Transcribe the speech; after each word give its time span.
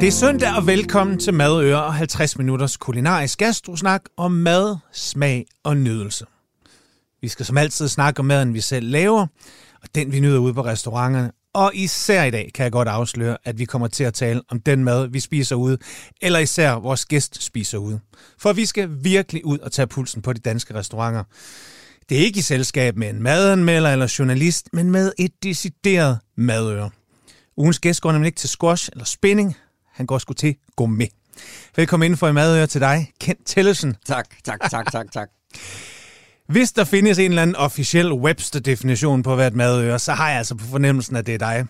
Det 0.00 0.06
er 0.06 0.12
søndag, 0.12 0.56
og 0.56 0.66
velkommen 0.66 1.18
til 1.18 1.34
Madøre 1.34 1.84
og 1.84 1.94
50 1.94 2.38
minutters 2.38 2.76
kulinarisk 2.76 3.38
gastrosnak 3.38 4.04
om 4.16 4.32
mad, 4.32 4.76
smag 4.92 5.46
og 5.64 5.76
nydelse. 5.76 6.24
Vi 7.20 7.28
skal 7.28 7.46
som 7.46 7.58
altid 7.58 7.88
snakke 7.88 8.20
om 8.20 8.26
maden, 8.26 8.54
vi 8.54 8.60
selv 8.60 8.90
laver, 8.90 9.26
og 9.82 9.88
den 9.94 10.12
vi 10.12 10.20
nyder 10.20 10.38
ude 10.38 10.54
på 10.54 10.64
restauranterne. 10.64 11.32
Og 11.54 11.72
især 11.74 12.24
i 12.24 12.30
dag 12.30 12.50
kan 12.54 12.64
jeg 12.64 12.72
godt 12.72 12.88
afsløre, 12.88 13.36
at 13.44 13.58
vi 13.58 13.64
kommer 13.64 13.88
til 13.88 14.04
at 14.04 14.14
tale 14.14 14.42
om 14.50 14.60
den 14.60 14.84
mad, 14.84 15.08
vi 15.08 15.20
spiser 15.20 15.56
ude, 15.56 15.78
eller 16.22 16.38
især 16.38 16.72
vores 16.72 17.06
gæst 17.06 17.42
spiser 17.42 17.78
ude. 17.78 18.00
For 18.38 18.52
vi 18.52 18.66
skal 18.66 18.88
virkelig 19.02 19.44
ud 19.44 19.58
og 19.58 19.72
tage 19.72 19.86
pulsen 19.86 20.22
på 20.22 20.32
de 20.32 20.40
danske 20.40 20.74
restauranter. 20.74 21.24
Det 22.08 22.18
er 22.18 22.22
ikke 22.22 22.38
i 22.38 22.42
selskab 22.42 22.96
med 22.96 23.10
en 23.10 23.22
madanmelder 23.22 23.92
eller 23.92 24.14
journalist, 24.18 24.68
men 24.72 24.90
med 24.90 25.12
et 25.18 25.32
decideret 25.42 26.18
madøre. 26.36 26.90
Ugens 27.56 27.78
gæst 27.78 28.00
går 28.00 28.12
nemlig 28.12 28.26
ikke 28.26 28.38
til 28.38 28.48
squash 28.48 28.88
eller 28.92 29.04
spinning. 29.04 29.56
Han 29.98 30.06
går 30.06 30.18
sgu 30.18 30.32
til 30.32 30.56
gourmet. 30.76 31.08
Velkommen 31.76 32.10
ind 32.10 32.16
for 32.16 32.28
en 32.28 32.34
madøre 32.34 32.66
til 32.66 32.80
dig, 32.80 33.12
Kent 33.20 33.38
Tellesen. 33.46 33.96
Tak, 34.06 34.26
tak, 34.44 34.70
tak, 34.70 34.92
tak, 34.92 35.12
tak. 35.12 35.28
Hvis 36.48 36.72
der 36.72 36.84
findes 36.84 37.18
en 37.18 37.30
eller 37.30 37.42
anden 37.42 37.56
officiel 37.56 38.12
Webster-definition 38.12 39.22
på 39.22 39.34
hvert 39.34 39.54
madøre, 39.54 39.98
så 39.98 40.12
har 40.12 40.28
jeg 40.28 40.38
altså 40.38 40.54
på 40.54 40.64
fornemmelsen, 40.64 41.16
at 41.16 41.26
det 41.26 41.34
er 41.34 41.38
dig. 41.38 41.66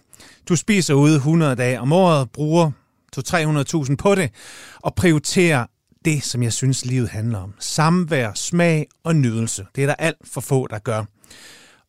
Du 0.49 0.57
spiser 0.57 0.95
ude 0.95 1.15
100 1.17 1.57
dage 1.57 1.81
om 1.81 1.93
året, 1.93 2.31
bruger 2.31 2.71
200-300.000 3.19 3.97
på 3.97 4.15
det, 4.15 4.31
og 4.77 4.95
prioriterer 4.95 5.67
det, 6.05 6.25
som 6.25 6.43
jeg 6.43 6.53
synes, 6.53 6.85
livet 6.85 7.09
handler 7.09 7.39
om. 7.39 7.55
Samvær, 7.59 8.33
smag 8.35 8.87
og 9.05 9.17
nydelse. 9.17 9.67
Det 9.77 9.83
er 9.83 9.87
der 9.87 9.95
alt 9.95 10.19
for 10.25 10.41
få, 10.41 10.67
der 10.67 10.79
gør. 10.79 11.05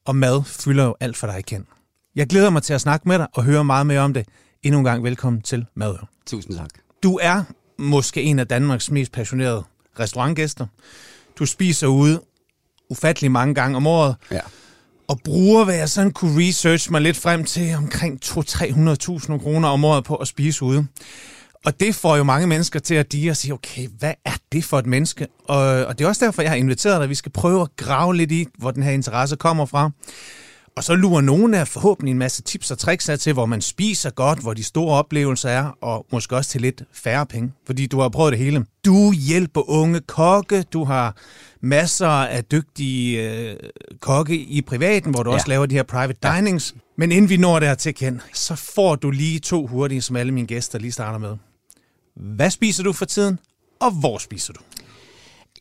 Og 0.05 0.15
mad 0.15 0.43
fylder 0.45 0.84
jo 0.84 0.95
alt 0.99 1.17
for 1.17 1.27
dig, 1.27 1.45
Kent. 1.45 1.67
Jeg 2.15 2.27
glæder 2.27 2.49
mig 2.49 2.63
til 2.63 2.73
at 2.73 2.81
snakke 2.81 3.07
med 3.07 3.20
dig 3.20 3.27
og 3.34 3.43
høre 3.43 3.63
meget 3.63 3.87
mere 3.87 3.99
om 3.99 4.13
det. 4.13 4.27
Endnu 4.63 4.79
en 4.79 4.85
gang 4.85 5.04
velkommen 5.04 5.41
til 5.41 5.65
Madøre. 5.76 6.05
Tusind 6.30 6.55
tak. 6.58 6.70
Du 7.04 7.20
er 7.22 7.44
måske 7.77 8.22
en 8.24 8.40
af 8.40 8.48
Danmarks 8.48 8.91
mest 8.91 9.12
passionerede 9.12 9.63
restaurantgæster. 9.99 10.66
Du 11.40 11.46
spiser 11.46 11.88
ude 11.88 12.22
ufattelig 12.90 13.32
mange 13.32 13.55
gange 13.55 13.77
om 13.77 13.88
året, 13.88 14.16
Ja. 14.32 14.40
og 15.07 15.20
bruger, 15.24 15.63
hvad 15.66 15.76
jeg 15.76 15.90
sådan 15.90 16.12
kunne 16.12 16.48
research 16.48 16.91
mig 16.91 17.02
lidt 17.02 17.18
frem 17.18 17.44
til, 17.44 17.76
omkring 17.76 18.20
200-300.000 18.26 19.38
kroner 19.38 19.68
om 19.68 19.85
året 19.85 20.04
på 20.04 20.16
at 20.16 20.27
spise 20.27 20.63
ude. 20.63 20.88
Og 21.66 21.80
det 21.80 21.96
får 21.96 22.16
jo 22.18 22.24
mange 22.24 22.48
mennesker 22.48 22.80
til 22.80 22.96
at 22.96 23.12
de 23.12 23.30
og 23.30 23.38
sige, 23.38 23.54
okay, 23.54 23.88
hvad 24.00 24.13
er 24.26 24.34
det 24.52 24.63
for 24.63 24.80
et 24.80 24.85
menneske? 24.85 25.27
Og, 25.48 25.57
og 25.85 26.00
det 26.00 26.05
er 26.05 26.10
også 26.10 26.26
derfor, 26.26 26.41
jeg 26.41 26.52
har 26.52 26.55
inviteret 26.55 27.02
dig. 27.02 27.10
Vi 27.10 27.16
skal 27.16 27.32
prøve 27.32 27.62
at 27.62 27.76
grave 27.76 28.16
lidt 28.16 28.32
i, 28.32 28.48
hvor 28.57 28.72
den 28.72 28.84
her 28.84 28.91
interesse 28.91 29.35
kommer 29.35 29.66
fra. 29.66 29.91
Og 30.75 30.84
så 30.84 30.95
lurer 30.95 31.21
nogen 31.21 31.53
af 31.53 31.67
forhåbentlig 31.67 32.12
en 32.12 32.17
masse 32.17 32.41
tips 32.41 32.71
og 32.71 32.77
tricks 32.77 33.09
af 33.09 33.20
til, 33.20 33.34
hvor 33.34 33.45
man 33.45 33.62
spiser 33.62 34.09
godt, 34.09 34.39
hvor 34.39 34.53
de 34.53 34.63
store 34.63 34.98
oplevelser 34.98 35.49
er, 35.49 35.77
og 35.81 36.05
måske 36.11 36.35
også 36.35 36.49
til 36.49 36.61
lidt 36.61 36.84
færre 36.93 37.26
penge, 37.26 37.51
fordi 37.65 37.87
du 37.87 37.99
har 37.99 38.09
prøvet 38.09 38.31
det 38.31 38.39
hele. 38.39 38.65
Du 38.85 39.11
hjælper 39.11 39.70
unge 39.70 39.99
kokke, 39.99 40.61
du 40.61 40.84
har 40.84 41.15
masser 41.61 42.07
af 42.07 42.45
dygtige 42.45 43.31
øh, 43.31 43.55
kokke 43.99 44.37
i 44.37 44.61
privaten, 44.61 45.11
hvor 45.11 45.23
du 45.23 45.29
ja. 45.29 45.34
Ja. 45.34 45.35
også 45.35 45.48
laver 45.48 45.65
de 45.65 45.76
her 45.76 45.84
private 45.84 46.20
dinings. 46.35 46.76
Men 46.98 47.11
inden 47.11 47.29
vi 47.29 47.37
når 47.37 47.59
dertil, 47.59 47.93
Ken, 47.93 48.21
så 48.33 48.55
får 48.55 48.95
du 48.95 49.11
lige 49.11 49.39
to 49.39 49.67
hurtige, 49.67 50.01
som 50.01 50.15
alle 50.15 50.31
mine 50.31 50.48
gæster 50.48 50.79
lige 50.79 50.91
starter 50.91 51.20
med. 51.20 51.35
Hvad 52.15 52.49
spiser 52.49 52.83
du 52.83 52.93
for 52.93 53.05
tiden, 53.05 53.39
og 53.79 53.91
hvor 53.91 54.17
spiser 54.17 54.54
du? 54.54 54.59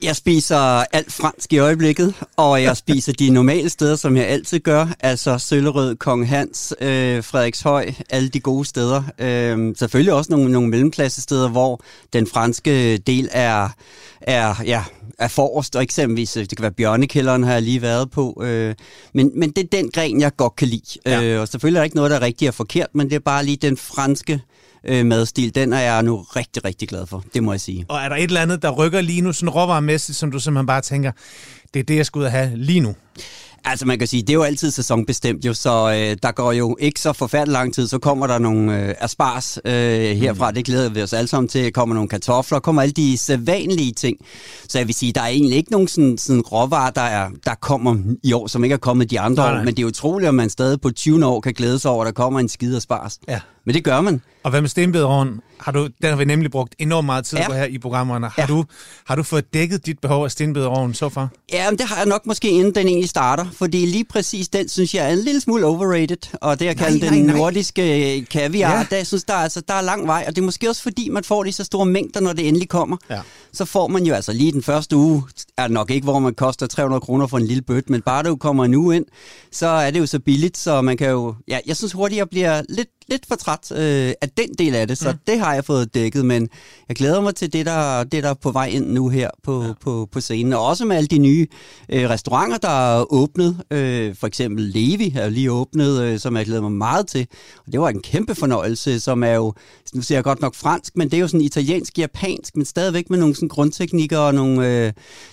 Jeg 0.02 0.16
spiser 0.16 0.56
alt 0.92 1.12
fransk 1.12 1.52
i 1.52 1.58
øjeblikket, 1.58 2.14
og 2.36 2.62
jeg 2.62 2.76
spiser 2.76 3.12
de 3.12 3.30
normale 3.30 3.70
steder, 3.70 3.96
som 3.96 4.16
jeg 4.16 4.26
altid 4.26 4.60
gør. 4.60 4.86
Altså 5.00 5.38
Søllerød, 5.38 5.96
Kong 5.96 6.28
Hans, 6.28 6.74
øh, 6.80 7.24
Frederikshøj, 7.24 7.92
alle 8.10 8.28
de 8.28 8.40
gode 8.40 8.64
steder. 8.64 9.02
Øh, 9.18 9.76
selvfølgelig 9.76 10.12
også 10.12 10.32
nogle, 10.32 10.52
nogle 10.52 10.68
mellemklassesteder, 10.68 11.48
hvor 11.48 11.80
den 12.12 12.26
franske 12.26 12.96
del 12.96 13.28
er, 13.32 13.68
er, 14.20 14.54
ja, 14.64 14.82
er 15.18 15.28
forrest, 15.28 15.76
og 15.76 15.82
eksempelvis, 15.82 16.36
øh, 16.36 16.42
det 16.42 16.56
kan 16.56 16.62
være 16.62 16.72
Bjørnekælderen, 16.72 17.42
har 17.42 17.52
jeg 17.52 17.62
lige 17.62 17.82
været 17.82 18.10
på. 18.10 18.42
Øh, 18.44 18.74
men, 19.14 19.30
men 19.34 19.50
det 19.50 19.64
er 19.64 19.76
den 19.76 19.90
gren, 19.90 20.20
jeg 20.20 20.36
godt 20.36 20.56
kan 20.56 20.68
lide. 20.68 20.98
Ja. 21.06 21.20
Ja. 21.20 21.24
Øh, 21.24 21.40
og 21.40 21.48
selvfølgelig 21.48 21.78
er 21.78 21.80
der 21.80 21.84
ikke 21.84 21.96
noget, 21.96 22.10
der 22.10 22.16
er 22.16 22.22
rigtigt 22.22 22.48
og 22.48 22.54
forkert, 22.54 22.88
men 22.94 23.10
det 23.10 23.16
er 23.16 23.20
bare 23.20 23.44
lige 23.44 23.56
den 23.56 23.76
franske 23.76 24.40
øh, 24.84 25.06
madstil, 25.06 25.54
den 25.54 25.72
er 25.72 25.80
jeg 25.80 26.02
nu 26.02 26.16
rigtig, 26.16 26.64
rigtig 26.64 26.88
glad 26.88 27.06
for. 27.06 27.24
Det 27.34 27.42
må 27.42 27.52
jeg 27.52 27.60
sige. 27.60 27.84
Og 27.88 27.98
er 27.98 28.08
der 28.08 28.16
et 28.16 28.22
eller 28.22 28.40
andet, 28.40 28.62
der 28.62 28.70
rykker 28.70 29.00
lige 29.00 29.20
nu, 29.20 29.32
sådan 29.32 29.50
råvaremæssigt, 29.50 30.18
som 30.18 30.30
du 30.30 30.40
simpelthen 30.40 30.66
bare 30.66 30.80
tænker, 30.80 31.12
det 31.74 31.80
er 31.80 31.84
det, 31.84 31.96
jeg 31.96 32.06
skal 32.06 32.18
ud 32.18 32.24
og 32.24 32.30
have 32.30 32.56
lige 32.56 32.80
nu? 32.80 32.94
Altså 33.64 33.86
man 33.86 33.98
kan 33.98 34.08
sige, 34.08 34.22
det 34.22 34.30
er 34.30 34.34
jo 34.34 34.42
altid 34.42 34.70
sæsonbestemt 34.70 35.44
jo, 35.44 35.54
så 35.54 35.70
øh, 35.70 36.16
der 36.22 36.32
går 36.32 36.52
jo 36.52 36.76
ikke 36.80 37.00
så 37.00 37.12
forfærdelig 37.12 37.52
lang 37.52 37.74
tid, 37.74 37.88
så 37.88 37.98
kommer 37.98 38.26
der 38.26 38.38
nogle 38.38 38.88
øh, 38.88 38.94
aspars 38.98 39.58
øh, 39.64 39.72
herfra, 40.16 40.50
mm. 40.50 40.54
det 40.54 40.64
glæder 40.64 40.90
vi 40.90 41.02
os 41.02 41.12
alle 41.12 41.28
sammen 41.28 41.48
til, 41.48 41.72
kommer 41.72 41.94
nogle 41.94 42.08
kartofler, 42.08 42.58
kommer 42.58 42.82
alle 42.82 42.92
de 42.92 43.18
sædvanlige 43.18 43.92
ting. 43.92 44.16
Så 44.68 44.78
jeg 44.78 44.86
vil 44.86 44.94
sige, 44.94 45.12
der 45.12 45.20
er 45.20 45.26
egentlig 45.26 45.56
ikke 45.56 45.70
nogen 45.70 45.88
sådan, 45.88 46.18
sådan 46.18 46.42
råvarer, 46.42 46.90
der, 46.90 47.00
er, 47.00 47.28
der 47.46 47.54
kommer 47.54 47.96
i 48.24 48.32
år, 48.32 48.46
som 48.46 48.64
ikke 48.64 48.74
er 48.74 48.78
kommet 48.78 49.10
de 49.10 49.20
andre 49.20 49.42
Nej, 49.42 49.50
år, 49.50 49.54
nej. 49.54 49.64
men 49.64 49.76
det 49.76 49.82
er 49.82 49.86
utroligt, 49.86 50.28
at 50.28 50.34
man 50.34 50.50
stadig 50.50 50.80
på 50.80 50.90
20 50.90 51.26
år 51.26 51.40
kan 51.40 51.52
glæde 51.52 51.78
sig 51.78 51.90
over, 51.90 52.04
at 52.04 52.06
der 52.06 52.12
kommer 52.12 52.40
en 52.40 52.48
skide 52.48 52.76
aspars. 52.76 53.18
Ja. 53.28 53.40
Men 53.66 53.74
det 53.74 53.84
gør 53.84 54.00
man. 54.00 54.20
Og 54.42 54.50
hvad 54.50 54.60
med 54.60 54.68
stenbederovnen? 54.68 55.40
Har 55.68 55.72
du, 55.72 55.86
den 56.02 56.10
har 56.10 56.16
vi 56.16 56.24
nemlig 56.24 56.50
brugt 56.50 56.74
enormt 56.78 57.06
meget 57.06 57.24
tid 57.24 57.38
Ja. 57.38 57.46
på 57.48 57.52
her 57.54 57.64
i 57.64 57.78
programmerne. 57.78 58.26
Har, 58.26 58.34
Ja. 58.42 58.46
du, 58.46 58.64
har 59.06 59.14
du 59.16 59.22
fået 59.22 59.54
dækket 59.54 59.86
dit 59.86 59.98
behov 59.98 60.24
af 60.24 60.30
stenbederovnen 60.30 60.94
så 60.94 61.08
far? 61.08 61.28
Ja, 61.52 61.70
men 61.70 61.78
det 61.78 61.86
har 61.88 61.96
jeg 61.96 62.06
nok 62.06 62.26
måske 62.26 62.50
inden 62.50 62.74
den 62.74 62.86
egentlig 62.88 63.08
starter, 63.08 63.46
fordi 63.52 63.86
lige 63.86 64.04
præcis 64.04 64.48
den 64.48 64.68
synes 64.68 64.94
jeg 64.94 65.06
er 65.06 65.12
en 65.12 65.18
lille 65.18 65.40
smule 65.40 65.66
overrated, 65.66 66.16
og 66.40 66.58
det 66.60 66.64
jeg 66.66 66.76
kalder 66.76 66.98
nej, 67.10 67.16
den 67.16 67.26
nej. 67.26 67.36
nordiske 67.36 68.16
øh, 68.18 68.26
kaviar, 68.26 68.78
Ja. 68.78 68.86
der 68.90 68.96
jeg 68.96 69.06
synes 69.06 69.24
der 69.24 69.34
er, 69.34 69.38
altså, 69.38 69.60
der 69.68 69.74
er 69.74 69.80
lang 69.80 70.06
vej, 70.06 70.24
og 70.28 70.36
det 70.36 70.42
er 70.42 70.44
måske 70.46 70.68
også 70.68 70.82
fordi, 70.82 71.08
man 71.08 71.24
får 71.24 71.44
de 71.44 71.52
så 71.52 71.64
store 71.64 71.86
mængder, 71.86 72.20
når 72.20 72.32
det 72.32 72.48
endelig 72.48 72.68
kommer. 72.68 72.96
Ja. 73.10 73.20
Så 73.52 73.64
får 73.64 73.88
man 73.88 74.06
jo 74.06 74.14
altså 74.14 74.32
lige 74.32 74.52
den 74.52 74.62
første 74.62 74.96
uge, 74.96 75.22
er 75.58 75.62
det 75.62 75.70
nok 75.70 75.90
ikke, 75.90 76.04
hvor 76.04 76.18
man 76.18 76.34
koster 76.34 76.66
300 76.66 77.00
kroner 77.00 77.26
for 77.26 77.36
en 77.38 77.46
lille 77.46 77.62
bøt, 77.62 77.90
men 77.90 78.02
bare 78.02 78.22
du 78.22 78.36
kommer 78.36 78.64
en 78.64 78.74
uge 78.74 78.96
ind, 78.96 79.04
så 79.52 79.66
er 79.66 79.90
det 79.90 80.00
jo 80.00 80.06
så 80.06 80.18
billigt, 80.18 80.56
så 80.58 80.80
man 80.82 80.96
kan 80.96 81.10
jo, 81.10 81.34
ja, 81.48 81.58
jeg 81.66 81.76
synes 81.76 81.92
hurtigt, 81.92 82.18
jeg 82.18 82.28
bliver 82.30 82.62
lidt, 82.68 82.88
lidt 83.08 83.26
for 83.26 83.34
træt 83.34 83.72
øh, 83.72 84.12
af 84.20 84.28
den 84.36 84.48
del 84.58 84.74
af 84.74 84.88
det, 84.88 84.98
så 84.98 85.12
mm. 85.12 85.18
det 85.26 85.40
har 85.40 85.54
jeg 85.54 85.64
fået 85.64 85.94
dækket, 85.94 86.24
men 86.24 86.48
jeg 86.88 86.96
glæder 86.96 87.20
mig 87.20 87.34
til 87.34 87.52
det, 87.52 87.66
der, 87.66 88.04
det, 88.04 88.22
der 88.22 88.30
er 88.30 88.34
på 88.34 88.50
vej 88.50 88.66
ind 88.66 88.86
nu 88.86 89.08
her 89.08 89.30
på, 89.42 89.62
ja. 89.62 89.72
på, 89.80 90.08
på 90.12 90.20
scenen, 90.20 90.52
og 90.52 90.66
også 90.66 90.84
med 90.84 90.96
alle 90.96 91.06
de 91.06 91.18
nye 91.18 91.46
øh, 91.88 92.10
restauranter, 92.10 92.58
der 92.58 92.98
er 92.98 93.12
åbnet, 93.12 93.62
øh, 93.70 94.14
for 94.14 94.26
eksempel 94.26 94.64
Levi 94.64 95.16
jo 95.24 95.30
lige 95.30 95.52
åbnet, 95.52 96.02
øh, 96.02 96.18
som 96.18 96.36
jeg 96.36 96.44
glæder 96.44 96.62
mig 96.62 96.72
meget 96.72 97.06
til, 97.06 97.26
og 97.66 97.72
det 97.72 97.80
var 97.80 97.88
en 97.88 98.02
kæmpe 98.02 98.34
fornøjelse, 98.34 99.00
som 99.00 99.22
er 99.22 99.34
jo, 99.34 99.54
nu 99.94 100.02
siger 100.02 100.16
jeg 100.16 100.24
godt 100.24 100.40
nok 100.40 100.54
fransk, 100.54 100.96
men 100.96 101.10
det 101.10 101.16
er 101.16 101.20
jo 101.20 101.28
sådan 101.28 101.40
italiensk, 101.40 101.98
japansk, 101.98 102.56
men 102.56 102.64
stadigvæk 102.64 103.10
med 103.10 103.18
nogle 103.18 103.34
sådan 103.34 103.48
grundteknikker 103.48 104.18
og 104.18 104.34
nogle, 104.34 104.86
øh, 104.86 104.92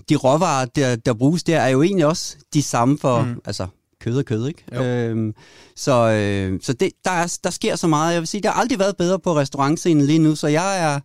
de 0.09 0.16
råvarer, 0.16 0.66
der, 0.66 0.96
der 0.96 1.13
bruges 1.13 1.44
der, 1.44 1.59
er 1.59 1.69
jo 1.69 1.84
egentlig 1.84 2.06
også 2.06 2.36
de 2.53 2.63
samme 2.63 2.97
for, 2.97 3.22
mm. 3.22 3.42
altså 3.46 3.68
kød 4.05 4.17
og 4.17 4.25
kød, 4.25 4.47
ikke? 4.47 4.63
Jo. 4.75 4.83
Øhm, 4.83 5.33
så 5.75 5.93
øh, 6.09 6.59
så 6.63 6.73
det, 6.73 6.91
der, 7.05 7.11
er, 7.11 7.38
der 7.43 7.49
sker 7.49 7.75
så 7.75 7.88
meget. 7.88 8.13
Jeg 8.13 8.21
vil 8.21 8.27
sige, 8.27 8.41
der 8.41 8.51
har 8.51 8.61
aldrig 8.61 8.79
været 8.79 8.97
bedre 8.97 9.19
på 9.19 9.35
restaurantscenen 9.35 10.05
lige 10.05 10.19
nu, 10.19 10.35
så 10.35 10.47
jeg 10.47 10.83
er 10.95 10.99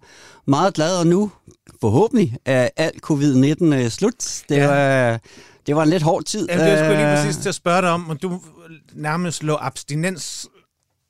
meget 0.47 0.75
glad, 0.75 0.97
og 0.97 1.07
nu 1.07 1.31
forhåbentlig 1.81 2.37
er 2.45 2.69
alt 2.77 3.11
covid-19 3.11 3.65
øh, 3.65 3.89
slut. 3.89 4.43
Det, 4.49 4.57
Ja. 4.57 4.67
var, 4.67 5.21
det 5.67 5.77
var 5.77 5.83
en 5.83 5.89
lidt 5.89 6.03
hård 6.03 6.25
tid. 6.25 6.47
Jamen, 6.51 6.67
det 6.67 6.79
skulle 6.79 6.97
lige 6.97 7.11
Øh, 7.11 7.17
præcis 7.17 7.37
til 7.43 7.49
at 7.49 7.55
spørge 7.55 7.83
dig 7.83 7.91
om, 7.91 8.11
om 8.11 8.17
du 8.17 8.41
nærmest 8.95 9.43
lå 9.43 9.57
abstinens 9.61 10.47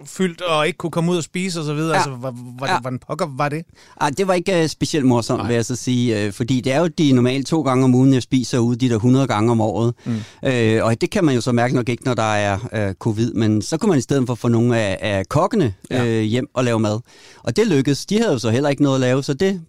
fyldt 0.05 0.41
og 0.41 0.67
ikke 0.67 0.77
kunne 0.77 0.91
komme 0.91 1.13
ud 1.13 1.17
og 1.17 1.23
spise 1.23 1.59
og 1.61 1.65
så 1.65 1.75
videre. 1.75 1.91
Ja. 1.91 1.97
Altså, 1.97 2.11
var, 2.11 2.35
var, 2.61 2.67
det, 2.67 2.73
Ja. 2.73 2.81
hvordan 2.81 2.99
pokker 2.99 3.27
var 3.37 3.49
det? 3.49 3.63
Ej, 4.01 4.11
det 4.11 4.29
var 4.29 4.35
ikke 4.35 4.61
uh, 4.63 4.67
specielt 4.69 5.07
morsomt, 5.07 5.39
Nej. 5.39 5.47
Vil 5.47 5.55
jeg 5.55 5.65
så 5.65 5.77
sige, 5.77 6.27
uh, 6.27 6.33
fordi 6.33 6.61
det 6.61 6.73
er 6.73 6.81
jo 6.81 6.87
de 6.87 7.13
normalt 7.13 7.47
to 7.47 7.63
gange 7.63 7.85
om 7.85 7.95
ugen, 7.95 8.15
jeg 8.15 8.23
spiser 8.23 8.59
ude, 8.59 8.77
de 8.77 8.89
der 8.89 8.95
100 8.97 9.27
gange 9.27 9.51
om 9.53 9.61
året. 9.61 9.95
Mm. 10.05 10.13
Uh, 10.13 10.85
og 10.87 11.01
det 11.01 11.11
kan 11.11 11.25
man 11.25 11.35
jo 11.35 11.41
så 11.41 11.53
mærke 11.53 11.75
nok 11.75 11.89
ikke, 11.89 12.05
når 12.05 12.15
der 12.15 12.23
er 12.35 12.59
uh, 12.89 12.95
covid, 12.95 13.33
men 13.33 13.63
så 13.63 13.77
kunne 13.77 13.89
man 13.89 13.99
i 13.99 14.03
stedet 14.03 14.27
for 14.27 14.35
få 14.35 14.49
nogle 14.49 14.79
af, 14.79 14.99
af 15.01 15.29
kokkene 15.29 15.75
Ja. 15.91 16.05
ja. 16.05 16.19
uh, 16.19 16.25
hjem 16.25 16.47
og 16.55 16.65
lave 16.65 16.81
mad. 16.81 17.01
Og 17.43 17.57
det 17.57 17.67
lykkedes. 17.67 18.07
De 18.07 18.19
havde 18.19 18.33
jo 18.33 18.39
så 18.39 18.51
heller 18.51 18.69
ikke 18.69 18.83
noget 18.83 18.97
at 18.97 19.01
lave, 19.01 19.23
så 19.23 19.35
det, 19.35 19.61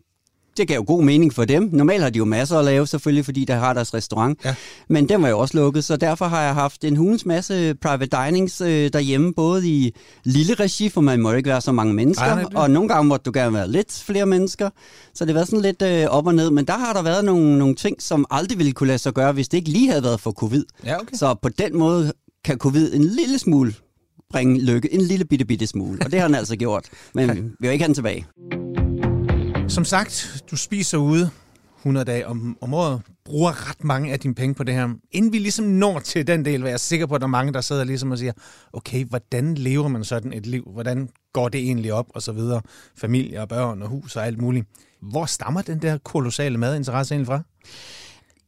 det 0.57 0.68
gav 0.68 0.75
jo 0.75 0.83
god 0.88 1.03
mening 1.03 1.33
for 1.33 1.45
dem. 1.45 1.69
Normalt 1.71 2.03
har 2.03 2.09
de 2.09 2.18
jo 2.18 2.25
masser 2.25 2.57
at 2.57 2.65
lave, 2.65 2.88
selvfølgelig, 2.88 3.25
fordi 3.25 3.45
der 3.45 3.56
har 3.56 3.74
deres 3.74 3.94
restaurant. 3.94 4.39
Ja. 4.45 4.56
Men 4.89 5.09
den 5.09 5.21
var 5.21 5.30
jo 5.30 5.39
også 5.39 5.57
lukket, 5.57 5.83
så 5.83 5.98
derfor 5.98 6.25
har 6.25 6.42
jeg 6.42 6.53
haft 6.53 6.83
en 6.83 6.95
hulens 6.95 7.25
masse 7.25 7.74
private 7.81 8.18
dinings 8.25 8.62
øh, 8.62 8.89
derhjemme, 8.94 9.33
både 9.33 9.68
i 9.69 9.94
lille 10.24 10.53
regi, 10.53 10.89
for 10.89 11.01
man 11.01 11.21
må 11.21 11.31
ikke 11.31 11.50
være 11.50 11.62
så 11.62 11.71
mange 11.71 11.94
mennesker, 11.94 12.25
Nej, 12.25 12.36
nej, 12.36 12.44
det- 12.44 12.57
og 12.57 12.71
nogle 12.71 12.89
gange 12.89 13.07
måtte 13.07 13.24
du 13.24 13.31
gerne 13.33 13.53
være 13.53 13.71
lidt 13.71 14.03
flere 14.06 14.25
mennesker. 14.25 14.69
Så 15.13 15.25
det 15.25 15.36
været 15.36 15.48
sådan 15.48 15.62
lidt 15.62 15.81
øh, 15.81 16.06
op 16.09 16.27
og 16.27 16.36
ned, 16.36 16.50
men 16.51 16.65
der 16.65 16.77
har 16.77 16.94
der 16.94 17.01
været 17.01 17.25
nogle, 17.25 17.57
nogle 17.57 17.75
ting, 17.75 18.01
som 18.01 18.25
aldrig 18.31 18.57
ville 18.57 18.71
kunne 18.74 18.88
lade 18.88 18.98
sig 19.00 19.13
gøre, 19.13 19.31
hvis 19.31 19.48
det 19.48 19.57
ikke 19.57 19.69
lige 19.69 19.89
havde 19.89 20.03
været 20.03 20.19
for 20.19 20.31
covid. 20.31 20.63
Ja, 20.86 20.95
okay. 21.01 21.15
Så 21.15 21.36
på 21.42 21.50
den 21.50 21.77
måde 21.77 22.13
kan 22.45 22.57
covid 22.57 22.94
en 22.94 23.03
lille 23.03 23.39
smule 23.39 23.74
bringe 24.31 24.62
lykke, 24.62 24.94
en 24.94 25.01
lille 25.01 25.25
bitte, 25.25 25.45
bitte 25.45 25.68
smule. 25.68 26.00
Og 26.06 26.12
det 26.12 26.19
har 26.19 26.27
den 26.27 26.36
altså 26.36 26.56
gjort. 26.56 26.86
Men 27.15 27.30
vi 27.36 27.68
vil 27.68 27.71
ikke 27.71 27.83
have 27.83 27.88
den 27.88 27.95
tilbage. 27.95 28.25
Som 29.72 29.86
sagt, 29.86 30.44
du 30.52 30.58
spiser 30.58 30.98
ude 30.98 31.30
100 31.78 32.06
dage 32.06 32.28
om, 32.28 32.58
om 32.62 32.74
året, 32.74 33.02
bruger 33.26 33.70
ret 33.70 33.84
mange 33.84 34.12
af 34.12 34.20
dine 34.20 34.36
penge 34.36 34.56
på 34.56 34.64
det 34.64 34.74
her. 34.74 34.90
Inden 35.12 35.34
vi 35.34 35.38
ligesom 35.38 35.66
når 35.66 36.00
til 36.00 36.28
den 36.28 36.46
del, 36.46 36.60
hvor 36.60 36.68
jeg 36.68 36.74
er 36.74 36.78
sikker 36.78 37.06
på, 37.06 37.16
at 37.16 37.22
der 37.22 37.28
er 37.28 37.32
mange, 37.32 37.54
der 37.54 37.62
sidder 37.62 37.84
ligesom 37.84 38.12
og 38.12 38.18
siger, 38.18 38.34
okay, 38.74 39.06
hvordan 39.06 39.56
lever 39.56 39.88
man 39.88 40.04
sådan 40.04 40.34
et 40.34 40.46
liv? 40.46 40.64
Hvordan 40.74 41.10
går 41.34 41.50
det 41.50 41.62
egentlig 41.62 41.94
op? 41.94 42.06
Og 42.10 42.22
så 42.22 42.32
videre. 42.32 42.62
Familie 42.98 43.42
og 43.42 43.50
børn 43.50 43.82
og 43.82 43.88
hus 43.88 44.16
og 44.16 44.26
alt 44.26 44.42
muligt. 44.42 44.68
Hvor 45.02 45.26
stammer 45.26 45.62
den 45.62 45.82
der 45.82 45.98
kolossale 45.98 46.58
madinteresse 46.58 47.14
egentlig 47.14 47.28
fra? 47.28 47.42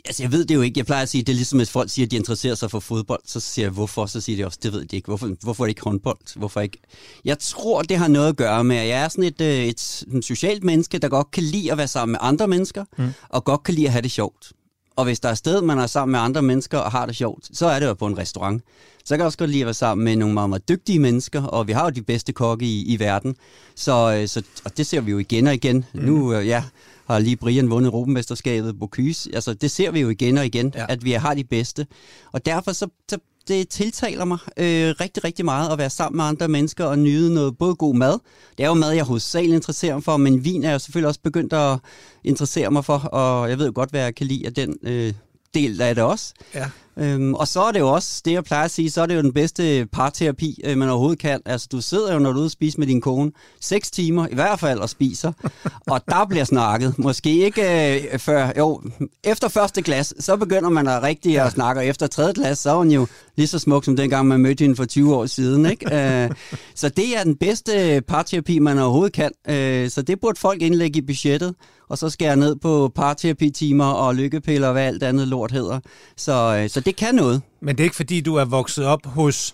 Altså, 0.05 0.23
jeg 0.23 0.31
ved 0.31 0.45
det 0.45 0.55
jo 0.55 0.61
ikke. 0.61 0.77
Jeg 0.77 0.85
plejer 0.85 1.03
at 1.03 1.09
sige, 1.09 1.23
det 1.23 1.29
er 1.33 1.35
ligesom, 1.35 1.59
hvis 1.59 1.69
folk 1.69 1.89
siger, 1.89 2.05
at 2.05 2.11
de 2.11 2.15
interesserer 2.15 2.55
sig 2.55 2.71
for 2.71 2.79
fodbold, 2.79 3.21
så 3.25 3.39
siger 3.39 3.65
jeg, 3.65 3.71
hvorfor? 3.71 4.05
Så 4.05 4.21
siger 4.21 4.38
de 4.38 4.45
også, 4.45 4.59
det 4.63 4.73
ved 4.73 4.85
de 4.85 4.95
ikke. 4.95 5.05
Hvorfor, 5.05 5.31
hvorfor 5.41 5.63
er 5.63 5.65
det 5.65 5.71
ikke 5.71 5.81
håndbold? 5.81 6.38
Hvorfor 6.39 6.61
ikke? 6.61 6.77
Jeg 7.25 7.39
tror, 7.39 7.81
det 7.81 7.97
har 7.97 8.07
noget 8.07 8.29
at 8.29 8.35
gøre 8.35 8.63
med, 8.63 8.75
at 8.75 8.88
jeg 8.88 9.03
er 9.03 9.07
sådan 9.07 9.23
et, 9.23 9.41
øh, 9.41 9.47
et, 9.47 10.05
et 10.15 10.25
socialt 10.25 10.63
menneske, 10.63 10.97
der 10.97 11.09
godt 11.09 11.31
kan 11.31 11.44
lide 11.44 11.71
at 11.71 11.77
være 11.77 11.88
sammen 11.88 12.11
med 12.11 12.19
andre 12.21 12.47
mennesker, 12.47 12.85
mm. 12.97 13.13
og 13.29 13.44
godt 13.44 13.63
kan 13.63 13.73
lide 13.73 13.88
at 13.88 13.91
have 13.91 14.01
det 14.01 14.11
sjovt. 14.11 14.53
Og 14.95 15.05
hvis 15.05 15.19
der 15.19 15.29
er 15.29 15.33
sted, 15.33 15.61
man 15.61 15.79
er 15.79 15.88
sammen 15.88 16.11
med 16.11 16.19
andre 16.19 16.41
mennesker 16.41 16.77
og 16.77 16.91
har 16.91 17.05
det 17.05 17.15
sjovt, 17.15 17.57
så 17.57 17.65
er 17.65 17.79
det 17.79 17.88
jo 17.88 17.94
på 17.94 18.07
en 18.07 18.17
restaurant. 18.17 18.63
Så 19.05 19.15
kan 19.15 19.19
jeg 19.19 19.25
også 19.25 19.38
godt 19.38 19.50
lide 19.50 19.61
at 19.61 19.65
være 19.65 19.73
sammen 19.73 20.05
med 20.05 20.15
nogle 20.15 20.33
meget, 20.33 20.50
meget 20.50 20.69
dygtige 20.69 21.00
mennesker, 21.00 21.44
og 21.44 21.67
vi 21.67 21.71
har 21.71 21.83
jo 21.83 21.89
de 21.89 22.01
bedste 22.01 22.33
kokke 22.33 22.65
i, 22.65 22.94
i 22.94 23.00
verden. 23.00 23.35
Så, 23.75 24.15
øh, 24.17 24.27
så 24.27 24.44
og 24.65 24.77
det 24.77 24.88
ser 24.88 25.01
vi 25.01 25.11
jo 25.11 25.17
igen 25.17 25.47
og 25.47 25.53
igen. 25.53 25.85
Mm. 25.94 26.01
Nu, 26.01 26.33
øh, 26.33 26.47
ja, 26.47 26.63
har 27.07 27.19
lige 27.19 27.35
Brian 27.35 27.69
vundet 27.69 27.88
Europamesterskabet 27.88 28.79
Bocuse. 28.79 29.29
Altså, 29.33 29.53
det 29.53 29.71
ser 29.71 29.91
vi 29.91 30.00
jo 30.00 30.09
igen 30.09 30.38
og 30.38 30.45
igen, 30.45 30.73
ja. 30.75 30.85
at 30.89 31.05
vi 31.05 31.11
har 31.11 31.33
de 31.33 31.44
bedste. 31.44 31.88
Og 32.31 32.45
derfor 32.45 32.71
så, 32.71 32.88
så 33.09 33.17
det 33.47 33.69
tiltaler 33.69 34.25
mig 34.25 34.38
øh, 34.57 34.95
rigtig, 35.01 35.23
rigtig 35.23 35.45
meget 35.45 35.71
at 35.71 35.77
være 35.77 35.89
sammen 35.89 36.17
med 36.17 36.25
andre 36.25 36.47
mennesker 36.47 36.85
og 36.85 37.00
nyde 37.00 37.33
noget 37.33 37.57
både 37.57 37.75
god 37.75 37.95
mad. 37.95 38.19
Det 38.57 38.63
er 38.63 38.67
jo 38.67 38.73
mad, 38.73 38.91
jeg 38.91 39.03
hovedsageligt 39.03 39.55
interesserer 39.55 39.94
mig 39.94 40.03
for, 40.03 40.17
men 40.17 40.45
vin 40.45 40.63
er 40.63 40.69
jeg 40.69 40.81
selvfølgelig 40.81 41.07
også 41.07 41.19
begyndt 41.23 41.53
at 41.53 41.79
interessere 42.23 42.71
mig 42.71 42.85
for, 42.85 42.97
og 42.97 43.50
jeg 43.50 43.57
ved 43.57 43.65
jo 43.65 43.71
godt, 43.75 43.89
hvad 43.89 44.01
jeg 44.01 44.15
kan 44.15 44.27
lide 44.27 44.45
af 44.45 44.53
den 44.53 44.77
øh, 44.83 45.13
del 45.53 45.81
af 45.81 45.95
det 45.95 46.03
også. 46.03 46.33
Ja. 46.55 46.69
Øhm, 46.97 47.33
og 47.33 47.47
så 47.47 47.61
er 47.61 47.71
det 47.71 47.79
jo 47.79 47.89
også, 47.89 48.21
det 48.25 48.31
jeg 48.31 48.44
plejer 48.44 48.65
at 48.65 48.71
sige, 48.71 48.91
så 48.91 49.01
er 49.01 49.05
det 49.05 49.15
jo 49.15 49.21
den 49.21 49.33
bedste 49.33 49.88
parterapi, 49.91 50.61
øh, 50.63 50.77
man 50.77 50.89
overhovedet 50.89 51.19
kan. 51.19 51.41
Altså, 51.45 51.67
du 51.71 51.81
sidder 51.81 52.13
jo, 52.13 52.19
når 52.19 52.31
du 52.31 52.38
er 52.38 52.39
ude 52.39 52.47
og 52.47 52.51
spise 52.51 52.79
med 52.79 52.88
din 52.88 53.01
kone, 53.01 53.31
seks 53.61 53.91
timer 53.91 54.27
i 54.27 54.33
hvert 54.33 54.59
fald 54.59 54.79
og 54.79 54.89
spiser, 54.89 55.31
og 55.91 56.01
der 56.07 56.25
bliver 56.25 56.44
snakket. 56.44 57.00
Måske 57.00 57.45
ikke 57.45 58.01
øh, 58.13 58.19
før, 58.19 58.51
jo, 58.57 58.81
efter 59.23 59.47
første 59.47 59.81
glas, 59.81 60.13
så 60.19 60.35
begynder 60.35 60.69
man 60.69 60.88
at 60.88 61.03
rigtig 61.03 61.39
at 61.39 61.51
snakke, 61.51 61.81
og 61.81 61.85
efter 61.85 62.07
tredje 62.07 62.33
glas, 62.33 62.59
så 62.59 62.69
er 62.69 62.75
hun 62.75 62.91
jo 62.91 63.07
lige 63.35 63.47
så 63.47 63.59
smuk 63.59 63.85
som 63.85 63.95
dengang, 63.95 64.27
man 64.27 64.39
mødte 64.39 64.63
hende 64.63 64.75
for 64.75 64.85
20 64.85 65.15
år 65.15 65.25
siden. 65.25 65.65
Ikke? 65.65 65.83
Øh, 65.94 66.29
så 66.75 66.89
det 66.89 67.17
er 67.17 67.23
den 67.23 67.35
bedste 67.35 68.01
parterapi, 68.07 68.59
man 68.59 68.79
overhovedet 68.79 69.13
kan. 69.13 69.31
Øh, 69.47 69.89
så 69.89 70.01
det 70.01 70.19
burde 70.19 70.39
folk 70.39 70.61
indlægge 70.61 70.97
i 70.97 71.01
budgettet 71.01 71.55
og 71.94 71.98
så 71.98 72.10
skære 72.10 72.36
ned 72.36 72.56
på 72.56 72.92
parterapitimer 72.95 73.86
og 73.86 74.16
lykkepiller 74.16 74.68
og 74.68 74.74
hvad 74.74 74.84
alt 74.84 75.04
andet 75.04 75.28
lort 75.28 75.51
hedder. 75.51 75.80
Så, 76.18 76.60
øh, 76.63 76.69
så 76.69 76.80
det 76.80 76.95
kan 76.95 77.16
noget. 77.16 77.42
Men 77.62 77.75
det 77.75 77.84
er 77.84 77.84
ikke 77.84 77.95
fordi, 77.95 78.22
du 78.22 78.36
er 78.36 78.45
vokset 78.45 78.86
op 78.86 79.06
hos 79.06 79.54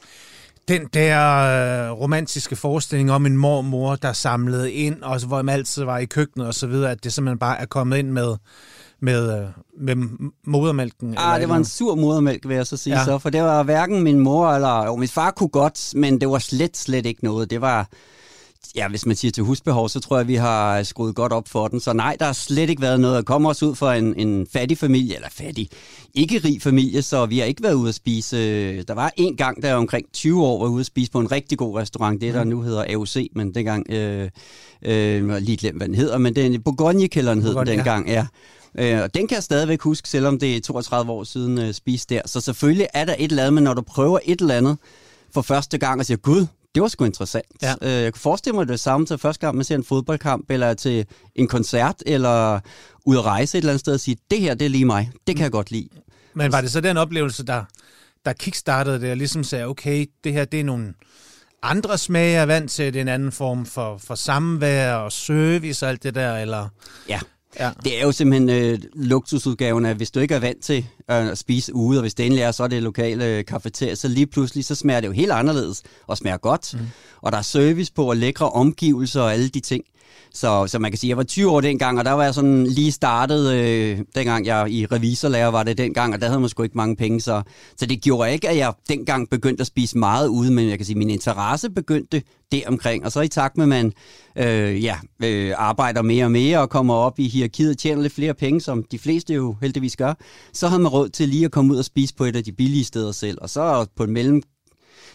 den 0.67 0.85
der 0.93 1.19
øh, 1.37 1.91
romantiske 1.91 2.55
forestilling 2.55 3.11
om 3.11 3.25
en 3.25 3.37
mormor, 3.37 3.95
der 3.95 4.13
samlede 4.13 4.71
ind, 4.71 5.01
og 5.01 5.25
hvor 5.25 5.41
man 5.41 5.55
altid 5.55 5.83
var 5.83 5.97
i 5.97 6.05
køkkenet 6.05 6.47
og 6.47 6.53
så 6.53 6.67
videre, 6.67 6.91
at 6.91 7.03
det 7.03 7.13
simpelthen 7.13 7.39
bare 7.39 7.61
er 7.61 7.65
kommet 7.65 7.97
ind 7.97 8.11
med 8.11 8.35
med, 9.01 9.39
øh, 9.39 9.47
med 9.77 9.95
modermælken? 10.45 11.15
Ah, 11.17 11.41
det 11.41 11.49
var 11.49 11.55
en 11.55 11.65
sur 11.65 11.95
modermælk, 11.95 12.47
vil 12.47 12.55
jeg 12.55 12.67
så 12.67 12.77
sige 12.77 12.99
ja. 12.99 13.05
så, 13.05 13.17
for 13.17 13.29
det 13.29 13.41
var 13.41 13.63
hverken 13.63 14.03
min 14.03 14.19
mor 14.19 14.51
eller... 14.51 14.85
Jo, 14.85 14.95
min 14.95 15.07
far 15.07 15.31
kunne 15.31 15.49
godt, 15.49 15.95
men 15.95 16.21
det 16.21 16.29
var 16.29 16.39
slet, 16.39 16.77
slet 16.77 17.05
ikke 17.05 17.23
noget. 17.23 17.49
Det 17.49 17.61
var 17.61 17.87
ja, 18.75 18.87
hvis 18.87 19.05
man 19.05 19.15
siger 19.15 19.31
til 19.31 19.43
husbehov, 19.43 19.89
så 19.89 19.99
tror 19.99 20.17
jeg, 20.17 20.27
vi 20.27 20.35
har 20.35 20.83
skruet 20.83 21.15
godt 21.15 21.33
op 21.33 21.47
for 21.47 21.67
den. 21.67 21.79
Så 21.79 21.93
nej, 21.93 22.15
der 22.19 22.25
har 22.25 22.33
slet 22.33 22.69
ikke 22.69 22.81
været 22.81 22.99
noget. 22.99 23.17
at 23.17 23.25
komme 23.25 23.49
os 23.49 23.63
ud 23.63 23.75
fra 23.75 23.95
en, 23.95 24.13
en 24.19 24.47
fattig 24.53 24.77
familie, 24.77 25.15
eller 25.15 25.29
fattig, 25.31 25.69
ikke 26.13 26.37
rig 26.37 26.61
familie, 26.61 27.01
så 27.01 27.25
vi 27.25 27.39
har 27.39 27.45
ikke 27.45 27.63
været 27.63 27.73
ude 27.73 27.89
at 27.89 27.95
spise. 27.95 28.83
Der 28.83 28.93
var 28.93 29.11
en 29.17 29.35
gang, 29.35 29.63
der 29.63 29.73
omkring 29.73 30.05
20 30.13 30.43
år 30.43 30.59
var 30.63 30.69
ude 30.69 30.79
at 30.79 30.85
spise 30.85 31.11
på 31.11 31.19
en 31.19 31.31
rigtig 31.31 31.57
god 31.57 31.79
restaurant, 31.79 32.21
det 32.21 32.33
der 32.33 32.43
mm. 32.43 32.49
nu 32.49 32.61
hedder 32.61 32.85
AOC, 32.89 33.17
men 33.35 33.55
dengang, 33.55 33.91
øh, 33.91 34.29
øh, 34.81 35.37
lige 35.37 35.57
glemt, 35.57 35.77
hvad 35.77 35.87
den 35.87 35.95
hedder, 35.95 36.17
men 36.17 36.35
den, 36.35 36.61
Bourgogne-kælderen 36.61 37.41
hed 37.41 37.55
den 37.55 37.67
dengang, 37.67 38.07
ja. 38.07 38.25
Øh, 38.77 39.01
og 39.01 39.13
den 39.13 39.27
kan 39.27 39.35
jeg 39.35 39.43
stadigvæk 39.43 39.81
huske, 39.81 40.09
selvom 40.09 40.39
det 40.39 40.55
er 40.55 40.61
32 40.61 41.11
år 41.11 41.23
siden 41.23 41.57
øh, 41.57 41.73
spise 41.73 42.05
der. 42.09 42.21
Så 42.25 42.41
selvfølgelig 42.41 42.87
er 42.93 43.05
der 43.05 43.15
et 43.19 43.31
eller 43.31 43.43
andet, 43.43 43.53
men 43.53 43.63
når 43.63 43.73
du 43.73 43.81
prøver 43.81 44.19
et 44.25 44.41
eller 44.41 44.55
andet 44.55 44.77
for 45.33 45.41
første 45.41 45.77
gang 45.77 45.99
og 45.99 46.05
siger, 46.05 46.17
gud, 46.17 46.45
det 46.75 46.81
var 46.81 46.87
sgu 46.87 47.05
interessant. 47.05 47.45
Ja. 47.61 47.75
Øh, 47.81 47.91
jeg 47.91 48.13
kunne 48.13 48.21
forestille 48.21 48.55
mig 48.55 48.67
det 48.67 48.79
samme 48.79 49.05
til 49.05 49.17
første 49.17 49.45
gang, 49.45 49.55
man 49.55 49.65
ser 49.65 49.75
en 49.75 49.83
fodboldkamp, 49.83 50.51
eller 50.51 50.73
til 50.73 51.05
en 51.35 51.47
koncert, 51.47 51.95
eller 52.05 52.59
ud 53.05 53.17
at 53.17 53.25
rejse 53.25 53.57
et 53.57 53.61
eller 53.61 53.71
andet 53.71 53.79
sted 53.79 53.93
og 53.93 53.99
sige, 53.99 54.17
det 54.31 54.39
her, 54.39 54.53
det 54.53 54.65
er 54.65 54.69
lige 54.69 54.85
mig. 54.85 55.11
Det 55.27 55.35
kan 55.35 55.43
jeg 55.43 55.51
godt 55.51 55.71
lide. 55.71 55.89
Men 56.33 56.51
var 56.51 56.61
det 56.61 56.71
så 56.71 56.81
den 56.81 56.97
oplevelse, 56.97 57.45
der, 57.45 57.63
der 58.25 58.33
kickstartede 58.33 59.01
det, 59.01 59.11
og 59.11 59.17
ligesom 59.17 59.43
sagde, 59.43 59.65
okay, 59.65 60.05
det 60.23 60.33
her, 60.33 60.45
det 60.45 60.59
er 60.59 60.63
nogle 60.63 60.93
andre 61.63 61.97
smage, 61.97 62.33
jeg 62.33 62.41
er 62.41 62.45
vant 62.45 62.71
til, 62.71 62.85
det 62.85 62.95
er 62.95 63.01
en 63.01 63.07
anden 63.07 63.31
form 63.31 63.65
for, 63.65 63.97
for 63.97 64.15
samvær 64.15 64.93
og 64.93 65.11
service 65.11 65.85
og 65.85 65.89
alt 65.89 66.03
det 66.03 66.15
der, 66.15 66.37
eller? 66.37 66.67
Ja, 67.09 67.19
Ja. 67.59 67.71
Det 67.83 67.99
er 67.99 68.05
jo 68.05 68.11
simpelthen 68.11 68.49
øh, 68.49 68.79
luksusudgaven 68.95 69.85
af, 69.85 69.95
hvis 69.95 70.11
du 70.11 70.19
ikke 70.19 70.35
er 70.35 70.39
vant 70.39 70.63
til 70.63 70.77
øh, 71.11 71.27
at 71.27 71.37
spise 71.37 71.75
ude, 71.75 71.99
og 71.99 72.01
hvis 72.01 72.13
det 72.13 72.25
endelig 72.25 72.41
er, 72.41 72.51
så 72.51 72.63
er 72.63 72.67
det 72.67 72.83
lokale 72.83 73.25
øh, 73.25 73.45
kafeteria, 73.45 73.95
så 73.95 74.07
lige 74.07 74.27
pludselig, 74.27 74.65
så 74.65 74.75
smager 74.75 74.99
det 74.99 75.07
jo 75.07 75.13
helt 75.13 75.31
anderledes, 75.31 75.83
og 76.07 76.17
smager 76.17 76.37
godt. 76.37 76.73
Mm. 76.73 76.79
Og 77.21 77.31
der 77.31 77.37
er 77.37 77.41
service 77.41 77.93
på, 77.93 78.09
og 78.09 78.17
lækre 78.17 78.49
omgivelser 78.49 79.21
og 79.21 79.33
alle 79.33 79.49
de 79.49 79.59
ting. 79.59 79.83
Så, 80.33 80.67
så 80.67 80.79
man 80.79 80.91
kan 80.91 80.97
sige, 80.97 81.09
jeg 81.09 81.17
var 81.17 81.23
20 81.23 81.51
år 81.51 81.61
dengang, 81.61 81.99
og 81.99 82.05
der 82.05 82.11
var 82.11 82.23
jeg 82.23 82.33
sådan 82.33 82.67
lige 82.67 82.91
startet, 82.91 83.53
øh, 83.53 83.99
dengang 84.15 84.45
jeg 84.45 84.71
i 84.71 84.85
revisorlærer 84.85 85.47
var 85.47 85.63
det 85.63 85.77
dengang, 85.77 86.13
og 86.13 86.21
der 86.21 86.27
havde 86.27 86.39
man 86.39 86.49
sgu 86.49 86.63
ikke 86.63 86.77
mange 86.77 86.95
penge, 86.95 87.21
så, 87.21 87.41
så 87.77 87.85
det 87.85 88.01
gjorde 88.01 88.33
ikke, 88.33 88.49
at 88.49 88.57
jeg 88.57 88.73
dengang 88.89 89.29
begyndte 89.29 89.61
at 89.61 89.67
spise 89.67 89.97
meget 89.97 90.27
ude, 90.27 90.51
men 90.51 90.69
jeg 90.69 90.77
kan 90.77 90.85
sige, 90.85 90.97
min 90.97 91.09
interesse 91.09 91.69
begyndte 91.69 92.21
deromkring. 92.51 93.05
og 93.05 93.11
så 93.11 93.21
i 93.21 93.27
takt 93.27 93.57
med, 93.57 93.63
at 93.63 93.69
man 93.69 93.93
øh, 94.35 94.83
ja, 94.83 94.95
øh, 95.23 95.53
arbejder 95.57 96.01
mere 96.01 96.25
og 96.25 96.31
mere 96.31 96.59
og 96.59 96.69
kommer 96.69 96.93
op 96.93 97.19
i 97.19 97.27
hierarkiet 97.27 97.69
og 97.69 97.77
tjener 97.77 98.01
lidt 98.01 98.13
flere 98.13 98.33
penge, 98.33 98.61
som 98.61 98.83
de 98.83 98.99
fleste 98.99 99.33
jo 99.33 99.55
heldigvis 99.61 99.95
gør, 99.95 100.13
så 100.53 100.67
havde 100.67 100.81
man 100.81 100.91
råd 100.91 101.09
til 101.09 101.29
lige 101.29 101.45
at 101.45 101.51
komme 101.51 101.73
ud 101.73 101.77
og 101.77 101.85
spise 101.85 102.15
på 102.15 102.25
et 102.25 102.35
af 102.35 102.43
de 102.43 102.51
billige 102.51 102.83
steder 102.83 103.11
selv, 103.11 103.37
og 103.41 103.49
så 103.49 103.85
på 103.95 104.03
en 104.03 104.11
mellem 104.11 104.41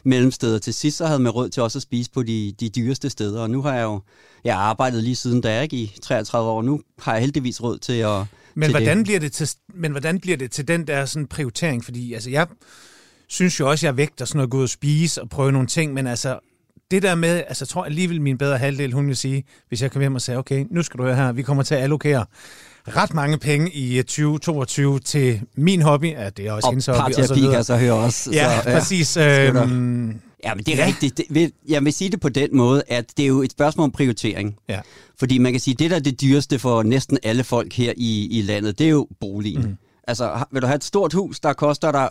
mellemsteder. 0.04 0.58
Til 0.58 0.74
sidst 0.74 0.96
så 0.96 1.06
havde 1.06 1.18
man 1.18 1.32
råd 1.32 1.48
til 1.48 1.62
også 1.62 1.78
at 1.78 1.82
spise 1.82 2.10
på 2.10 2.22
de, 2.22 2.54
de 2.60 2.68
dyreste 2.68 3.10
steder, 3.10 3.42
og 3.42 3.50
nu 3.50 3.62
har 3.62 3.74
jeg 3.74 3.82
jo 3.82 4.00
jeg 4.44 4.54
har 4.54 4.62
arbejdet 4.62 5.02
lige 5.02 5.16
siden 5.16 5.40
da, 5.40 5.60
ikke 5.60 5.76
i 5.76 5.96
33 6.02 6.50
år. 6.50 6.62
Nu 6.62 6.80
har 6.98 7.12
jeg 7.12 7.20
heldigvis 7.20 7.62
råd 7.62 7.78
til 7.78 7.92
at... 7.92 8.24
Men, 8.54 8.66
til 8.66 8.70
hvordan, 8.72 8.98
det. 8.98 9.04
Bliver 9.04 9.20
det 9.20 9.32
til, 9.32 9.48
men 9.74 9.90
hvordan 9.90 10.20
bliver 10.20 10.36
det 10.36 10.50
til 10.50 10.68
den 10.68 10.86
der 10.86 11.04
sådan 11.04 11.26
prioritering? 11.26 11.84
Fordi 11.84 12.14
altså, 12.14 12.30
jeg 12.30 12.46
synes 13.28 13.60
jo 13.60 13.70
også, 13.70 13.86
jeg 13.86 13.96
vægter 13.96 14.24
sådan 14.24 14.40
at 14.40 14.50
gå 14.50 14.56
ud 14.56 14.62
og 14.62 14.68
spise 14.68 15.22
og 15.22 15.28
prøve 15.28 15.52
nogle 15.52 15.68
ting, 15.68 15.92
men 15.92 16.06
altså, 16.06 16.38
det 16.90 17.02
der 17.02 17.14
med, 17.14 17.42
altså 17.48 17.64
jeg 17.64 17.68
tror 17.68 17.84
alligevel 17.84 18.20
min 18.20 18.38
bedre 18.38 18.58
halvdel, 18.58 18.92
hun 18.92 19.08
vil 19.08 19.16
sige, 19.16 19.44
hvis 19.68 19.82
jeg 19.82 19.90
kommer 19.90 20.04
hjem 20.04 20.14
og 20.14 20.22
siger, 20.22 20.38
okay, 20.38 20.66
nu 20.70 20.82
skal 20.82 20.98
du 20.98 21.04
høre 21.04 21.16
her, 21.16 21.32
vi 21.32 21.42
kommer 21.42 21.62
til 21.62 21.74
at 21.74 21.82
allokere 21.82 22.26
ret 22.88 23.14
mange 23.14 23.38
penge 23.38 23.70
i 23.70 24.02
2022 24.02 24.98
til 24.98 25.40
min 25.56 25.82
hobby, 25.82 26.12
ja, 26.12 26.30
det 26.30 26.46
er 26.46 26.52
også 26.52 26.66
og 26.66 26.72
hendes 26.72 26.86
hobby. 26.86 26.98
Og 26.98 27.04
parterapi 27.04 27.40
kan 27.40 27.64
så 27.64 27.76
høre 27.76 27.92
også. 27.92 28.30
Ja, 28.32 28.60
så, 28.62 28.70
ja. 28.70 28.78
præcis. 28.78 29.16
Øhm, 29.16 30.20
ja, 30.44 30.54
men 30.54 30.64
det 30.64 30.68
er 30.68 30.78
ja. 30.78 30.86
rigtigt. 30.86 31.20
Det, 31.34 31.50
jeg 31.68 31.84
vil 31.84 31.92
sige 31.92 32.10
det 32.10 32.20
på 32.20 32.28
den 32.28 32.56
måde, 32.56 32.82
at 32.88 33.04
det 33.16 33.22
er 33.22 33.26
jo 33.26 33.42
et 33.42 33.52
spørgsmål 33.52 33.84
om 33.84 33.90
prioritering. 33.90 34.56
Ja. 34.68 34.80
Fordi 35.18 35.38
man 35.38 35.52
kan 35.52 35.60
sige, 35.60 35.72
at 35.72 35.78
det 35.78 35.90
der 35.90 35.96
er 35.96 36.00
det 36.00 36.20
dyreste 36.20 36.58
for 36.58 36.82
næsten 36.82 37.18
alle 37.22 37.44
folk 37.44 37.72
her 37.72 37.92
i, 37.96 38.38
i 38.38 38.42
landet, 38.42 38.78
det 38.78 38.86
er 38.86 38.90
jo 38.90 39.08
boligen. 39.20 39.62
Mm. 39.62 39.76
Altså, 40.06 40.44
vil 40.50 40.62
du 40.62 40.66
have 40.66 40.76
et 40.76 40.84
stort 40.84 41.12
hus, 41.12 41.40
der 41.40 41.52
koster 41.52 41.92
dig 41.92 42.10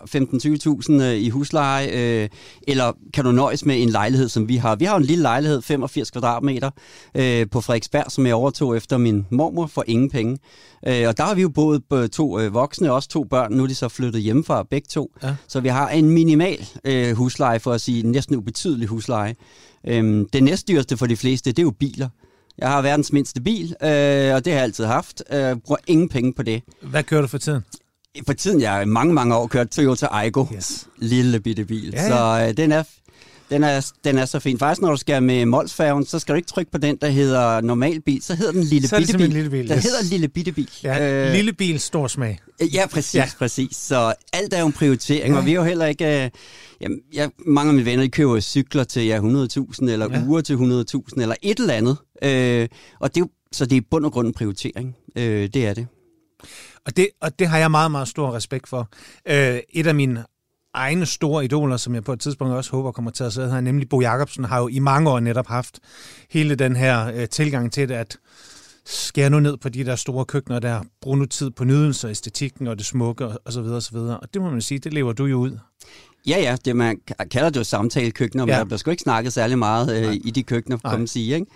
15-20.000 0.96 1.02
øh, 1.02 1.14
i 1.14 1.28
husleje, 1.28 1.88
øh, 1.92 2.28
eller 2.68 2.92
kan 3.12 3.24
du 3.24 3.32
nøjes 3.32 3.64
med 3.64 3.82
en 3.82 3.88
lejlighed, 3.88 4.28
som 4.28 4.48
vi 4.48 4.56
har? 4.56 4.76
Vi 4.76 4.84
har 4.84 4.96
en 4.96 5.02
lille 5.04 5.22
lejlighed, 5.22 5.62
85 5.62 6.10
kvadratmeter, 6.10 6.70
øh, 7.14 7.46
på 7.50 7.60
Frederiksberg, 7.60 8.04
som 8.08 8.26
jeg 8.26 8.34
overtog 8.34 8.76
efter 8.76 8.96
min 8.96 9.26
mormor 9.30 9.66
for 9.66 9.84
ingen 9.86 10.10
penge. 10.10 10.38
Øh, 10.86 11.08
og 11.08 11.16
der 11.16 11.24
har 11.24 11.34
vi 11.34 11.42
jo 11.42 11.48
boet 11.48 11.82
på 11.90 12.08
to 12.08 12.40
øh, 12.40 12.54
voksne 12.54 12.90
og 12.90 12.94
også 12.94 13.08
to 13.08 13.24
børn. 13.24 13.52
Nu 13.52 13.62
er 13.62 13.66
de 13.66 13.74
så 13.74 13.88
flyttet 13.88 14.22
hjemmefra, 14.22 14.62
begge 14.62 14.86
to. 14.90 15.10
Ja. 15.22 15.34
Så 15.48 15.60
vi 15.60 15.68
har 15.68 15.88
en 15.88 16.10
minimal 16.10 16.66
øh, 16.84 17.16
husleje, 17.16 17.60
for 17.60 17.72
at 17.72 17.80
sige 17.80 18.02
næsten 18.02 18.36
ubetydelig 18.36 18.88
husleje. 18.88 19.34
Øh, 19.86 20.26
det 20.32 20.42
næstdyreste 20.42 20.96
for 20.96 21.06
de 21.06 21.16
fleste, 21.16 21.50
det 21.50 21.58
er 21.58 21.62
jo 21.62 21.70
biler. 21.70 22.08
Jeg 22.58 22.68
har 22.68 22.82
verdens 22.82 23.12
mindste 23.12 23.40
bil, 23.40 23.64
øh, 23.64 24.34
og 24.34 24.44
det 24.44 24.52
har 24.52 24.58
jeg 24.58 24.62
altid 24.62 24.84
haft. 24.84 25.22
Jeg 25.30 25.50
øh, 25.50 25.56
bruger 25.56 25.78
ingen 25.86 26.08
penge 26.08 26.32
på 26.32 26.42
det. 26.42 26.62
Hvad 26.82 27.02
kører 27.02 27.20
du 27.20 27.26
for 27.26 27.38
tiden? 27.38 27.62
For 28.26 28.32
tiden, 28.32 28.60
jeg 28.60 28.72
har 28.72 28.84
mange, 28.84 29.14
mange 29.14 29.36
år 29.36 29.46
kørt 29.46 29.68
Toyota 29.68 30.06
Aygo. 30.10 30.46
Yes. 30.54 30.86
Lille 30.98 31.40
bitte 31.40 31.64
bil. 31.64 31.90
Ja, 31.92 32.02
ja. 32.02 32.08
Så 32.08 32.48
øh, 32.48 32.56
den 32.56 32.72
er 32.72 32.82
den 33.50 33.64
er, 33.64 33.90
den 34.04 34.18
er 34.18 34.24
så 34.24 34.40
fin. 34.40 34.58
Faktisk, 34.58 34.82
når 34.82 34.90
du 34.90 34.96
skal 34.96 35.22
med 35.22 35.46
Molsfærgen, 35.46 36.06
så 36.06 36.18
skal 36.18 36.32
du 36.32 36.36
ikke 36.36 36.48
trykke 36.48 36.72
på 36.72 36.78
den, 36.78 36.96
der 37.00 37.08
hedder 37.08 37.60
normal 37.60 38.00
bil. 38.00 38.22
Så 38.22 38.34
hedder 38.34 38.52
den 38.52 38.62
lille 38.62 38.88
så 38.88 38.96
bitte 38.96 39.18
bil. 39.18 39.28
lille 39.30 39.50
bil. 39.50 39.68
Den 39.68 39.76
yes. 39.76 39.84
hedder 39.84 40.02
lille 40.02 40.28
bitte 40.28 40.52
bil. 40.52 40.70
Ja, 40.82 41.26
øh, 41.26 41.32
lille 41.32 41.52
bil, 41.52 41.80
stor 41.80 42.06
smag. 42.06 42.38
Ja, 42.74 42.86
præcis, 42.86 43.14
ja. 43.14 43.28
præcis. 43.38 43.76
Så 43.76 44.14
alt 44.32 44.54
er 44.54 44.60
jo 44.60 44.66
en 44.66 44.72
prioritering, 44.72 45.34
ja. 45.34 45.38
og 45.40 45.46
vi 45.46 45.50
er 45.50 45.54
jo 45.54 45.64
heller 45.64 45.86
ikke... 45.86 46.24
Øh, 46.24 46.30
jamen, 46.80 46.98
jeg, 47.14 47.30
mange 47.46 47.68
af 47.68 47.74
mine 47.74 47.86
venner, 47.86 48.04
de 48.04 48.10
køber 48.10 48.40
cykler 48.40 48.84
til 48.84 49.06
ja, 49.06 49.18
100.000, 49.18 49.90
eller 49.90 50.08
ja. 50.12 50.22
uger 50.26 50.40
til 50.40 50.54
100.000, 50.54 51.22
eller 51.22 51.34
et 51.42 51.58
eller 51.58 51.74
andet. 51.74 51.96
Øh, 52.22 52.68
og 53.00 53.14
det 53.14 53.20
er 53.20 53.24
jo, 53.24 53.28
så 53.52 53.66
det 53.66 53.72
er 53.72 53.80
i 53.80 53.84
bund 53.90 54.04
og 54.04 54.12
grund 54.12 54.26
en 54.26 54.34
prioritering. 54.34 54.96
Øh, 55.16 55.48
det 55.54 55.66
er 55.66 55.74
det. 55.74 55.86
Og 56.86 56.96
det, 56.96 57.08
og 57.20 57.38
det 57.38 57.46
har 57.46 57.58
jeg 57.58 57.70
meget, 57.70 57.90
meget 57.90 58.08
stor 58.08 58.34
respekt 58.34 58.68
for. 58.68 58.88
Øh, 59.28 59.58
et 59.72 59.86
af 59.86 59.94
mine 59.94 60.24
egne 60.74 61.06
store 61.06 61.44
idoler, 61.44 61.76
som 61.76 61.94
jeg 61.94 62.04
på 62.04 62.12
et 62.12 62.20
tidspunkt 62.20 62.54
også 62.54 62.70
håber 62.70 62.92
kommer 62.92 63.10
til 63.10 63.24
at 63.24 63.32
sidde 63.32 63.50
her, 63.50 63.60
nemlig 63.60 63.88
Bo 63.88 64.00
Jacobsen, 64.00 64.44
har 64.44 64.60
jo 64.60 64.68
i 64.68 64.78
mange 64.78 65.10
år 65.10 65.20
netop 65.20 65.46
haft 65.46 65.80
hele 66.30 66.54
den 66.54 66.76
her 66.76 67.12
øh, 67.14 67.28
tilgang 67.28 67.72
til 67.72 67.88
det, 67.88 67.94
at 67.94 68.18
skære 68.86 69.30
nu 69.30 69.40
ned 69.40 69.56
på 69.56 69.68
de 69.68 69.84
der 69.84 69.96
store 69.96 70.24
køkkener 70.24 70.58
der, 70.58 70.80
brug 71.00 71.18
nu 71.18 71.26
tid 71.26 71.50
på 71.50 71.64
nydelse, 71.64 72.08
æstetikken 72.08 72.66
og 72.66 72.78
det 72.78 72.86
smukke 72.86 73.26
og, 73.26 73.40
og 73.44 73.52
så 73.52 73.62
videre 73.62 73.76
og 73.76 73.82
så 73.82 73.90
videre. 73.92 74.20
Og 74.20 74.34
det 74.34 74.42
må 74.42 74.50
man 74.50 74.60
sige, 74.60 74.78
det 74.78 74.94
lever 74.94 75.12
du 75.12 75.24
jo 75.24 75.38
ud. 75.38 75.58
Ja, 76.26 76.38
ja, 76.40 76.56
det 76.64 76.76
man 76.76 77.00
kalder 77.30 77.50
det 77.50 77.56
jo 77.56 77.64
samtalekøkkener, 77.64 78.44
men 78.44 78.52
ja. 78.52 78.58
der 78.58 78.64
bliver 78.64 78.78
sgu 78.78 78.90
ikke 78.90 79.02
snakket 79.02 79.32
særlig 79.32 79.58
meget 79.58 80.06
øh, 80.06 80.14
i 80.24 80.30
de 80.30 80.42
køkkener, 80.42 80.76
kan 80.76 80.98
man 80.98 81.06
sige, 81.06 81.34
ikke? 81.34 81.46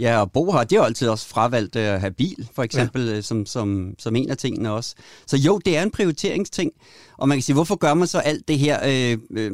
Ja, 0.00 0.20
og 0.20 0.32
Bo 0.32 0.50
har 0.50 0.64
det 0.64 0.76
jo 0.76 0.82
altid 0.82 1.08
også 1.08 1.28
fravalgt 1.28 1.76
øh, 1.76 1.82
at 1.82 2.00
have 2.00 2.12
bil, 2.12 2.48
for 2.54 2.62
eksempel, 2.62 3.06
ja. 3.06 3.16
Øh, 3.16 3.22
som, 3.22 3.46
som, 3.46 3.94
som 3.98 4.16
en 4.16 4.30
af 4.30 4.36
tingene 4.36 4.72
også. 4.72 4.94
Så 5.26 5.36
jo, 5.36 5.58
det 5.58 5.76
er 5.76 5.82
en 5.82 5.90
prioriteringsting, 5.90 6.72
og 7.16 7.28
man 7.28 7.36
kan 7.38 7.42
sige, 7.42 7.54
hvorfor 7.54 7.76
gør 7.76 7.94
man 7.94 8.08
så 8.08 8.18
alt 8.18 8.48
det 8.48 8.58
her? 8.58 8.80
Øh, 8.86 9.18
øh, 9.30 9.50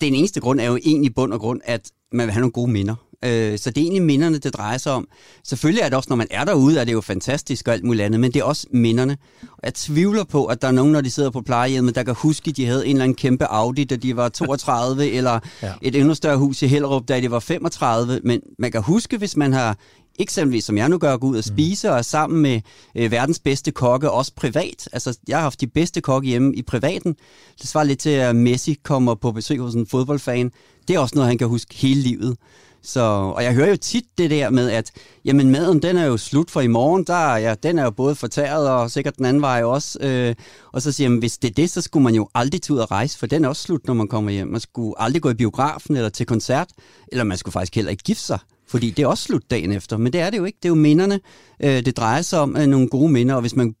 den 0.00 0.14
eneste 0.14 0.40
grund 0.40 0.60
er 0.60 0.64
jo 0.64 0.78
egentlig 0.84 1.14
bund 1.14 1.32
og 1.32 1.40
grund, 1.40 1.60
at 1.64 1.90
man 2.12 2.26
vil 2.26 2.32
have 2.32 2.40
nogle 2.40 2.52
gode 2.52 2.70
minder. 2.70 2.94
Øh, 3.24 3.58
så 3.58 3.70
det 3.70 3.80
er 3.80 3.82
egentlig 3.82 4.02
minderne, 4.02 4.38
det 4.38 4.54
drejer 4.54 4.78
sig 4.78 4.92
om. 4.92 5.08
Selvfølgelig 5.44 5.82
er 5.82 5.88
det 5.88 5.96
også, 5.96 6.06
når 6.08 6.16
man 6.16 6.26
er 6.30 6.44
derude, 6.44 6.80
er 6.80 6.84
det 6.84 6.92
jo 6.92 7.00
fantastisk 7.00 7.68
og 7.68 7.74
alt 7.74 7.84
muligt 7.84 8.04
andet, 8.04 8.20
men 8.20 8.32
det 8.32 8.40
er 8.40 8.44
også 8.44 8.66
minderne. 8.70 9.16
Og 9.42 9.60
jeg 9.64 9.74
tvivler 9.74 10.24
på, 10.24 10.44
at 10.44 10.62
der 10.62 10.68
er 10.68 10.72
nogen, 10.72 10.92
når 10.92 11.00
de 11.00 11.10
sidder 11.10 11.30
på 11.30 11.40
plejehjemmet, 11.40 11.94
der 11.94 12.02
kan 12.02 12.14
huske, 12.14 12.50
at 12.50 12.56
de 12.56 12.66
havde 12.66 12.86
en 12.86 12.96
eller 12.96 13.04
anden 13.04 13.16
kæmpe 13.16 13.44
Audi, 13.44 13.84
da 13.84 13.96
de 13.96 14.16
var 14.16 14.28
32, 14.28 15.10
eller 15.18 15.40
ja. 15.62 15.72
et 15.82 15.96
endnu 15.96 16.14
større 16.14 16.36
hus 16.36 16.62
i 16.62 16.66
Hellerup, 16.66 17.08
da 17.08 17.20
de 17.20 17.30
var 17.30 17.38
35. 17.38 18.20
Men 18.24 18.40
man 18.58 18.72
kan 18.72 18.82
huske, 18.82 19.18
hvis 19.18 19.36
man 19.36 19.52
har 19.52 19.76
eksempelvis 20.18 20.64
som 20.64 20.78
jeg 20.78 20.88
nu 20.88 20.98
gør, 20.98 21.16
gå 21.16 21.26
ud 21.26 21.36
og 21.36 21.44
mm. 21.46 21.54
spise, 21.54 21.90
og 21.90 21.98
er 21.98 22.02
sammen 22.02 22.42
med 22.42 22.60
øh, 22.94 23.10
verdens 23.10 23.38
bedste 23.38 23.70
kokke, 23.70 24.10
også 24.10 24.32
privat. 24.36 24.88
Altså, 24.92 25.18
jeg 25.28 25.36
har 25.36 25.42
haft 25.42 25.60
de 25.60 25.66
bedste 25.66 26.00
kokke 26.00 26.28
hjemme 26.28 26.54
i 26.54 26.62
privaten. 26.62 27.16
Det 27.60 27.68
svarer 27.68 27.84
lidt 27.84 27.98
til, 27.98 28.10
at 28.10 28.36
Messi 28.36 28.74
kommer 28.82 29.14
på 29.14 29.32
besøg 29.32 29.58
hos 29.58 29.74
en 29.74 29.86
fodboldfan. 29.86 30.50
Det 30.88 30.96
er 30.96 31.00
også 31.00 31.14
noget, 31.14 31.28
han 31.28 31.38
kan 31.38 31.48
huske 31.48 31.74
hele 31.74 32.00
livet. 32.00 32.36
Så, 32.82 33.00
og 33.36 33.44
jeg 33.44 33.54
hører 33.54 33.68
jo 33.68 33.76
tit 33.76 34.04
det 34.18 34.30
der 34.30 34.50
med, 34.50 34.70
at 34.70 34.90
jamen, 35.24 35.50
maden 35.50 35.82
den 35.82 35.96
er 35.96 36.04
jo 36.04 36.16
slut 36.16 36.50
for 36.50 36.60
i 36.60 36.66
morgen. 36.66 37.04
Der, 37.04 37.36
ja, 37.36 37.54
den 37.62 37.78
er 37.78 37.84
jo 37.84 37.90
både 37.90 38.14
fortæret 38.14 38.68
og 38.68 38.90
sikkert 38.90 39.16
den 39.16 39.24
anden 39.24 39.42
vej 39.42 39.62
også. 39.62 39.98
Øh, 40.00 40.34
og 40.72 40.82
så 40.82 40.92
siger 40.92 41.10
jeg, 41.10 41.18
hvis 41.18 41.38
det 41.38 41.50
er 41.50 41.54
det, 41.54 41.70
så 41.70 41.80
skulle 41.80 42.04
man 42.04 42.14
jo 42.14 42.28
aldrig 42.34 42.62
tage 42.62 42.74
ud 42.74 42.80
og 42.80 42.90
rejse, 42.90 43.18
for 43.18 43.26
den 43.26 43.44
er 43.44 43.48
også 43.48 43.62
slut, 43.62 43.86
når 43.86 43.94
man 43.94 44.08
kommer 44.08 44.30
hjem. 44.30 44.48
Man 44.48 44.60
skulle 44.60 44.94
aldrig 44.96 45.22
gå 45.22 45.30
i 45.30 45.34
biografen 45.34 45.96
eller 45.96 46.08
til 46.08 46.26
koncert, 46.26 46.68
eller 47.08 47.24
man 47.24 47.38
skulle 47.38 47.52
faktisk 47.52 47.74
heller 47.74 47.90
ikke 47.90 48.02
gifte 48.02 48.24
sig. 48.24 48.38
Fordi 48.68 48.90
det 48.90 49.02
er 49.02 49.06
også 49.06 49.24
slut 49.24 49.50
dagen 49.50 49.72
efter, 49.72 49.96
men 49.96 50.12
det 50.12 50.20
er 50.20 50.30
det 50.30 50.38
jo 50.38 50.44
ikke. 50.44 50.56
Det 50.56 50.64
er 50.64 50.68
jo 50.68 50.74
minderne, 50.74 51.20
øh, 51.62 51.84
det 51.84 51.96
drejer 51.96 52.22
sig 52.22 52.40
om 52.40 52.56
øh, 52.56 52.66
nogle 52.66 52.88
gode 52.88 53.12
minder, 53.12 53.34
og 53.34 53.40
hvis 53.40 53.56
man 53.56 53.74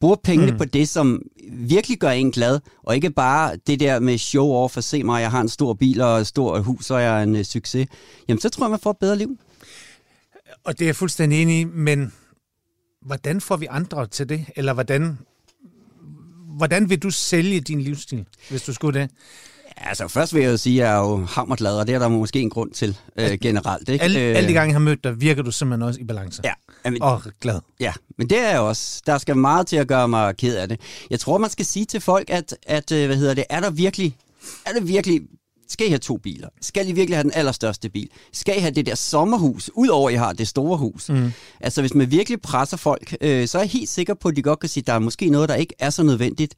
bruger 0.00 0.16
pengene 0.24 0.52
mm. 0.52 0.58
på 0.58 0.64
det, 0.64 0.88
som 0.88 1.22
virkelig 1.52 1.98
gør 1.98 2.10
en 2.10 2.30
glad, 2.30 2.60
og 2.82 2.94
ikke 2.94 3.10
bare 3.10 3.56
det 3.66 3.80
der 3.80 4.00
med 4.00 4.18
show 4.18 4.52
off 4.52 4.74
for 4.74 4.80
se 4.80 5.04
mig, 5.04 5.20
jeg 5.20 5.30
har 5.30 5.40
en 5.40 5.48
stor 5.48 5.74
bil 5.74 6.00
og 6.00 6.20
et 6.20 6.26
stort 6.26 6.64
hus, 6.64 6.90
og 6.90 7.02
jeg 7.02 7.18
er 7.18 7.22
en 7.22 7.34
uh, 7.34 7.42
succes, 7.42 7.88
jamen 8.28 8.40
så 8.40 8.48
tror 8.48 8.66
jeg, 8.66 8.70
man 8.70 8.80
får 8.80 8.90
et 8.90 8.98
bedre 9.00 9.18
liv. 9.18 9.38
Og 10.64 10.78
det 10.78 10.84
er 10.84 10.88
jeg 10.88 10.96
fuldstændig 10.96 11.42
enig 11.42 11.60
i, 11.60 11.64
men 11.64 12.12
hvordan 13.02 13.40
får 13.40 13.56
vi 13.56 13.66
andre 13.70 14.06
til 14.06 14.28
det? 14.28 14.46
Eller 14.56 14.72
hvordan, 14.72 15.18
hvordan 16.56 16.90
vil 16.90 16.98
du 16.98 17.10
sælge 17.10 17.60
din 17.60 17.80
livsstil, 17.80 18.26
hvis 18.50 18.62
du 18.62 18.72
skulle 18.72 19.00
det? 19.00 19.10
Altså 19.82 20.08
først 20.08 20.34
vil 20.34 20.42
jeg 20.42 20.50
jo 20.50 20.56
sige, 20.56 20.82
at 20.82 20.88
jeg 20.88 20.96
er 20.96 21.00
jo 21.00 21.24
hammerglad, 21.24 21.78
og 21.78 21.86
det 21.86 21.94
er 21.94 21.98
der 21.98 22.08
måske 22.08 22.40
en 22.40 22.50
grund 22.50 22.70
til 22.70 22.98
øh, 23.18 23.38
generelt. 23.38 23.88
Ikke? 23.88 24.04
Alle, 24.04 24.20
alle 24.20 24.48
de 24.48 24.52
gange, 24.52 24.68
jeg 24.68 24.74
har 24.74 24.84
mødt 24.84 25.04
dig, 25.04 25.20
virker 25.20 25.42
du 25.42 25.52
simpelthen 25.52 25.82
også 25.88 26.00
i 26.00 26.04
balance. 26.04 26.40
Ja. 26.44 26.52
Jamen, 26.84 27.02
og 27.02 27.22
glad. 27.40 27.60
Ja, 27.80 27.92
men 28.18 28.30
det 28.30 28.38
er 28.38 28.50
jeg 28.50 28.60
også. 28.60 29.02
Der 29.06 29.18
skal 29.18 29.36
meget 29.36 29.66
til 29.66 29.76
at 29.76 29.88
gøre 29.88 30.08
mig 30.08 30.36
ked 30.36 30.56
af 30.56 30.68
det. 30.68 30.80
Jeg 31.10 31.20
tror, 31.20 31.38
man 31.38 31.50
skal 31.50 31.64
sige 31.64 31.84
til 31.84 32.00
folk, 32.00 32.30
at, 32.30 32.56
at 32.66 32.92
øh, 32.92 33.06
hvad 33.06 33.16
hedder 33.16 33.34
det, 33.34 33.44
er 33.50 33.60
der 33.60 33.70
virkelig, 33.70 34.16
er 34.66 34.72
det 34.72 34.88
virkelig 34.88 35.20
skal 35.72 35.86
I 35.86 35.90
have 35.90 35.98
to 35.98 36.16
biler? 36.16 36.48
Skal 36.60 36.88
I 36.88 36.92
virkelig 36.92 37.16
have 37.16 37.22
den 37.22 37.32
allerstørste 37.34 37.90
bil? 37.90 38.08
Skal 38.32 38.56
I 38.56 38.60
have 38.60 38.74
det 38.74 38.86
der 38.86 38.94
sommerhus, 38.94 39.70
udover 39.74 40.08
at 40.08 40.14
I 40.14 40.16
har 40.16 40.32
det 40.32 40.48
store 40.48 40.78
hus? 40.78 41.08
Mm. 41.08 41.32
Altså, 41.60 41.80
hvis 41.80 41.94
man 41.94 42.10
virkelig 42.10 42.40
presser 42.40 42.76
folk, 42.76 43.16
øh, 43.20 43.48
så 43.48 43.58
er 43.58 43.62
jeg 43.62 43.70
helt 43.70 43.88
sikker 43.88 44.14
på, 44.14 44.28
at 44.28 44.36
de 44.36 44.42
godt 44.42 44.60
kan 44.60 44.68
sige, 44.68 44.82
at 44.82 44.86
der 44.86 44.92
er 44.92 44.98
måske 44.98 45.28
noget, 45.28 45.48
der 45.48 45.54
ikke 45.54 45.74
er 45.78 45.90
så 45.90 46.02
nødvendigt 46.02 46.54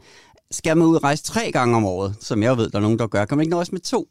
skal 0.51 0.77
man 0.77 0.87
ud 0.87 0.97
og 0.97 1.05
rejse 1.05 1.23
tre 1.23 1.53
gange 1.53 1.77
om 1.77 1.85
året, 1.85 2.17
som 2.21 2.43
jeg 2.43 2.57
ved, 2.57 2.71
der 2.71 2.79
er 2.79 2.83
nogen, 2.83 2.99
der 2.99 3.07
gør, 3.07 3.25
kan 3.25 3.37
man 3.37 3.43
ikke 3.43 3.51
nøjes 3.51 3.73
med 3.73 3.81
to. 3.81 4.09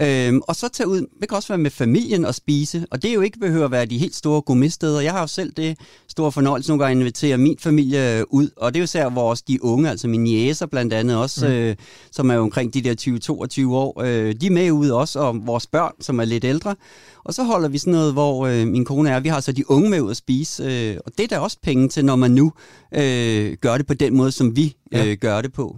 Øhm, 0.00 0.40
og 0.48 0.56
så 0.56 0.68
tage 0.68 0.88
ud, 0.88 1.00
det 1.20 1.28
kan 1.28 1.36
også 1.36 1.48
være 1.48 1.58
med 1.58 1.70
familien 1.70 2.24
og 2.24 2.34
spise, 2.34 2.86
og 2.90 3.02
det 3.02 3.10
er 3.10 3.14
jo 3.14 3.20
ikke 3.20 3.38
behøver 3.38 3.64
at 3.64 3.70
være 3.70 3.86
de 3.86 3.98
helt 3.98 4.14
store 4.14 4.42
gourmetsteder. 4.42 5.00
Jeg 5.00 5.12
har 5.12 5.20
jo 5.20 5.26
selv 5.26 5.52
det 5.52 5.78
store 6.08 6.32
fornøjelse 6.32 6.70
nogle 6.70 6.84
gange 6.84 6.96
at 6.96 7.00
invitere 7.00 7.38
min 7.38 7.56
familie 7.60 8.18
øh, 8.18 8.24
ud, 8.30 8.50
og 8.56 8.74
det 8.74 8.78
er 8.78 8.80
jo 8.80 8.84
især 8.84 9.08
vores 9.08 9.42
de 9.42 9.64
unge, 9.64 9.90
altså 9.90 10.08
mine 10.08 10.30
jæser 10.30 10.66
blandt 10.66 10.92
andet 10.92 11.16
også, 11.16 11.46
mm. 11.46 11.52
øh, 11.52 11.76
som 12.10 12.30
er 12.30 12.34
jo 12.34 12.42
omkring 12.42 12.74
de 12.74 12.82
der 12.82 13.64
20-22 13.64 13.74
år, 13.74 14.02
øh, 14.02 14.34
de 14.40 14.46
er 14.46 14.50
med 14.50 14.70
ud 14.70 14.90
også, 14.90 15.18
og 15.18 15.46
vores 15.46 15.66
børn, 15.66 15.92
som 16.00 16.20
er 16.20 16.24
lidt 16.24 16.44
ældre. 16.44 16.76
Og 17.24 17.34
så 17.34 17.42
holder 17.42 17.68
vi 17.68 17.78
sådan 17.78 17.92
noget, 17.92 18.12
hvor 18.12 18.46
øh, 18.46 18.66
min 18.66 18.84
kone 18.84 19.10
er, 19.10 19.20
vi 19.20 19.28
har 19.28 19.40
så 19.40 19.52
de 19.52 19.70
unge 19.70 19.90
med 19.90 20.00
ud 20.00 20.10
at 20.10 20.16
spise, 20.16 20.64
øh, 20.64 20.96
og 21.06 21.12
det 21.18 21.24
er 21.24 21.28
der 21.28 21.38
også 21.38 21.58
penge 21.62 21.88
til, 21.88 22.04
når 22.04 22.16
man 22.16 22.30
nu 22.30 22.52
øh, 22.94 23.56
gør 23.60 23.76
det 23.76 23.86
på 23.86 23.94
den 23.94 24.16
måde, 24.16 24.32
som 24.32 24.56
vi 24.56 24.76
øh, 24.92 25.08
ja. 25.08 25.14
gør 25.14 25.42
det 25.42 25.52
på. 25.52 25.76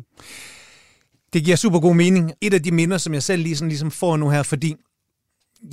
Det 1.35 1.45
giver 1.45 1.57
super 1.57 1.81
god 1.81 1.95
mening. 1.95 2.33
Et 2.41 2.55
af 2.55 2.63
de 2.63 2.71
minder, 2.71 2.99
som 2.99 3.15
jeg 3.15 3.23
selv 3.23 3.43
lige 3.43 3.57
sådan, 3.57 3.69
ligesom 3.69 3.91
får 3.91 4.17
nu 4.17 4.31
her, 4.31 4.43
fordi 4.43 4.77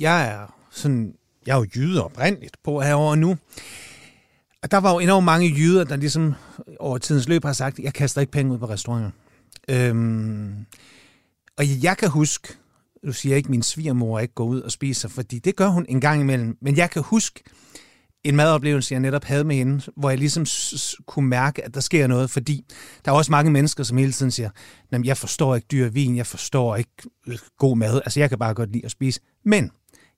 jeg 0.00 0.28
er 0.28 0.54
sådan, 0.70 1.14
jeg 1.46 1.52
er 1.52 1.58
jo 1.58 1.66
jyde 1.76 2.04
oprindeligt 2.04 2.56
på 2.64 2.80
herovre 2.80 3.16
nu. 3.16 3.36
Og 4.62 4.70
der 4.70 4.76
var 4.78 4.92
jo 4.92 4.98
enormt 4.98 5.24
mange 5.24 5.48
jyder, 5.48 5.84
der 5.84 5.96
ligesom 5.96 6.34
over 6.80 6.98
tidens 6.98 7.28
løb 7.28 7.44
har 7.44 7.52
sagt, 7.52 7.78
jeg 7.78 7.94
kaster 7.94 8.20
ikke 8.20 8.30
penge 8.30 8.52
ud 8.52 8.58
på 8.58 8.66
restauranter. 8.66 9.10
Øhm, 9.68 10.66
og 11.56 11.64
jeg 11.82 11.96
kan 11.96 12.08
huske, 12.08 12.48
du 13.06 13.12
siger 13.12 13.36
ikke, 13.36 13.46
at 13.46 13.50
min 13.50 13.62
svigermor 13.62 14.18
ikke 14.18 14.34
går 14.34 14.44
ud 14.44 14.60
og 14.60 14.72
spiser, 14.72 15.08
fordi 15.08 15.38
det 15.38 15.56
gør 15.56 15.68
hun 15.68 15.86
en 15.88 16.00
gang 16.00 16.20
imellem. 16.20 16.56
Men 16.60 16.76
jeg 16.76 16.90
kan 16.90 17.02
huske 17.02 17.42
en 18.24 18.36
madoplevelse, 18.36 18.94
jeg 18.94 19.00
netop 19.00 19.24
havde 19.24 19.44
med 19.44 19.56
hende, 19.56 19.82
hvor 19.96 20.10
jeg 20.10 20.18
ligesom 20.18 20.46
kunne 21.06 21.28
mærke, 21.28 21.64
at 21.64 21.74
der 21.74 21.80
sker 21.80 22.06
noget, 22.06 22.30
fordi 22.30 22.64
der 23.04 23.12
er 23.12 23.16
også 23.16 23.30
mange 23.30 23.50
mennesker, 23.50 23.84
som 23.84 23.96
hele 23.96 24.12
tiden 24.12 24.30
siger, 24.30 24.50
jeg 25.04 25.16
forstår 25.16 25.54
ikke 25.54 25.66
dyr 25.72 25.88
vin, 25.88 26.16
jeg 26.16 26.26
forstår 26.26 26.76
ikke 26.76 26.90
øh, 27.26 27.38
god 27.58 27.76
mad, 27.76 28.00
altså 28.04 28.20
jeg 28.20 28.28
kan 28.28 28.38
bare 28.38 28.54
godt 28.54 28.72
lide 28.72 28.84
at 28.84 28.90
spise. 28.90 29.20
Men 29.44 29.70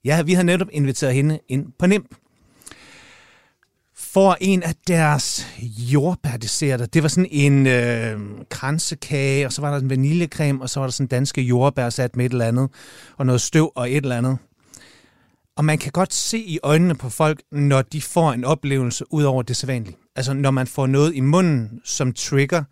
ja, 0.05 0.21
vi 0.21 0.33
har 0.33 0.43
netop 0.43 0.67
inviteret 0.71 1.13
hende 1.13 1.39
ind 1.49 1.65
på 1.79 1.87
NIMP 1.87 2.15
får 4.15 4.37
en 4.41 4.63
af 4.63 4.75
deres 4.87 5.47
jordbærdesserter. 5.63 6.85
Det 6.85 7.03
var 7.03 7.09
sådan 7.09 7.29
en 7.31 7.67
øh, 7.67 8.19
kransekage, 8.49 9.45
og 9.45 9.53
så 9.53 9.61
var 9.61 9.71
der 9.71 9.79
en 9.79 9.89
vaniljecreme, 9.89 10.61
og 10.61 10.69
så 10.69 10.79
var 10.79 10.87
der 10.87 10.91
sådan 10.91 11.07
danske 11.07 11.41
jordbær 11.41 11.89
sat 11.89 12.15
med 12.15 12.25
et 12.25 12.31
eller 12.31 12.45
andet, 12.45 12.69
og 13.17 13.25
noget 13.25 13.41
støv 13.41 13.71
og 13.75 13.91
et 13.91 13.97
eller 13.97 14.17
andet. 14.17 14.37
Og 15.57 15.65
man 15.65 15.77
kan 15.77 15.91
godt 15.91 16.13
se 16.13 16.37
i 16.37 16.59
øjnene 16.63 16.95
på 16.95 17.09
folk, 17.09 17.41
når 17.51 17.81
de 17.81 18.01
får 18.01 18.31
en 18.31 18.43
oplevelse 18.43 19.05
ud 19.13 19.23
over 19.23 19.43
det 19.43 19.55
sædvanlige. 19.55 19.97
Altså 20.15 20.33
når 20.33 20.51
man 20.51 20.67
får 20.67 20.87
noget 20.87 21.15
i 21.15 21.19
munden, 21.19 21.81
som 21.83 22.13
trigger 22.13 22.63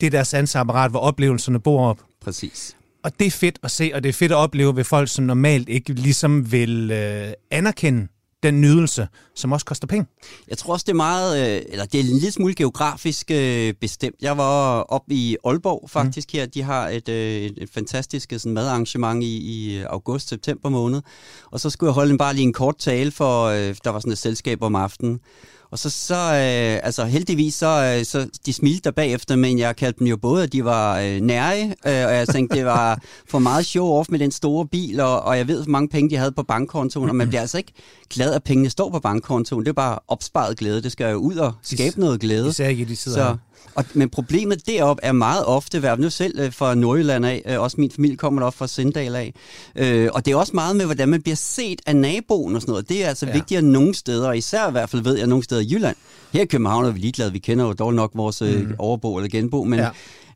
det 0.00 0.12
der 0.12 0.22
sansapparat, 0.22 0.90
hvor 0.90 1.00
oplevelserne 1.00 1.60
bor 1.60 1.86
op. 1.86 2.00
Præcis. 2.20 2.76
Og 3.04 3.18
det 3.18 3.26
er 3.26 3.30
fedt 3.30 3.58
at 3.62 3.70
se, 3.70 3.90
og 3.94 4.02
det 4.02 4.08
er 4.08 4.12
fedt 4.12 4.32
at 4.32 4.36
opleve 4.36 4.76
ved 4.76 4.84
folk, 4.84 5.08
som 5.08 5.24
normalt 5.24 5.68
ikke 5.68 5.92
ligesom 5.92 6.52
vil 6.52 6.90
øh, 6.90 7.32
anerkende 7.50 8.08
den 8.42 8.60
nydelse, 8.60 9.08
som 9.34 9.52
også 9.52 9.66
koster 9.66 9.86
penge. 9.86 10.06
Jeg 10.48 10.58
tror 10.58 10.72
også, 10.72 10.84
det 10.84 10.92
er 10.92 10.96
meget, 10.96 11.56
øh, 11.56 11.62
eller 11.68 11.84
det 11.84 12.00
er 12.00 12.04
en 12.04 12.10
lille 12.10 12.30
smule 12.30 12.54
geografisk 12.54 13.30
øh, 13.30 13.74
bestemt. 13.80 14.16
Jeg 14.22 14.38
var 14.38 14.80
op 14.80 15.02
i 15.08 15.36
Aalborg 15.44 15.90
faktisk 15.90 16.28
mm. 16.32 16.38
her. 16.38 16.46
De 16.46 16.62
har 16.62 16.88
et, 16.88 17.08
øh, 17.08 17.42
et, 17.42 17.58
et 17.62 17.70
fantastisk 17.70 18.32
sådan, 18.36 18.52
madarrangement 18.52 19.24
i, 19.24 19.36
i 19.36 19.82
august-september 19.82 20.68
måned. 20.68 21.02
Og 21.50 21.60
så 21.60 21.70
skulle 21.70 21.88
jeg 21.88 21.94
holde 21.94 22.10
en, 22.10 22.18
bare 22.18 22.34
lige 22.34 22.44
en 22.44 22.52
kort 22.52 22.78
tale, 22.78 23.10
for 23.10 23.48
der 23.50 23.90
var 23.90 23.98
sådan 23.98 24.12
et 24.12 24.18
selskab 24.18 24.62
om 24.62 24.74
aftenen. 24.74 25.20
Og 25.72 25.78
så, 25.78 25.90
så 25.90 26.14
øh, 26.14 26.86
altså 26.86 27.04
heldigvis, 27.04 27.54
så, 27.54 27.96
øh, 27.98 28.04
så 28.04 28.28
de 28.46 28.52
smilte 28.52 28.80
der 28.84 28.90
bagefter, 28.90 29.36
men 29.36 29.58
jeg 29.58 29.76
kaldte 29.76 29.98
dem 29.98 30.06
jo 30.06 30.16
både, 30.16 30.42
at 30.42 30.52
de 30.52 30.64
var 30.64 30.98
øh, 31.00 31.20
nære, 31.20 31.64
øh, 31.66 31.72
og 31.84 32.14
jeg 32.14 32.28
tænkte, 32.28 32.56
det 32.56 32.64
var 32.64 33.00
for 33.28 33.38
meget 33.38 33.64
show-off 33.64 34.06
med 34.08 34.18
den 34.18 34.30
store 34.30 34.66
bil, 34.66 35.00
og, 35.00 35.22
og 35.22 35.38
jeg 35.38 35.48
ved, 35.48 35.62
hvor 35.62 35.70
mange 35.70 35.88
penge 35.88 36.10
de 36.10 36.16
havde 36.16 36.32
på 36.32 36.42
bankkontoen, 36.42 37.08
og 37.08 37.16
man 37.16 37.28
bliver 37.28 37.40
altså 37.40 37.58
ikke 37.58 37.72
glad, 38.10 38.34
at 38.34 38.44
pengene 38.44 38.70
står 38.70 38.90
på 38.90 39.00
bankkontoen. 39.00 39.64
Det 39.64 39.68
er 39.68 39.72
bare 39.72 39.98
opsparet 40.08 40.58
glæde. 40.58 40.82
Det 40.82 40.92
skal 40.92 41.10
jo 41.10 41.16
ud 41.16 41.36
og 41.36 41.52
skabe 41.62 42.00
noget 42.00 42.20
glæde. 42.20 42.48
Især 42.48 42.68
ikke, 42.68 42.84
de 42.84 42.96
sidder 42.96 43.18
så, 43.18 43.36
og, 43.74 43.84
men 43.94 44.10
problemet 44.10 44.66
derop 44.66 44.98
er 45.02 45.12
meget 45.12 45.44
ofte, 45.44 45.78
hvad 45.80 45.96
nu 45.96 46.10
selv 46.10 46.40
øh, 46.40 46.52
fra 46.52 46.74
Nordjylland 46.74 47.26
af, 47.26 47.42
øh, 47.46 47.60
også 47.60 47.76
min 47.80 47.90
familie 47.90 48.16
kommer 48.16 48.42
op 48.42 48.54
fra 48.54 48.66
Sindal 48.66 49.16
af, 49.16 49.34
øh, 49.76 50.08
og 50.12 50.24
det 50.24 50.32
er 50.32 50.36
også 50.36 50.52
meget 50.54 50.76
med, 50.76 50.84
hvordan 50.84 51.08
man 51.08 51.22
bliver 51.22 51.36
set 51.36 51.82
af 51.86 51.96
naboen 51.96 52.54
og 52.54 52.60
sådan 52.60 52.72
noget. 52.72 52.88
Det 52.88 53.04
er 53.04 53.08
altså 53.08 53.26
ja. 53.26 53.32
vigtigere 53.32 53.62
nogle 53.62 53.94
steder, 53.94 54.28
og 54.28 54.36
især 54.36 54.68
i 54.68 54.70
hvert 54.70 54.90
fald 54.90 55.02
ved 55.02 55.18
jeg 55.18 55.26
nogle 55.26 55.44
steder 55.44 55.60
i 55.60 55.68
Jylland. 55.70 55.96
Her 56.32 56.42
i 56.42 56.46
København 56.46 56.84
er 56.84 56.90
vi 56.90 56.98
ligeglade, 56.98 57.32
vi 57.32 57.38
kender 57.38 57.64
jo 57.64 57.72
dog 57.72 57.94
nok 57.94 58.10
vores 58.14 58.40
mm. 58.40 58.74
overbo 58.78 59.16
eller 59.16 59.28
genbo, 59.30 59.64
men, 59.64 59.78
ja. 59.78 59.88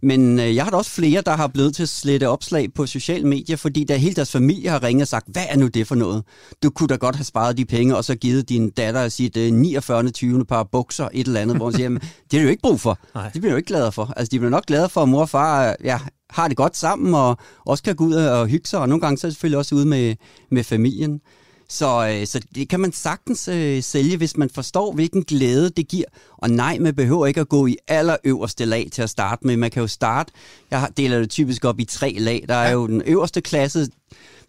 Men 0.06 0.38
øh, 0.38 0.54
jeg 0.54 0.64
har 0.64 0.70
da 0.70 0.76
også 0.76 0.90
flere, 0.90 1.20
der 1.20 1.36
har 1.36 1.46
blevet 1.46 1.74
til 1.74 1.82
at 1.82 1.88
slette 1.88 2.28
opslag 2.28 2.74
på 2.74 2.86
sociale 2.86 3.26
medier, 3.28 3.56
fordi 3.56 3.84
der 3.84 3.96
hele 3.96 4.14
deres 4.14 4.32
familie 4.32 4.70
har 4.70 4.82
ringet 4.82 5.02
og 5.02 5.08
sagt, 5.08 5.26
hvad 5.32 5.42
er 5.48 5.56
nu 5.56 5.66
det 5.66 5.86
for 5.86 5.94
noget? 5.94 6.24
Du 6.62 6.70
kunne 6.70 6.88
da 6.88 6.96
godt 6.96 7.16
have 7.16 7.24
sparet 7.24 7.56
de 7.56 7.64
penge, 7.64 7.96
og 7.96 8.04
så 8.04 8.14
givet 8.14 8.48
din 8.48 8.70
datter 8.70 9.08
sit 9.08 9.36
øh, 9.36 9.52
49. 9.52 10.10
20. 10.10 10.44
par 10.44 10.62
bukser, 10.72 11.08
et 11.12 11.26
eller 11.26 11.40
andet, 11.40 11.56
hvor 11.56 11.64
hun 11.64 11.72
siger, 11.72 11.88
det 12.30 12.36
er 12.36 12.38
du 12.38 12.42
jo 12.42 12.48
ikke 12.48 12.62
brug 12.62 12.80
for. 12.80 12.98
Nej. 13.14 13.30
Det 13.30 13.40
bliver 13.40 13.52
du 13.52 13.56
ikke 13.56 13.66
glad 13.66 13.92
for. 13.92 14.12
Altså, 14.16 14.30
de 14.30 14.38
bliver 14.38 14.50
nok 14.50 14.66
glade 14.66 14.88
for, 14.88 15.02
at 15.02 15.08
mor 15.08 15.20
og 15.20 15.28
far 15.28 15.76
ja, 15.84 15.98
har 16.30 16.48
det 16.48 16.56
godt 16.56 16.76
sammen, 16.76 17.14
og 17.14 17.36
også 17.64 17.84
kan 17.84 17.96
gå 17.96 18.04
ud 18.04 18.14
og 18.14 18.46
hygge 18.46 18.68
sig, 18.68 18.80
og 18.80 18.88
nogle 18.88 19.00
gange 19.00 19.18
så 19.18 19.30
selvfølgelig 19.30 19.58
også 19.58 19.74
ude 19.74 19.86
med, 19.86 20.14
med 20.50 20.64
familien. 20.64 21.20
Så, 21.68 22.08
øh, 22.08 22.26
så 22.26 22.40
det 22.54 22.68
kan 22.68 22.80
man 22.80 22.92
sagtens 22.92 23.48
øh, 23.48 23.82
sælge, 23.82 24.16
hvis 24.16 24.36
man 24.36 24.50
forstår, 24.50 24.92
hvilken 24.92 25.22
glæde 25.22 25.70
det 25.70 25.88
giver. 25.88 26.06
Og 26.38 26.50
nej, 26.50 26.78
man 26.78 26.94
behøver 26.94 27.26
ikke 27.26 27.40
at 27.40 27.48
gå 27.48 27.66
i 27.66 27.76
allerøverste 27.88 28.64
lag 28.64 28.88
til 28.92 29.02
at 29.02 29.10
starte 29.10 29.46
med. 29.46 29.56
Man 29.56 29.70
kan 29.70 29.80
jo 29.80 29.86
starte, 29.86 30.32
jeg 30.70 30.88
deler 30.96 31.18
det 31.18 31.30
typisk 31.30 31.64
op 31.64 31.80
i 31.80 31.84
tre 31.84 32.16
lag. 32.18 32.44
Der 32.48 32.54
er 32.54 32.72
jo 32.72 32.86
den 32.86 33.02
øverste 33.06 33.40
klasse, 33.40 33.88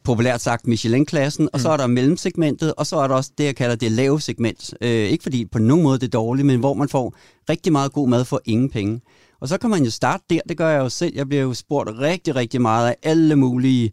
populært 0.03 0.41
sagt 0.41 0.67
Michelin-klassen, 0.67 1.49
og 1.53 1.59
så 1.59 1.69
er 1.69 1.77
der 1.77 1.87
mellemsegmentet, 1.87 2.73
og 2.73 2.87
så 2.87 2.97
er 2.97 3.07
der 3.07 3.15
også 3.15 3.31
det, 3.37 3.43
jeg 3.43 3.55
kalder 3.55 3.75
det 3.75 3.91
lave 3.91 4.21
segment. 4.21 4.73
Øh, 4.81 4.89
ikke 4.89 5.23
fordi 5.23 5.45
på 5.45 5.59
nogen 5.59 5.83
måde 5.83 5.99
det 5.99 6.05
er 6.05 6.09
dårligt, 6.09 6.45
men 6.45 6.59
hvor 6.59 6.73
man 6.73 6.89
får 6.89 7.13
rigtig 7.49 7.71
meget 7.71 7.93
god 7.93 8.09
mad 8.09 8.25
for 8.25 8.41
ingen 8.45 8.69
penge. 8.69 9.01
Og 9.41 9.47
så 9.47 9.57
kan 9.57 9.69
man 9.69 9.83
jo 9.83 9.91
starte 9.91 10.23
der, 10.29 10.39
det 10.49 10.57
gør 10.57 10.69
jeg 10.69 10.79
jo 10.79 10.89
selv. 10.89 11.13
Jeg 11.15 11.27
bliver 11.27 11.43
jo 11.43 11.53
spurgt 11.53 11.89
rigtig, 11.99 12.35
rigtig 12.35 12.61
meget 12.61 12.87
af 12.87 12.95
alle 13.03 13.35
mulige 13.35 13.91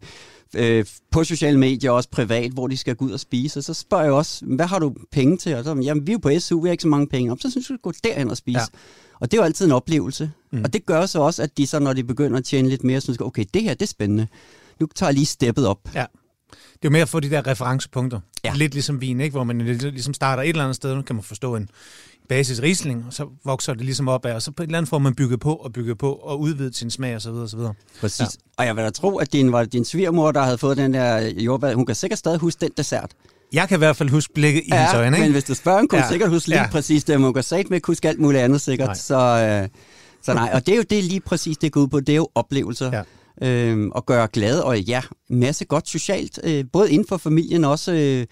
øh, 0.53 0.85
på 1.11 1.23
sociale 1.23 1.59
medier, 1.59 1.91
også 1.91 2.09
privat, 2.09 2.51
hvor 2.51 2.67
de 2.67 2.77
skal 2.77 2.95
gå 2.95 3.05
ud 3.05 3.11
og 3.11 3.19
spise. 3.19 3.59
Og 3.59 3.63
så 3.63 3.73
spørger 3.73 4.03
jeg 4.03 4.13
også, 4.13 4.45
hvad 4.45 4.65
har 4.65 4.79
du 4.79 4.95
penge 5.11 5.37
til? 5.37 5.55
Og 5.55 5.63
så, 5.63 5.75
jamen, 5.83 6.07
vi 6.07 6.11
er 6.11 6.13
jo 6.13 6.19
på 6.19 6.39
SU, 6.39 6.61
vi 6.61 6.67
har 6.67 6.71
ikke 6.71 6.81
så 6.81 6.87
mange 6.87 7.07
penge. 7.07 7.31
Og 7.31 7.37
så 7.41 7.51
synes 7.51 7.69
jeg, 7.69 7.77
du 7.77 7.81
gå 7.81 7.91
derhen 8.03 8.29
og 8.29 8.37
spise. 8.37 8.59
Ja. 8.59 8.65
Ja. 8.73 8.79
Og 9.19 9.31
det 9.31 9.37
er 9.37 9.41
jo 9.41 9.45
altid 9.45 9.65
en 9.65 9.71
oplevelse. 9.71 10.31
Mm. 10.51 10.63
Og 10.63 10.73
det 10.73 10.85
gør 10.85 11.05
så 11.05 11.19
også, 11.19 11.43
at 11.43 11.57
de 11.57 11.67
så, 11.67 11.79
når 11.79 11.93
de 11.93 12.03
begynder 12.03 12.37
at 12.37 12.45
tjene 12.45 12.69
lidt 12.69 12.83
mere, 12.83 13.01
synes 13.01 13.19
okay, 13.19 13.45
det 13.53 13.63
her, 13.63 13.73
det 13.73 13.81
er 13.81 13.87
spændende. 13.87 14.27
Nu 14.79 14.87
tager 14.95 15.09
jeg 15.09 15.13
lige 15.13 15.25
steppet 15.25 15.67
op. 15.67 15.79
Ja. 15.95 16.05
Det 16.51 16.85
er 16.85 16.89
jo 16.89 16.89
mere 16.89 17.01
at 17.01 17.09
få 17.09 17.19
de 17.19 17.29
der 17.29 17.47
referencepunkter. 17.47 18.19
Ja. 18.43 18.53
Lidt 18.55 18.73
ligesom 18.73 19.01
vin, 19.01 19.19
ikke? 19.19 19.33
hvor 19.33 19.43
man 19.43 19.61
ligesom 19.61 20.13
starter 20.13 20.43
et 20.43 20.49
eller 20.49 20.63
andet 20.63 20.75
sted, 20.75 20.95
nu 20.95 21.01
kan 21.01 21.15
man 21.15 21.23
forstå 21.23 21.55
en 21.55 21.69
basis 22.29 22.61
risling, 22.61 23.05
og 23.07 23.13
så 23.13 23.25
vokser 23.45 23.73
det 23.73 23.85
ligesom 23.85 24.07
op 24.07 24.25
af, 24.25 24.33
og 24.33 24.41
så 24.41 24.51
på 24.51 24.63
et 24.63 24.67
eller 24.67 24.77
andet 24.77 24.89
får 24.89 24.99
man 24.99 25.15
bygget 25.15 25.39
på 25.39 25.53
og 25.55 25.73
bygget 25.73 25.97
på 25.97 26.13
og 26.13 26.39
udvidet 26.39 26.75
sin 26.75 26.91
smag 26.91 27.15
osv. 27.15 27.29
osv. 27.29 27.59
Præcis. 28.01 28.19
Ja. 28.19 28.23
Ja. 28.25 28.29
Og 28.57 28.65
jeg 28.65 28.75
vil 28.75 28.83
da 28.83 28.89
tro, 28.89 29.17
at 29.17 29.33
din, 29.33 29.51
var 29.51 29.63
det 29.63 29.73
din 29.73 29.85
svigermor, 29.85 30.31
der 30.31 30.41
havde 30.43 30.57
fået 30.57 30.77
den 30.77 30.93
der 30.93 31.17
jordbær. 31.19 31.73
Hun 31.75 31.85
kan 31.85 31.95
sikkert 31.95 32.19
stadig 32.19 32.39
huske 32.39 32.61
den 32.61 32.71
dessert. 32.77 33.11
Jeg 33.53 33.67
kan 33.67 33.77
i 33.77 33.79
hvert 33.79 33.95
fald 33.95 34.09
huske 34.09 34.33
blikket 34.33 34.63
i 34.65 34.69
hendes 34.73 34.93
øjne. 34.93 35.11
men 35.11 35.21
Ikke? 35.21 35.31
hvis 35.33 35.43
du 35.43 35.53
spørger, 35.53 35.79
hun 35.79 35.87
kunne 35.87 35.99
Ja. 35.99 36.05
ja. 36.05 36.11
sikkert 36.11 36.29
huske 36.29 36.47
lige 36.47 36.57
Ja. 36.57 36.63
ja. 36.63 36.69
præcis 36.71 37.03
det. 37.03 37.17
Hun 37.19 37.33
kan 37.33 37.43
sagt 37.43 37.69
med 37.69 37.79
huske 37.87 38.07
alt 38.09 38.19
muligt 38.19 38.43
andet 38.43 38.61
sikkert. 38.61 38.87
Nej. 38.87 38.95
Så, 38.95 39.15
øh, 39.63 39.69
så 40.23 40.33
nej, 40.33 40.49
og 40.53 40.65
det 40.65 40.71
er 40.71 40.75
jo 40.77 40.83
det 40.89 41.03
lige 41.03 41.19
præcis, 41.19 41.57
det 41.57 41.71
går 41.71 41.81
ud 41.81 41.87
på. 41.87 41.99
Det 41.99 42.09
er 42.09 42.15
jo 42.15 42.27
oplevelser. 42.35 42.91
Ja. 42.97 43.01
Øhm, 43.41 43.91
og 43.91 44.05
gøre 44.05 44.27
glad, 44.33 44.59
og 44.59 44.79
ja, 44.81 45.01
masse 45.29 45.65
godt 45.65 45.89
socialt, 45.89 46.39
øh, 46.43 46.63
både 46.73 46.91
inden 46.91 47.07
for 47.07 47.17
familien 47.17 47.63
og 47.65 47.71
også 47.71 47.91
øh, 47.93 48.25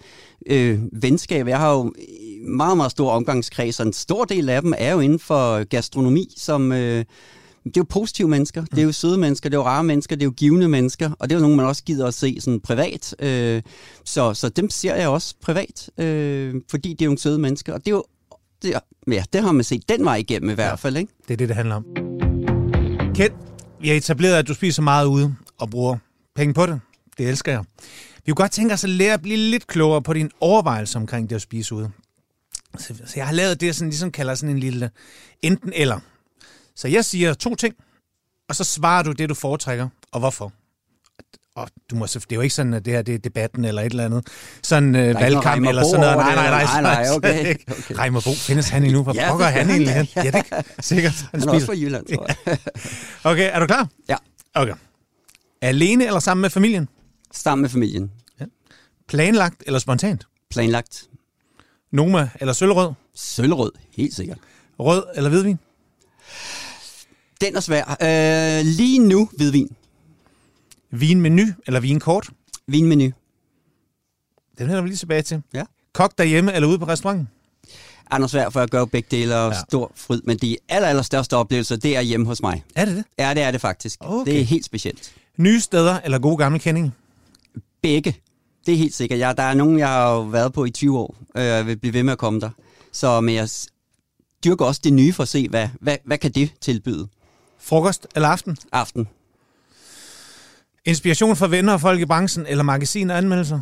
øh, 0.46 0.78
venskab. 1.02 1.48
Jeg 1.48 1.58
har 1.58 1.72
jo 1.72 1.92
meget, 2.48 2.76
meget 2.76 2.90
stor 2.90 3.10
omgangskreds, 3.10 3.80
og 3.80 3.86
en 3.86 3.92
stor 3.92 4.24
del 4.24 4.48
af 4.48 4.62
dem 4.62 4.72
er 4.78 4.92
jo 4.92 5.00
inden 5.00 5.18
for 5.18 5.64
gastronomi, 5.64 6.34
som... 6.36 6.72
Øh, 6.72 7.04
det 7.64 7.70
er 7.76 7.80
jo 7.80 7.84
positive 7.88 8.28
mennesker, 8.28 8.64
det 8.64 8.78
er 8.78 8.82
jo 8.82 8.92
søde 8.92 9.18
mennesker, 9.18 9.48
det 9.48 9.56
er 9.56 9.60
jo 9.60 9.64
rare 9.66 9.84
mennesker, 9.84 10.16
det 10.16 10.22
er 10.22 10.26
jo 10.26 10.32
givende 10.36 10.68
mennesker, 10.68 11.10
og 11.18 11.28
det 11.30 11.34
er 11.34 11.38
jo 11.38 11.42
nogen, 11.42 11.56
man 11.56 11.66
også 11.66 11.84
gider 11.84 12.06
at 12.06 12.14
se 12.14 12.36
sådan 12.40 12.60
privat. 12.60 13.14
Øh, 13.18 13.62
så, 14.04 14.34
så 14.34 14.48
dem 14.48 14.70
ser 14.70 14.94
jeg 14.94 15.08
også 15.08 15.34
privat, 15.42 15.90
øh, 15.98 16.54
fordi 16.70 16.88
det 16.92 17.02
er 17.02 17.06
jo 17.06 17.08
nogle 17.08 17.18
søde 17.18 17.38
mennesker, 17.38 17.72
og 17.72 17.78
det 17.80 17.86
er 17.86 17.90
jo, 17.94 18.04
det, 18.62 18.74
er- 18.74 18.80
ja, 19.12 19.22
det 19.32 19.42
har 19.42 19.52
man 19.52 19.64
set 19.64 19.88
den 19.88 20.04
vej 20.04 20.16
igennem 20.16 20.50
i 20.50 20.54
hvert 20.54 20.68
Ja. 20.70 20.74
fald, 20.74 20.96
ikke? 20.96 21.12
Det 21.28 21.32
er 21.32 21.36
det, 21.36 21.48
det 21.48 21.56
handler 21.56 21.74
om. 21.74 21.84
Kent, 23.14 23.32
vi 23.84 23.88
har 23.88 23.96
etableret, 23.96 24.36
at 24.36 24.48
du 24.48 24.54
spiser 24.54 24.82
meget 24.82 25.06
ude 25.06 25.34
og 25.58 25.70
bruger 25.70 25.98
penge 26.34 26.54
på 26.54 26.66
det. 26.66 26.80
Det 27.18 27.28
elsker 27.28 27.52
jeg. 27.52 27.64
Vi 28.24 28.32
kunne 28.32 28.34
godt 28.34 28.52
tænke 28.52 28.74
os 28.74 28.84
at 28.84 28.90
lære 28.90 29.14
at 29.14 29.22
blive 29.22 29.36
lidt 29.36 29.66
klogere 29.66 30.02
på 30.02 30.12
din 30.12 30.30
overvejelse 30.40 30.98
omkring 30.98 31.30
det 31.30 31.36
at 31.36 31.42
spise 31.42 31.74
ude. 31.74 31.90
Så, 32.78 32.94
så 33.06 33.12
jeg 33.16 33.26
har 33.26 33.32
lavet 33.32 33.60
det, 33.60 33.66
jeg 33.66 33.74
sådan, 33.74 33.88
ligesom 33.88 34.10
kalder 34.10 34.34
sådan 34.34 34.54
en 34.54 34.58
lille 34.58 34.90
enten 35.42 35.72
eller. 35.72 36.00
Så 36.76 36.88
jeg 36.88 37.04
siger 37.04 37.34
to 37.34 37.54
ting, 37.54 37.74
og 38.48 38.56
så 38.56 38.64
svarer 38.64 39.02
du 39.02 39.12
det, 39.12 39.28
du 39.28 39.34
foretrækker, 39.34 39.88
og 40.12 40.20
hvorfor. 40.20 40.52
Og 41.56 41.68
du 41.90 41.96
må, 41.96 42.06
det 42.06 42.16
er 42.16 42.34
jo 42.34 42.40
ikke 42.40 42.54
sådan, 42.54 42.74
at 42.74 42.84
det 42.84 42.92
her 42.92 43.02
det 43.02 43.14
er 43.14 43.18
debatten 43.18 43.64
eller 43.64 43.82
et 43.82 43.90
eller 43.90 44.04
andet. 44.04 44.26
Sådan 44.62 44.94
øh, 44.96 45.14
valgkamp 45.20 45.66
eller 45.68 45.84
sådan 45.84 46.00
noget. 46.00 46.16
Nej, 46.16 46.34
nej, 46.34 46.50
nej. 46.50 46.82
nej, 46.82 46.82
nej, 46.82 47.10
okay, 47.16 47.54
okay. 47.68 47.94
Reimer 47.98 48.20
Bo, 48.20 48.34
findes 48.34 48.68
han 48.68 48.84
endnu? 48.84 49.02
Hvor 49.02 49.14
Ja, 49.14 49.30
pokker 49.30 49.46
han 49.46 49.70
egentlig 49.70 49.94
hen? 49.94 50.08
Ja, 50.16 50.22
det 50.22 50.44
er 50.50 50.62
sikkert. 50.80 51.12
Han, 51.32 51.40
Han 51.40 51.48
er 51.48 51.52
også 51.52 51.66
fra 51.66 51.72
Jylland, 51.72 52.06
tror 52.16 52.26
jeg. 52.46 52.58
Okay, 53.24 53.50
er 53.52 53.60
du 53.60 53.66
klar? 53.66 53.88
Ja, 54.08 54.16
Okay. 54.54 54.72
Alene 55.62 56.06
eller 56.06 56.20
sammen 56.20 56.42
med 56.42 56.50
familien? 56.50 56.88
sammen 57.32 57.62
med 57.62 57.70
familien. 57.70 58.10
Planlagt 59.08 59.62
eller 59.66 59.78
spontant? 59.78 60.26
Planlagt. 60.50 61.02
Noma 61.92 62.28
eller 62.40 62.52
sølvrød? 62.52 62.92
Sølvrød, 63.14 63.72
helt 63.96 64.14
sikkert. 64.14 64.38
Rød 64.78 65.02
eller 65.16 65.30
hvidvin? 65.30 65.58
Den 67.40 67.56
er 67.56 67.60
svær. 67.60 67.96
Øh, 68.02 68.64
lige 68.66 68.98
nu, 68.98 69.28
hvidvin. 69.36 69.76
Vinmenu 71.00 71.42
eller 71.66 71.80
vinkort? 71.80 72.30
Vinmenu. 72.66 73.10
Den 74.58 74.66
vender 74.68 74.82
vi 74.82 74.88
lige 74.88 74.96
tilbage 74.98 75.22
til. 75.22 75.42
Ja. 75.54 75.62
Kok 75.92 76.18
derhjemme 76.18 76.52
eller 76.54 76.68
ude 76.68 76.78
på 76.78 76.84
restauranten? 76.84 77.28
Er 78.10 78.18
noget 78.18 78.30
svært, 78.30 78.52
for 78.52 78.60
jeg 78.60 78.68
gør 78.68 78.84
begge 78.84 79.08
dele 79.10 79.36
og 79.36 79.52
Ja. 79.52 79.58
stor 79.68 79.92
fryd, 79.94 80.20
men 80.24 80.36
de 80.38 80.56
aller, 80.68 80.88
aller 80.88 81.02
største 81.02 81.36
oplevelser, 81.36 81.76
det 81.76 81.96
er 81.96 82.00
hjemme 82.00 82.26
hos 82.26 82.42
mig. 82.42 82.64
Er 82.74 82.84
det 82.84 82.96
det? 82.96 83.04
Ja, 83.18 83.34
det 83.34 83.42
er 83.42 83.50
det 83.50 83.60
faktisk. 83.60 83.98
Okay. 84.00 84.32
Det 84.32 84.40
er 84.40 84.44
helt 84.44 84.64
specielt. 84.64 85.12
Nye 85.36 85.60
steder 85.60 86.00
eller 86.04 86.18
gode 86.18 86.36
gamle 86.36 86.58
kendinge? 86.58 86.92
Begge. 87.82 88.16
Det 88.66 88.74
er 88.74 88.78
helt 88.78 88.94
sikkert. 88.94 89.18
Jeg, 89.18 89.36
der 89.36 89.42
er 89.42 89.54
nogen, 89.54 89.78
jeg 89.78 89.88
har 89.88 90.12
jo 90.12 90.20
været 90.20 90.52
på 90.52 90.64
i 90.64 90.70
20 90.70 90.98
år, 90.98 91.16
og 91.34 91.42
jeg 91.44 91.66
vil 91.66 91.76
blive 91.78 91.92
ved 91.92 92.02
med 92.02 92.12
at 92.12 92.18
komme 92.18 92.40
der. 92.40 92.50
Så 92.92 93.20
men 93.20 93.34
jeg 93.34 93.48
dyrker 94.44 94.64
også 94.64 94.80
det 94.84 94.92
nye 94.92 95.12
for 95.12 95.22
at 95.22 95.28
se, 95.28 95.48
hvad, 95.48 95.68
hvad, 95.80 95.96
hvad 96.04 96.18
kan 96.18 96.32
det 96.32 96.50
tilbyde 96.60 97.08
Frokost 97.58 98.06
eller 98.14 98.28
aften? 98.28 98.56
aften. 98.72 99.08
Inspiration 100.84 101.36
fra 101.36 101.48
venner 101.48 101.72
og 101.72 101.80
folk 101.80 102.00
i 102.00 102.04
branchen 102.04 102.46
eller 102.46 102.64
magasin 102.64 103.10
og 103.10 103.18
anmeldelser? 103.18 103.60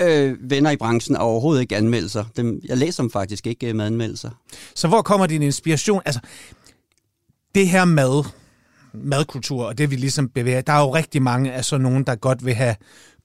Øh, 0.00 0.50
venner 0.50 0.70
i 0.70 0.76
branchen 0.76 1.16
er 1.16 1.20
overhovedet 1.20 1.60
ikke 1.62 1.76
anmeldelser. 1.76 2.24
Dem, 2.36 2.60
jeg 2.64 2.78
læser 2.78 3.02
dem 3.02 3.10
faktisk 3.10 3.46
ikke 3.46 3.68
øh, 3.68 3.76
med 3.76 3.84
anmeldelser. 3.84 4.30
Så 4.74 4.88
hvor 4.88 5.02
kommer 5.02 5.26
din 5.26 5.42
inspiration? 5.42 6.02
Altså, 6.04 6.20
det 7.54 7.68
her 7.68 7.84
mad, 7.84 8.24
madkultur, 8.94 9.64
og 9.64 9.78
det 9.78 9.90
vi 9.90 9.96
ligesom 9.96 10.28
bevæger, 10.28 10.60
der 10.60 10.72
er 10.72 10.80
jo 10.80 10.94
rigtig 10.94 11.22
mange 11.22 11.52
af 11.52 11.64
sådan 11.64 11.82
nogen, 11.82 12.04
der 12.04 12.14
godt 12.14 12.44
vil 12.44 12.54
have 12.54 12.76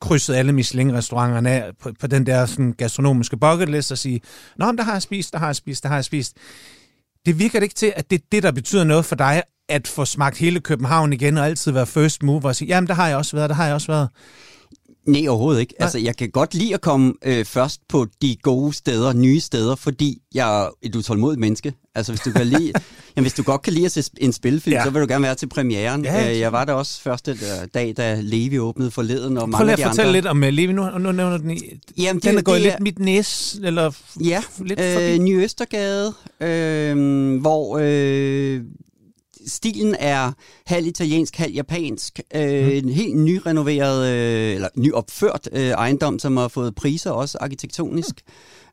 krydset 0.01 0.35
alle 0.35 0.53
Michelin-restauranterne 0.53 1.49
af 1.49 1.71
på, 1.81 1.91
på 1.99 2.07
den 2.07 2.25
der 2.25 2.45
sådan, 2.45 2.73
gastronomiske 2.73 3.37
bucket 3.37 3.69
list 3.69 3.91
og 3.91 3.97
sige, 3.97 4.21
Nå, 4.57 4.65
men 4.65 4.77
der 4.77 4.83
har 4.83 4.93
jeg 4.93 5.01
spist, 5.01 5.33
der 5.33 5.39
har 5.39 5.45
jeg 5.45 5.55
spist, 5.55 5.83
der 5.83 5.89
har 5.89 5.95
jeg 5.95 6.05
spist. 6.05 6.37
Det 7.25 7.39
virker 7.39 7.59
det 7.59 7.63
ikke 7.63 7.75
til, 7.75 7.93
at 7.95 8.09
det 8.09 8.21
er 8.21 8.25
det, 8.31 8.43
der 8.43 8.51
betyder 8.51 8.83
noget 8.83 9.05
for 9.05 9.15
dig, 9.15 9.43
at 9.69 9.87
få 9.87 10.05
smagt 10.05 10.37
hele 10.37 10.59
København 10.59 11.13
igen 11.13 11.37
og 11.37 11.45
altid 11.45 11.71
være 11.71 11.85
first 11.85 12.23
mover 12.23 12.41
og 12.41 12.55
sige, 12.55 12.67
jamen, 12.67 12.87
der 12.87 12.93
har 12.93 13.07
jeg 13.07 13.17
også 13.17 13.35
været, 13.35 13.49
der 13.49 13.55
har 13.55 13.65
jeg 13.65 13.73
også 13.75 13.87
været. 13.87 14.07
Nej, 15.07 15.27
overhovedet 15.27 15.61
ikke. 15.61 15.73
Nej. 15.79 15.85
Altså, 15.85 15.99
jeg 15.99 16.17
kan 16.17 16.29
godt 16.29 16.53
lide 16.53 16.73
at 16.73 16.81
komme 16.81 17.13
øh, 17.25 17.45
først 17.45 17.81
på 17.89 18.07
de 18.21 18.35
gode 18.41 18.73
steder, 18.73 19.13
nye 19.13 19.39
steder, 19.39 19.75
fordi 19.75 20.17
jeg 20.33 20.63
er 20.63 20.69
et 20.81 20.95
utålmodigt 20.95 21.39
menneske. 21.39 21.73
Altså, 21.95 22.11
hvis 22.11 22.21
du, 22.21 22.31
kan 22.31 22.47
lide, 22.47 22.71
jamen, 23.15 23.23
hvis 23.23 23.33
du 23.33 23.43
godt 23.43 23.61
kan 23.61 23.73
lide 23.73 23.85
at 23.85 23.91
se 23.91 24.03
en 24.17 24.33
spilfilm, 24.33 24.73
Ja. 24.73 24.83
så 24.83 24.89
vil 24.89 25.01
du 25.01 25.07
gerne 25.09 25.23
være 25.23 25.35
til 25.35 25.49
premieren. 25.49 26.03
Ja, 26.05 26.31
øh, 26.31 26.39
jeg 26.39 26.51
var 26.51 26.65
der 26.65 26.73
også 26.73 27.01
første 27.01 27.31
øh, 27.31 27.67
dag, 27.73 27.93
da 27.97 28.19
Levi 28.21 28.59
åbnede 28.59 28.91
forleden, 28.91 29.37
og 29.37 29.41
Prøv 29.41 29.49
mange 29.49 29.65
lige 29.65 29.71
af 29.85 29.89
at 29.89 29.91
fortælle 29.91 30.07
andre. 30.09 30.17
lidt 30.17 30.25
om 30.25 30.37
uh, 30.43 30.49
Levi 30.49 30.73
nu, 30.73 30.89
nu 30.97 31.11
nævner 31.11 31.37
den 31.37 31.51
i. 31.51 31.59
Jamen, 31.97 32.21
Den 32.21 32.37
er 32.37 32.41
gået 32.41 32.55
det 32.55 32.63
lidt 32.63 32.79
mit 32.79 32.99
næs, 32.99 33.59
eller 33.63 33.91
Ja, 34.23 34.43
lidt 34.65 34.79
forbi. 34.79 35.13
øh, 35.13 35.17
Ny 35.19 35.43
Østergade, 35.43 36.13
øh, 36.41 37.39
hvor 37.41 37.79
øh, 37.81 38.61
stilen 39.49 39.95
er 39.99 40.31
halv 40.65 40.87
italiensk, 40.87 41.35
halv 41.35 41.53
japansk. 41.53 42.19
Øh, 42.35 42.59
Mm. 42.65 42.69
En 42.69 42.89
helt 42.89 43.17
nyrenoveret, 43.17 44.07
øh, 44.07 44.55
eller 44.55 44.69
nyopført 44.75 45.49
øh, 45.51 45.67
ejendom, 45.69 46.19
som 46.19 46.37
har 46.37 46.47
fået 46.47 46.75
priser 46.75 47.11
også 47.11 47.37
arkitektonisk. 47.41 48.15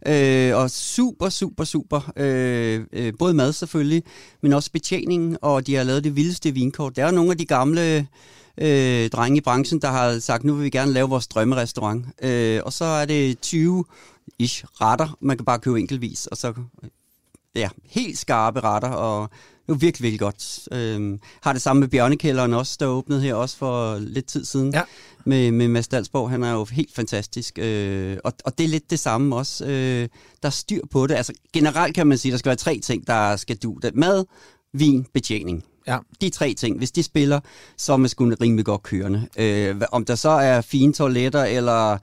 Øh, 0.06 0.56
og 0.56 0.70
super, 0.70 1.28
super, 1.28 1.64
super. 1.64 2.12
Øh, 2.16 2.84
øh, 2.92 3.12
både 3.18 3.34
mad 3.34 3.52
selvfølgelig, 3.52 4.02
men 4.42 4.52
også 4.52 4.72
betjening, 4.72 5.36
og 5.42 5.66
de 5.66 5.74
har 5.74 5.84
lavet 5.84 6.04
det 6.04 6.16
vildeste 6.16 6.50
vinkort. 6.54 6.96
Der 6.96 7.02
er 7.02 7.08
jo 7.08 7.14
nogle 7.14 7.30
af 7.30 7.38
de 7.38 7.46
gamle 7.46 8.06
øh, 8.58 9.08
drenge 9.10 9.38
i 9.38 9.40
branchen, 9.40 9.80
der 9.80 9.88
har 9.88 10.18
sagt, 10.18 10.44
nu 10.44 10.54
vil 10.54 10.64
vi 10.64 10.70
gerne 10.70 10.92
lave 10.92 11.08
vores 11.08 11.26
drømmerestaurant. 11.26 12.06
Øh, 12.22 12.60
og 12.64 12.72
så 12.72 12.84
er 12.84 13.04
det 13.04 13.40
20 13.40 13.84
ish 14.38 14.64
retter, 14.80 15.16
man 15.20 15.36
kan 15.36 15.44
bare 15.44 15.58
købe 15.58 15.80
enkeltvis, 15.80 16.26
og 16.26 16.36
så 16.36 16.52
ja, 17.54 17.68
helt 17.84 18.18
skarpe 18.18 18.60
retter, 18.60 18.88
og 18.88 19.30
det 19.66 19.72
var 19.72 19.79
virkelig, 19.79 20.02
virkelig 20.02 20.20
godt. 20.20 20.68
Øhm, 20.72 21.20
har 21.42 21.52
det 21.52 21.62
samme 21.62 21.81
med 21.81 21.88
Bjørnekælderen 21.88 22.55
også, 22.55 22.76
der 22.81 22.87
åbnede 22.87 23.20
her 23.20 23.35
også 23.35 23.57
for 23.57 23.98
lidt 23.98 24.26
tid 24.26 24.44
siden. 24.44 24.74
Ja. 24.74 24.83
Med, 25.24 25.50
med 25.50 25.68
Mads 25.68 25.88
Dalsborg, 25.88 26.31
han 26.31 26.42
er 26.42 26.52
jo 26.52 26.64
helt 26.64 26.94
fantastisk. 26.94 27.59
Øh, 27.59 28.16
og, 28.24 28.33
og 28.44 28.59
det 28.59 28.64
er 28.64 28.68
lidt 28.68 28.90
det 28.90 28.98
samme 28.98 29.37
også. 29.37 29.64
Øh, 29.64 30.09
der 30.42 30.48
er 30.48 30.50
styr 30.50 30.81
på 30.90 31.07
det. 31.07 31.14
Altså 31.14 31.33
generelt 31.52 31.94
kan 31.94 32.07
man 32.07 32.18
sige, 32.18 32.33
der 32.33 32.38
skal 32.38 32.50
være 32.50 32.57
tre 32.57 32.79
ting, 32.79 33.07
der 33.07 33.37
skal 33.37 33.57
du. 33.57 33.79
Det. 33.83 33.94
Mad, 33.94 34.24
vin, 34.72 35.07
betjening. 35.14 35.64
Ja. 35.87 35.98
De 36.20 36.31
tre 36.31 36.55
ting, 36.55 36.79
hvis 36.79 36.92
de 36.92 37.02
spiller, 37.02 37.40
så 37.76 37.92
er 37.92 37.96
man 37.96 38.09
sgu 38.09 38.33
rimelig 38.40 38.64
godt 38.64 38.83
kørende. 38.83 39.29
Øh, 39.38 39.83
om 39.92 40.05
der 40.05 40.14
så 40.14 40.29
er 40.29 40.61
fine 40.61 40.92
toiletter, 40.92 41.44
eller 41.44 41.98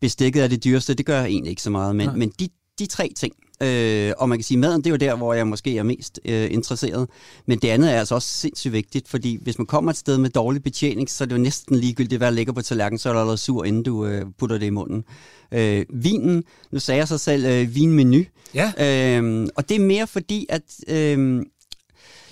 bestikket 0.00 0.44
er 0.44 0.48
det 0.48 0.64
dyreste, 0.64 0.94
det 0.94 1.06
gør 1.06 1.24
egentlig 1.24 1.50
ikke 1.50 1.62
så 1.62 1.70
meget. 1.70 1.96
Men, 1.96 2.10
men 2.18 2.32
de, 2.40 2.48
de 2.78 2.86
tre 2.86 3.12
ting, 3.16 3.34
Øh, 3.62 4.12
og 4.18 4.28
man 4.28 4.38
kan 4.38 4.44
sige, 4.44 4.58
maden 4.58 4.80
det 4.80 4.86
er 4.86 4.90
jo 4.90 4.96
der, 4.96 5.14
hvor 5.14 5.34
jeg 5.34 5.46
måske 5.46 5.78
er 5.78 5.82
mest 5.82 6.20
øh, 6.24 6.52
interesseret. 6.52 7.08
Men 7.46 7.58
det 7.58 7.68
andet 7.68 7.92
er 7.92 7.98
altså 7.98 8.14
også 8.14 8.28
sindssygt 8.28 8.72
vigtigt, 8.72 9.08
fordi 9.08 9.38
hvis 9.42 9.58
man 9.58 9.66
kommer 9.66 9.90
et 9.90 9.96
sted 9.96 10.18
med 10.18 10.30
dårlig 10.30 10.62
betjening, 10.62 11.10
så 11.10 11.24
er 11.24 11.26
det 11.26 11.36
jo 11.36 11.40
næsten 11.40 11.76
ligegyldigt, 11.76 12.18
hvad 12.18 12.28
der 12.28 12.34
ligger 12.34 12.52
på 12.52 12.62
tallerkenen, 12.62 12.98
så 12.98 13.08
er 13.08 13.12
du 13.12 13.18
allerede 13.18 13.38
sur, 13.38 13.64
inden 13.64 13.82
du 13.82 14.06
øh, 14.06 14.24
putter 14.38 14.58
det 14.58 14.66
i 14.66 14.70
munden. 14.70 15.04
Øh, 15.52 15.86
vinen, 15.94 16.44
nu 16.70 16.78
sagde 16.78 16.98
jeg 16.98 17.08
så 17.08 17.18
selv 17.18 17.46
øh, 17.46 17.74
vinmenu. 17.74 18.24
Ja. 18.54 18.72
Øh, 19.18 19.48
og 19.56 19.68
det 19.68 19.76
er 19.76 19.80
mere 19.80 20.06
fordi, 20.06 20.46
at... 20.48 20.62
Øh, 20.88 21.42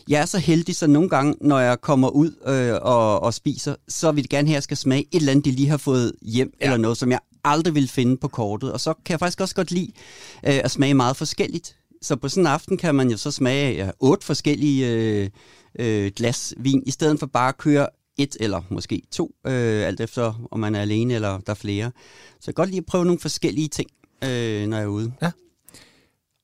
jeg 0.09 0.21
er 0.21 0.27
så 0.27 0.39
heldig, 0.39 0.77
så 0.77 0.87
nogle 0.87 1.09
gange, 1.09 1.35
når 1.41 1.59
jeg 1.59 1.81
kommer 1.81 2.09
ud 2.09 2.31
øh, 2.47 2.79
og, 2.83 3.23
og 3.23 3.35
spiser, 3.35 3.75
så 3.89 4.13
vil 4.13 4.23
jeg 4.23 4.29
gerne 4.29 4.49
have, 4.49 4.55
at 4.55 4.57
jeg 4.57 4.63
skal 4.63 4.77
smage 4.77 5.07
et 5.13 5.19
eller 5.19 5.33
andet, 5.33 5.45
de 5.45 5.51
lige 5.51 5.69
har 5.69 5.77
fået 5.77 6.13
hjem, 6.23 6.53
ja. 6.61 6.65
eller 6.65 6.77
noget, 6.77 6.99
som 6.99 7.11
jeg 7.11 7.19
aldrig 7.47 7.75
vil 7.75 7.89
finde 7.89 8.17
på 8.17 8.29
kortet. 8.29 8.73
Og 8.73 8.81
så 8.81 8.95
kan 9.05 9.13
jeg 9.13 9.19
faktisk 9.19 9.41
også 9.41 9.55
godt 9.55 9.71
lide 9.71 9.93
øh, 10.47 10.61
at 10.65 10.71
smage 10.71 10.95
meget 10.95 11.17
forskelligt. 11.17 11.77
Så 12.03 12.17
på 12.17 12.29
sådan 12.29 12.43
en 12.43 12.47
aften 12.47 12.77
kan 12.77 12.95
man 12.95 13.11
jo 13.11 13.17
så 13.17 13.31
smage 13.31 13.75
ja, 13.75 13.91
otte 14.01 14.27
forskellige 14.27 14.89
øh, 14.89 15.31
øh, 15.79 16.13
glas 16.17 16.55
vin, 16.57 16.83
i 16.87 16.91
stedet 16.91 17.19
for 17.19 17.27
bare 17.27 17.49
at 17.49 17.59
køre 17.59 17.89
et 18.19 18.37
eller 18.41 18.63
måske 18.71 19.03
to, 19.11 19.35
øh, 19.47 19.87
alt 19.87 20.01
efter 20.01 20.49
om 20.51 20.61
man 20.61 20.75
er 20.75 20.81
alene 20.81 21.15
eller 21.15 21.39
der 21.39 21.51
er 21.51 21.55
flere. 21.55 21.91
Så 22.31 22.45
jeg 22.47 22.55
kan 22.55 22.63
godt 22.63 22.69
lide 22.69 22.79
at 22.79 22.87
prøve 22.87 23.05
nogle 23.05 23.21
forskellige 23.21 23.69
ting, 23.69 23.91
øh, 24.25 24.67
når 24.67 24.77
jeg 24.77 24.85
er 24.85 24.87
ude. 24.87 25.13
Ja. 25.23 25.31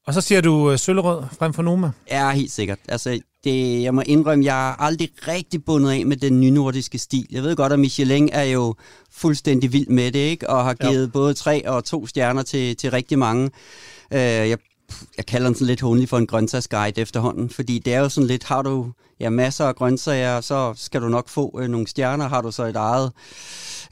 Og 0.06 0.14
så 0.14 0.20
siger 0.20 0.40
du 0.40 0.70
øh, 0.70 0.78
søllerød 0.78 1.22
frem 1.38 1.52
for 1.52 1.62
Noma? 1.62 1.90
Ja, 2.10 2.30
helt 2.30 2.50
sikkert. 2.50 2.78
Altså, 2.88 3.20
det, 3.44 3.83
jeg 3.83 3.94
må 3.94 4.02
indrømme, 4.07 4.44
jeg 4.44 4.70
er 4.70 4.83
aldrig 4.83 5.11
rigtig 5.28 5.64
bundet 5.64 5.90
af 5.90 6.07
med 6.07 6.16
den 6.16 6.40
nynordiske 6.40 6.98
stil. 6.98 7.26
Jeg 7.31 7.42
ved 7.42 7.57
godt, 7.57 7.72
at 7.72 7.78
Michelin 7.78 8.28
er 8.33 8.42
jo 8.42 8.74
fuldstændig 9.11 9.72
vild 9.72 9.88
med 9.88 10.12
det, 10.12 10.18
ikke? 10.18 10.50
og 10.50 10.64
har 10.64 10.74
givet 10.74 11.07
jo. 11.07 11.11
både 11.12 11.35
tre 11.35 11.68
og 11.68 11.85
to 11.85 12.07
stjerner 12.07 12.42
til, 12.42 12.76
til 12.76 12.90
rigtig 12.90 13.18
mange. 13.18 13.50
Uh, 14.11 14.18
jeg, 14.18 14.59
jeg 15.16 15.26
kalder 15.26 15.48
den 15.48 15.55
sådan 15.55 15.66
lidt 15.66 15.81
hundelig 15.81 16.09
for 16.09 16.18
en 16.18 16.26
grøntsagsguide 16.26 17.00
efterhånden, 17.00 17.50
fordi 17.50 17.78
det 17.78 17.94
er 17.94 17.98
jo 17.98 18.09
sådan 18.09 18.26
lidt, 18.26 18.44
har 18.44 18.62
du 18.62 18.92
ja, 19.20 19.31
masser 19.31 19.64
af 19.64 19.76
grøntsager, 19.76 20.40
så 20.40 20.74
skal 20.76 21.00
du 21.00 21.09
nok 21.09 21.28
få 21.28 21.50
uh, 21.55 21.64
nogle 21.64 21.87
stjerner. 21.87 22.28
Har 22.28 22.40
du 22.40 22.50
så 22.50 22.64
et 22.64 22.76
eget 22.76 23.12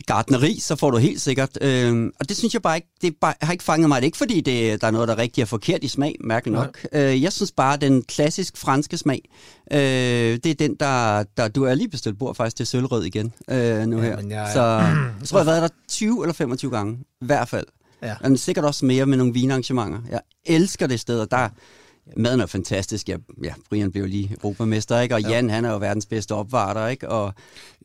gardneri, 0.07 0.59
så 0.61 0.77
får 0.77 0.91
du 0.91 0.97
helt 0.97 1.21
sikkert. 1.21 1.59
Øh, 1.61 2.11
og 2.21 2.29
det 2.29 2.37
synes 2.37 2.55
jeg 2.55 2.63
bare 2.63 2.77
ikke, 2.77 2.89
det 3.03 3.15
bare, 3.21 3.35
har 3.41 3.53
ikke 3.53 3.65
fanget 3.65 3.89
mig. 3.89 3.97
Det 3.97 4.03
er 4.03 4.09
ikke 4.09 4.19
fordi, 4.19 4.41
det, 4.41 4.81
der 4.81 4.87
er 4.87 4.91
noget, 4.91 5.09
der 5.09 5.19
rigtig 5.19 5.43
er 5.43 5.47
forkert 5.47 5.85
i 5.85 5.89
smag, 5.89 6.15
mærkeligt 6.21 6.55
nok. 6.55 6.87
Øh, 6.93 7.23
jeg 7.23 7.33
synes 7.33 7.53
bare, 7.53 7.77
den 7.77 8.03
klassisk 8.03 8.57
franske 8.57 8.99
smag, 8.99 9.23
øh, 9.73 9.79
det 9.79 10.47
er 10.47 10.55
den, 10.55 10.77
der, 10.81 11.25
der 11.37 11.49
du 11.49 11.65
er 11.65 11.75
lige 11.75 11.89
bestilt 11.89 12.19
bord 12.19 12.35
faktisk 12.35 12.57
til 12.57 12.67
sølvrød 12.67 13.05
igen 13.05 13.33
øh, 13.51 13.87
nu 13.87 14.01
her. 14.01 14.21
Ja, 14.29 14.41
jeg, 14.41 14.51
så 14.53 14.63
jeg 15.21 15.29
tror, 15.29 15.39
jeg 15.39 15.45
har 15.45 15.53
været 15.53 15.63
der 15.63 15.69
20 15.89 16.23
eller 16.23 16.35
25 16.35 16.71
gange, 16.71 16.99
i 17.21 17.27
hvert 17.27 17.49
fald. 17.49 17.67
Ja. 18.03 18.17
Og 18.21 18.39
sikkert 18.39 18.65
også 18.65 18.85
mere 18.85 19.07
med 19.07 19.17
nogle 19.17 19.33
vinarrangementer. 19.33 19.99
Jeg 20.11 20.21
elsker 20.45 20.87
det 20.87 21.01
sted, 21.01 21.21
og 21.21 21.31
der, 21.31 21.49
Maden 22.17 22.41
er 22.41 22.47
fantastisk. 22.47 23.09
Ja, 23.09 23.17
ja, 23.45 23.55
Brian 23.69 23.93
blev 23.93 24.07
lige 24.07 24.37
europamester, 24.45 25.01
ikke? 25.01 25.15
Og 25.15 25.23
Jan, 25.23 25.51
han 25.51 25.65
er 25.65 25.71
jo 25.71 25.79
verdens 25.79 26.07
bedste 26.07 26.35
opvarter, 26.35 26.87
ikke? 26.87 27.09
Og, 27.09 27.35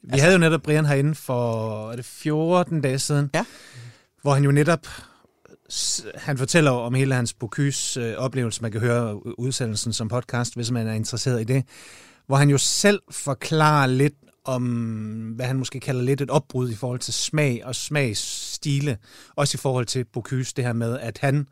Vi 0.04 0.10
altså, 0.12 0.24
havde 0.24 0.34
jo 0.34 0.40
netop 0.40 0.62
Brian 0.62 0.86
herinde 0.86 1.16
for 1.16 1.92
er 1.92 1.96
det 1.96 2.06
14 2.06 2.82
dage 2.82 3.00
siden, 3.00 3.30
ja. 3.34 3.46
hvor 4.22 4.34
han 4.34 4.44
jo 4.44 4.52
netop 4.52 4.88
han 6.16 6.38
fortæller 6.38 6.72
om 6.72 6.94
hele 6.94 7.16
hans 7.16 7.34
Bocuse 7.34 8.00
øh, 8.00 8.18
oplevelse. 8.18 8.62
Man 8.62 8.72
kan 8.72 8.82
høre 8.82 9.40
udsendelsen 9.40 9.94
som 9.94 10.08
podcast, 10.08 10.56
hvis 10.56 10.72
man 10.72 10.88
er 10.88 10.94
interesseret 10.94 11.42
i 11.42 11.44
det. 11.44 11.64
Hvor 12.28 12.36
han 12.36 12.50
jo 12.50 12.58
selv 12.58 13.02
forklarer 13.12 13.88
lidt 13.88 14.14
om, 14.46 14.64
hvad 15.36 15.46
han 15.46 15.58
måske 15.58 15.80
kalder 15.80 16.02
lidt 16.02 16.22
et 16.22 16.30
opbrud 16.30 16.70
i 16.70 16.76
forhold 16.76 17.00
til 17.00 17.14
smag 17.14 17.66
og 17.66 17.76
smagsstile. 17.76 18.98
Også 19.36 19.58
i 19.58 19.62
forhold 19.62 19.86
til 19.86 20.06
Bocuse, 20.14 20.54
det 20.56 20.64
her 20.64 20.74
med, 20.74 21.00
at 21.00 21.18
han 21.18 21.48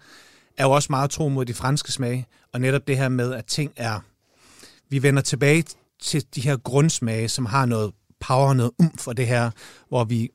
er 0.58 0.63
jo 0.63 0.71
også 0.71 0.88
meget 0.89 1.10
tro 1.10 1.29
mod 1.29 1.45
de 1.45 1.53
franske 1.53 1.91
smage, 1.91 2.27
og 2.53 2.62
netop 2.62 2.88
det 2.88 2.97
her 2.97 3.10
med, 3.10 3.34
at 3.34 3.45
ting 3.45 3.71
er... 3.75 3.99
Vi 4.89 5.03
vender 5.03 5.21
tilbage 5.21 5.63
til 6.01 6.25
de 6.36 6.41
her 6.41 6.58
grundsmage, 6.58 7.29
som 7.29 7.45
har 7.45 7.65
noget 7.65 7.91
power, 8.19 8.53
noget 8.53 8.71
umf 8.79 9.01
for 9.01 9.13
det 9.13 9.27
her, 9.27 9.51
hvor 9.89 10.03
vi 10.03 10.29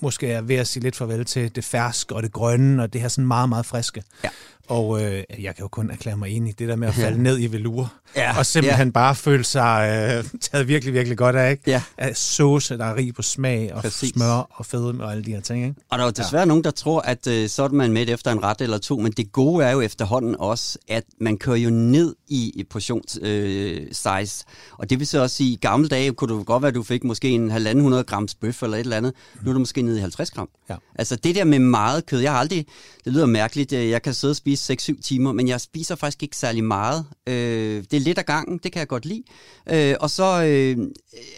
måske 0.00 0.30
er 0.30 0.42
ved 0.42 0.56
at 0.56 0.66
sige 0.66 0.82
lidt 0.82 0.96
farvel 0.96 1.24
til 1.24 1.54
det 1.54 1.64
ferske 1.64 2.14
og 2.14 2.22
det 2.22 2.32
grønne, 2.32 2.82
og 2.82 2.92
det 2.92 3.00
her 3.00 3.08
sådan 3.08 3.26
meget, 3.26 3.48
meget 3.48 3.66
friske. 3.66 4.02
Ja. 4.24 4.28
Og 4.68 5.02
øh, 5.02 5.24
jeg 5.42 5.54
kan 5.54 5.62
jo 5.62 5.68
kun 5.68 5.90
erklære 5.90 6.16
mig 6.16 6.30
enig 6.30 6.50
i 6.50 6.54
det 6.58 6.68
der 6.68 6.76
med 6.76 6.88
at 6.88 6.94
falde 7.04 7.16
ja. 7.16 7.22
ned 7.22 7.40
i 7.40 7.46
velure, 7.46 7.88
ja. 8.16 8.38
og 8.38 8.46
simpelthen 8.46 8.88
ja. 8.88 8.92
bare 8.92 9.14
føle 9.14 9.44
sig 9.44 9.88
øh, 10.24 10.40
taget 10.40 10.68
virkelig, 10.68 10.94
virkelig 10.94 11.18
godt 11.18 11.36
af, 11.36 11.50
ikke? 11.50 11.62
Ja. 11.66 11.82
Af 11.98 12.16
sauce, 12.16 12.78
der 12.78 12.84
er 12.84 12.96
rig 12.96 13.14
på 13.14 13.22
smag, 13.22 13.74
og 13.74 13.82
Præcis. 13.82 14.10
smør 14.10 14.50
og 14.50 14.66
fedme 14.66 15.04
og 15.04 15.12
alle 15.12 15.24
de 15.24 15.30
her 15.30 15.40
ting, 15.40 15.64
ikke? 15.64 15.80
Og 15.90 15.98
der 15.98 16.04
er 16.04 16.08
jo 16.08 16.12
desværre 16.16 16.40
ja. 16.40 16.44
nogen, 16.44 16.64
der 16.64 16.70
tror, 16.70 17.00
at 17.00 17.26
øh, 17.26 17.48
så 17.48 17.62
er 17.62 17.68
man 17.68 17.92
med 17.92 18.08
efter 18.08 18.32
en 18.32 18.42
ret 18.42 18.60
eller 18.60 18.78
to, 18.78 18.98
men 18.98 19.12
det 19.12 19.32
gode 19.32 19.64
er 19.64 19.70
jo 19.70 19.80
efterhånden 19.80 20.36
også, 20.38 20.78
at 20.88 21.04
man 21.20 21.36
kører 21.36 21.56
jo 21.56 21.70
ned 21.70 22.14
i, 22.28 22.52
i 22.54 22.64
portions 22.64 23.18
øh, 23.22 23.86
size. 23.92 24.44
Og 24.78 24.90
det 24.90 24.98
vil 24.98 25.06
så 25.06 25.22
også 25.22 25.36
sige, 25.36 25.52
i 25.52 25.56
gamle 25.56 25.88
dage 25.88 26.12
kunne 26.12 26.38
det 26.38 26.46
godt 26.46 26.62
være, 26.62 26.68
at 26.68 26.74
du 26.74 26.82
fik 26.82 27.04
måske 27.04 27.28
en 27.28 27.50
halvanden 27.50 27.82
hundrede 27.82 28.04
grams 28.04 28.34
bøf 28.34 28.62
eller 28.62 28.76
et 28.76 28.80
eller 28.80 28.96
andet. 28.96 29.12
Mm. 29.34 29.40
Nu 29.44 29.50
er 29.50 29.52
du 29.52 29.58
måske 29.58 29.82
nede 29.82 29.96
i 29.96 30.00
50 30.00 30.30
gram. 30.30 30.48
Ja. 30.70 30.76
Altså 30.94 31.16
det 31.16 31.34
der 31.34 31.44
med 31.44 31.58
meget 31.58 32.06
kød, 32.06 32.20
jeg 32.20 32.32
har 32.32 32.38
aldrig, 32.38 32.66
det 33.04 33.12
lyder 33.12 33.26
mærkeligt, 33.26 33.72
øh, 33.72 33.88
jeg 33.90 34.02
kan 34.02 34.14
sidde 34.14 34.32
og 34.32 34.36
spise 34.36 34.53
6-7 34.54 35.00
timer, 35.02 35.32
men 35.32 35.48
jeg 35.48 35.60
spiser 35.60 35.94
faktisk 35.94 36.22
ikke 36.22 36.36
særlig 36.36 36.64
meget. 36.64 37.06
Øh, 37.26 37.84
det 37.90 37.92
er 37.92 38.00
lidt 38.00 38.18
af 38.18 38.26
gangen, 38.26 38.58
det 38.58 38.72
kan 38.72 38.80
jeg 38.80 38.88
godt 38.88 39.06
lide. 39.06 39.22
Øh, 39.70 39.94
og 40.00 40.10
så 40.10 40.24
øh, 40.24 40.76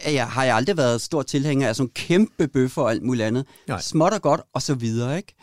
er 0.03 0.11
jeg, 0.11 0.27
har 0.27 0.45
jeg 0.45 0.57
aldrig 0.57 0.77
været 0.77 1.01
stor 1.01 1.23
tilhænger 1.23 1.69
af 1.69 1.77
sådan 1.77 1.91
kæmpe 1.95 2.49
bøffer 2.49 2.83
og 2.83 2.91
alt 2.91 3.03
muligt 3.03 3.27
andet. 3.27 3.47
Nej. 3.69 3.81
Småt 3.81 4.13
og 4.13 4.23
godt, 4.23 4.41
og 4.53 4.63
så 4.63 4.75
videre, 4.75 5.17
ikke? 5.17 5.35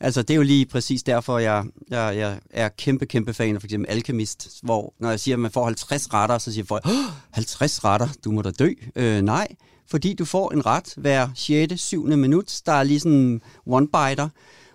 Altså, 0.00 0.22
det 0.22 0.30
er 0.30 0.36
jo 0.36 0.42
lige 0.42 0.66
præcis 0.66 1.02
derfor, 1.02 1.38
jeg, 1.38 1.64
jeg, 1.90 2.16
jeg 2.16 2.38
er 2.50 2.68
kæmpe, 2.68 3.06
kæmpe 3.06 3.34
fan 3.34 3.54
af 3.54 3.60
for 3.60 3.66
eksempel 3.66 3.90
Alchemist, 3.90 4.48
hvor 4.62 4.94
når 5.00 5.10
jeg 5.10 5.20
siger, 5.20 5.34
at 5.34 5.40
man 5.40 5.50
får 5.50 5.64
50 5.64 6.14
retter, 6.14 6.38
så 6.38 6.52
siger 6.52 6.64
folk, 6.64 6.86
50 7.30 7.84
retter, 7.84 8.08
du 8.24 8.30
må 8.30 8.42
da 8.42 8.50
dø. 8.50 8.70
Øh, 8.96 9.22
nej, 9.22 9.48
fordi 9.90 10.14
du 10.14 10.24
får 10.24 10.52
en 10.52 10.66
ret 10.66 10.94
hver 10.96 11.28
6. 11.34 11.80
7. 11.80 12.06
minut. 12.06 12.60
Der 12.66 12.72
er 12.72 12.82
lige 12.82 13.00
sådan 13.00 13.40
one-biter, 13.66 14.28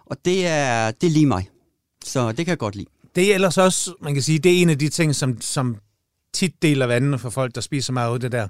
og 0.05 0.17
det 0.25 0.47
er, 0.47 0.91
det 0.91 1.07
er 1.07 1.11
lige 1.11 1.25
mig. 1.25 1.49
Så 2.03 2.27
det 2.27 2.45
kan 2.45 2.47
jeg 2.47 2.57
godt 2.57 2.75
lide. 2.75 2.87
Det 3.15 3.31
er 3.31 3.35
ellers 3.35 3.57
også, 3.57 3.93
man 4.01 4.13
kan 4.13 4.23
sige, 4.23 4.39
det 4.39 4.57
er 4.57 4.61
en 4.61 4.69
af 4.69 4.79
de 4.79 4.89
ting, 4.89 5.15
som, 5.15 5.41
som 5.41 5.77
tit 6.33 6.61
deler 6.61 6.85
vandene 6.85 7.19
for 7.19 7.29
folk, 7.29 7.55
der 7.55 7.61
spiser 7.61 7.93
meget 7.93 8.13
ud 8.13 8.19
det 8.19 8.31
der. 8.31 8.47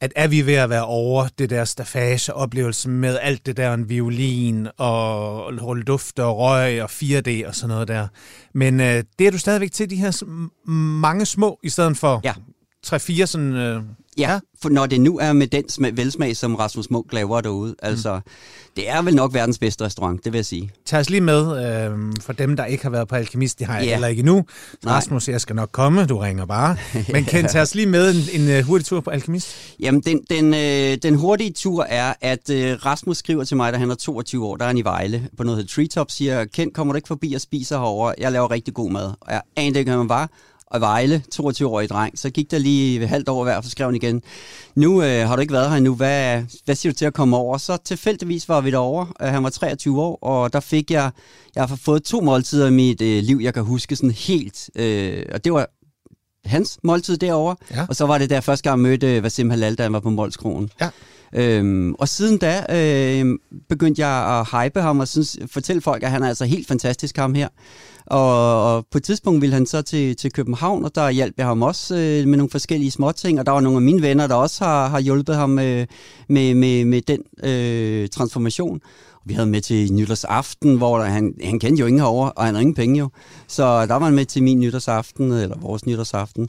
At 0.00 0.12
er 0.16 0.28
vi 0.28 0.46
ved 0.46 0.54
at 0.54 0.70
være 0.70 0.84
over 0.84 1.28
det 1.38 1.50
der 1.50 1.64
stafage-oplevelse 1.64 2.88
med 2.88 3.18
alt 3.22 3.46
det 3.46 3.56
der, 3.56 3.74
en 3.74 3.88
violin 3.88 4.68
og 4.76 5.38
rulle 5.62 5.82
duft 5.82 6.18
og 6.18 6.38
røg 6.38 6.82
og 6.82 6.90
4D 6.90 7.48
og 7.48 7.54
sådan 7.54 7.68
noget 7.68 7.88
der. 7.88 8.08
Men 8.54 8.80
øh, 8.80 9.04
det 9.18 9.26
er 9.26 9.30
du 9.30 9.38
stadigvæk 9.38 9.72
til 9.72 9.90
de 9.90 9.96
her 9.96 10.24
mange 10.70 11.26
små, 11.26 11.58
i 11.62 11.68
stedet 11.68 11.96
for 11.96 12.20
ja. 12.24 12.34
3-4 12.86 13.26
sådan... 13.26 13.54
Øh, 13.54 13.82
Ja, 14.18 14.38
for 14.62 14.68
når 14.68 14.86
det 14.86 15.00
nu 15.00 15.18
er 15.18 15.32
med 15.32 15.46
den 15.46 15.68
smag, 15.68 15.96
velsmag, 15.96 16.36
som 16.36 16.54
Rasmus 16.54 16.90
Munk 16.90 17.12
laver 17.12 17.40
derude, 17.40 17.70
mm. 17.70 17.76
altså, 17.82 18.20
det 18.76 18.90
er 18.90 19.02
vel 19.02 19.14
nok 19.14 19.34
verdens 19.34 19.58
bedste 19.58 19.84
restaurant, 19.84 20.24
det 20.24 20.32
vil 20.32 20.38
jeg 20.38 20.46
sige. 20.46 20.70
Tag 20.86 21.00
os 21.00 21.10
lige 21.10 21.20
med, 21.20 21.66
øh, 21.66 22.12
for 22.20 22.32
dem, 22.32 22.56
der 22.56 22.64
ikke 22.64 22.82
har 22.82 22.90
været 22.90 23.08
på 23.08 23.14
Alkemist, 23.14 23.58
det 23.58 23.66
har 23.66 23.74
jeg 23.74 23.82
yeah. 23.82 23.92
heller 23.92 24.08
ikke 24.08 24.20
endnu. 24.20 24.44
Rasmus, 24.86 25.28
jeg 25.28 25.40
skal 25.40 25.56
nok 25.56 25.68
komme, 25.72 26.06
du 26.06 26.18
ringer 26.18 26.46
bare. 26.46 26.76
Men 27.12 27.24
kan 27.24 27.48
tage 27.48 27.62
os 27.62 27.74
lige 27.74 27.86
med 27.86 28.14
en, 28.14 28.40
en 28.40 28.58
uh, 28.58 28.64
hurtig 28.64 28.86
tur 28.86 29.00
på 29.00 29.10
Alkemist? 29.10 29.54
Jamen, 29.80 30.00
den, 30.00 30.20
den, 30.30 30.54
øh, 30.54 30.98
den 31.02 31.14
hurtige 31.14 31.52
tur 31.52 31.84
er, 31.84 32.14
at 32.20 32.50
øh, 32.50 32.86
Rasmus 32.86 33.16
skriver 33.16 33.44
til 33.44 33.56
mig, 33.56 33.72
da 33.72 33.78
han 33.78 33.90
er 33.90 33.94
22 33.94 34.46
år, 34.46 34.56
der 34.56 34.64
er 34.64 34.68
han 34.68 34.78
i 34.78 34.84
Vejle, 34.84 35.28
på 35.36 35.44
noget 35.44 35.68
Treetop, 35.68 36.10
siger, 36.10 36.44
Kent, 36.44 36.74
kommer 36.74 36.92
du 36.92 36.96
ikke 36.96 37.08
forbi 37.08 37.32
og 37.32 37.40
spiser 37.40 37.78
herovre? 37.78 38.14
Jeg 38.18 38.32
laver 38.32 38.50
rigtig 38.50 38.74
god 38.74 38.90
mad. 38.90 39.12
Og 39.20 39.32
jeg 39.32 39.42
anede 39.56 39.78
ikke, 39.78 39.90
hvad 39.90 39.98
man 39.98 40.08
var 40.08 40.30
og 40.70 40.80
Vejle, 40.80 41.22
22-årig 41.34 41.88
dreng. 41.88 42.18
Så 42.18 42.30
gik 42.30 42.50
der 42.50 42.58
lige 42.58 43.06
halvt 43.06 43.28
år 43.28 43.44
hver, 43.44 43.60
så 43.60 43.70
skrev 43.70 43.86
han 43.86 43.94
igen, 43.94 44.22
nu 44.74 45.02
øh, 45.02 45.28
har 45.28 45.36
du 45.36 45.40
ikke 45.40 45.52
været 45.52 45.70
her 45.70 45.76
endnu, 45.76 45.94
hvad, 45.94 46.42
hvad 46.64 46.74
siger 46.74 46.92
du 46.92 46.96
til 46.96 47.04
at 47.04 47.14
komme 47.14 47.36
over? 47.36 47.58
Så 47.58 47.76
tilfældigvis 47.84 48.48
var 48.48 48.60
vi 48.60 48.70
derovre. 48.70 49.06
Øh, 49.22 49.28
han 49.28 49.44
var 49.44 49.50
23 49.50 50.00
år, 50.00 50.18
og 50.22 50.52
der 50.52 50.60
fik 50.60 50.90
jeg, 50.90 51.10
jeg 51.54 51.64
har 51.64 51.76
fået 51.76 52.04
to 52.04 52.20
måltider 52.20 52.66
i 52.66 52.70
mit 52.70 53.02
øh, 53.02 53.22
liv, 53.22 53.38
jeg 53.42 53.54
kan 53.54 53.64
huske 53.64 53.96
sådan 53.96 54.10
helt. 54.10 54.70
Øh, 54.76 55.24
og 55.32 55.44
det 55.44 55.52
var 55.52 55.66
hans 56.44 56.78
måltid 56.82 57.16
derovre, 57.16 57.56
ja. 57.70 57.86
og 57.88 57.96
så 57.96 58.06
var 58.06 58.18
det 58.18 58.30
der 58.30 58.40
første 58.40 58.70
gang, 58.70 58.82
jeg 58.82 58.90
mødte 58.90 59.16
øh, 59.16 59.22
Vasim 59.22 59.50
Halal, 59.50 59.74
da 59.74 59.82
han 59.82 59.92
var 59.92 60.00
på 60.00 60.10
Molskronen. 60.10 60.70
Ja. 60.80 60.88
Øhm, 61.34 61.94
og 61.94 62.08
siden 62.08 62.38
da 62.38 62.64
øh, 62.70 63.38
begyndte 63.68 64.06
jeg 64.06 64.40
at 64.40 64.62
hype 64.62 64.80
ham 64.80 65.00
og 65.00 65.08
synes, 65.08 65.38
fortælle 65.46 65.82
folk, 65.82 66.02
at 66.02 66.10
han 66.10 66.22
er 66.22 66.28
altså 66.28 66.44
helt 66.44 66.68
fantastisk 66.68 67.16
ham 67.16 67.34
her. 67.34 67.48
Og, 68.06 68.74
og 68.74 68.86
på 68.90 68.98
et 68.98 69.04
tidspunkt 69.04 69.40
ville 69.40 69.54
han 69.54 69.66
så 69.66 69.82
til, 69.82 70.16
til 70.16 70.32
København, 70.32 70.84
og 70.84 70.94
der 70.94 71.10
hjalp 71.10 71.34
jeg 71.38 71.46
ham 71.46 71.62
også 71.62 71.94
øh, 71.94 72.28
med 72.28 72.38
nogle 72.38 72.50
forskellige 72.50 72.90
småting, 72.90 73.40
og 73.40 73.46
der 73.46 73.52
var 73.52 73.60
nogle 73.60 73.76
af 73.76 73.82
mine 73.82 74.02
venner, 74.02 74.26
der 74.26 74.34
også 74.34 74.64
har, 74.64 74.88
har 74.88 75.00
hjulpet 75.00 75.36
ham 75.36 75.50
med, 75.50 75.86
med, 76.28 76.54
med, 76.54 76.84
med 76.84 77.00
den 77.00 77.22
øh, 77.42 78.08
transformation. 78.08 78.80
Vi 79.24 79.34
havde 79.34 79.46
med 79.46 79.60
til 79.60 79.92
nytårsaften, 79.92 80.76
hvor 80.76 80.98
der, 80.98 81.04
han, 81.04 81.34
han 81.44 81.58
kendte 81.58 81.80
jo 81.80 81.86
ingen 81.86 82.00
herover, 82.00 82.28
og 82.28 82.44
han 82.44 82.54
havde 82.54 82.62
ingen 82.62 82.74
penge 82.74 82.98
jo. 82.98 83.08
Så 83.46 83.86
der 83.86 83.94
var 83.94 84.04
han 84.04 84.14
med 84.14 84.24
til 84.24 84.42
min 84.42 84.60
nytårsaften, 84.60 85.32
eller 85.32 85.56
vores 85.60 85.86
nytårsaften 85.86 86.48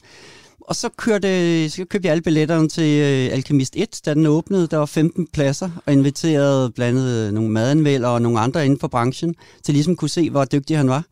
og 0.70 0.76
så, 0.76 0.90
kørte, 0.98 1.70
så 1.70 1.86
købte 1.86 2.06
jeg 2.06 2.12
alle 2.12 2.22
billetterne 2.22 2.70
til 2.70 3.00
øh, 3.00 3.34
Alchemist 3.34 3.74
1, 3.76 4.02
da 4.06 4.14
den 4.14 4.26
åbnede. 4.26 4.68
Der 4.68 4.78
var 4.78 4.86
15 4.86 5.28
pladser, 5.34 5.70
og 5.86 5.94
inviterede 5.94 6.72
blandt 6.72 7.00
andet 7.00 7.34
nogle 7.34 7.50
madanvælder 7.50 8.08
og 8.08 8.22
nogle 8.22 8.40
andre 8.40 8.66
inden 8.66 8.80
for 8.80 8.88
branchen, 8.88 9.36
til 9.64 9.74
ligesom 9.74 9.96
kunne 9.96 10.10
se, 10.10 10.30
hvor 10.30 10.46
dygtig 10.46 10.78
han 10.78 10.90
var. 10.90 11.04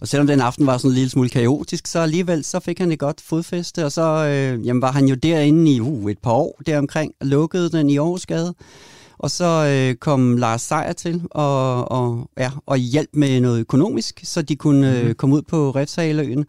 Og 0.00 0.08
selvom 0.08 0.26
den 0.26 0.40
aften 0.40 0.66
var 0.66 0.76
sådan 0.76 0.90
en 0.90 0.94
lille 0.94 1.10
smule 1.10 1.28
kaotisk, 1.28 1.86
så 1.86 1.98
alligevel 1.98 2.44
så 2.44 2.60
fik 2.60 2.78
han 2.78 2.92
et 2.92 2.98
godt 2.98 3.20
fodfæste, 3.20 3.84
og 3.84 3.92
så 3.92 4.02
øh, 4.02 4.66
jamen, 4.66 4.82
var 4.82 4.92
han 4.92 5.06
jo 5.06 5.14
derinde 5.14 5.72
i 5.72 5.80
uh, 5.80 6.10
et 6.10 6.18
par 6.18 6.32
år 6.32 6.60
deromkring, 6.66 7.12
og 7.20 7.26
lukkede 7.26 7.70
den 7.70 7.90
i 7.90 7.98
Aarhusgade. 7.98 8.54
Og 9.18 9.30
så 9.30 9.66
øh, 9.66 9.94
kom 9.94 10.36
Lars 10.36 10.62
Seier 10.62 10.92
til 10.92 11.22
og, 11.30 11.90
og, 11.90 12.30
ja, 12.38 12.50
og 12.66 12.76
hjælp 12.76 13.10
med 13.12 13.40
noget 13.40 13.60
økonomisk, 13.60 14.20
så 14.24 14.42
de 14.42 14.56
kunne 14.56 14.98
øh, 14.98 15.04
mhm. 15.04 15.14
komme 15.14 15.36
ud 15.36 15.42
på 15.42 15.70
Refshaløen. 15.70 16.44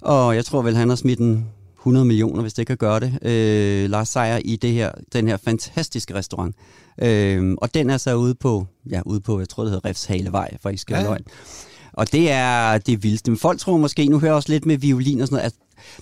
Og 0.00 0.36
jeg 0.36 0.44
tror 0.44 0.62
vel, 0.62 0.76
han 0.76 0.88
har 0.88 0.96
smidt 0.96 1.18
en 1.18 1.46
100 1.82 2.06
millioner, 2.06 2.42
hvis 2.42 2.54
det 2.54 2.66
kan 2.66 2.76
gøre 2.76 3.00
det, 3.00 3.18
øh, 3.22 3.90
Lars 3.90 4.08
Seier 4.08 4.40
i 4.44 4.56
det 4.56 4.72
her, 4.72 4.90
den 5.12 5.28
her 5.28 5.36
fantastiske 5.36 6.14
restaurant. 6.14 6.56
Øh, 7.02 7.54
og 7.58 7.74
den 7.74 7.90
er 7.90 7.96
så 7.96 8.14
ude 8.14 8.34
på, 8.34 8.66
ja, 8.90 9.00
ude 9.06 9.20
på, 9.20 9.38
jeg 9.38 9.48
tror 9.48 9.62
det 9.62 9.72
hedder 9.72 9.88
Refshalevej, 9.88 10.56
for 10.62 10.68
ikke 10.68 10.80
skal 10.80 10.94
ja. 10.94 11.02
løgn. 11.02 11.24
Og 11.92 12.12
det 12.12 12.30
er 12.30 12.78
det 12.78 13.02
vildeste. 13.02 13.30
Men 13.30 13.38
folk 13.38 13.58
tror 13.58 13.76
måske, 13.76 14.06
nu 14.06 14.18
hører 14.18 14.30
jeg 14.30 14.36
også 14.36 14.52
lidt 14.52 14.66
med 14.66 14.78
violin 14.78 15.20
og 15.20 15.28
sådan 15.28 15.36
noget, 15.36 15.46
at 15.46 15.54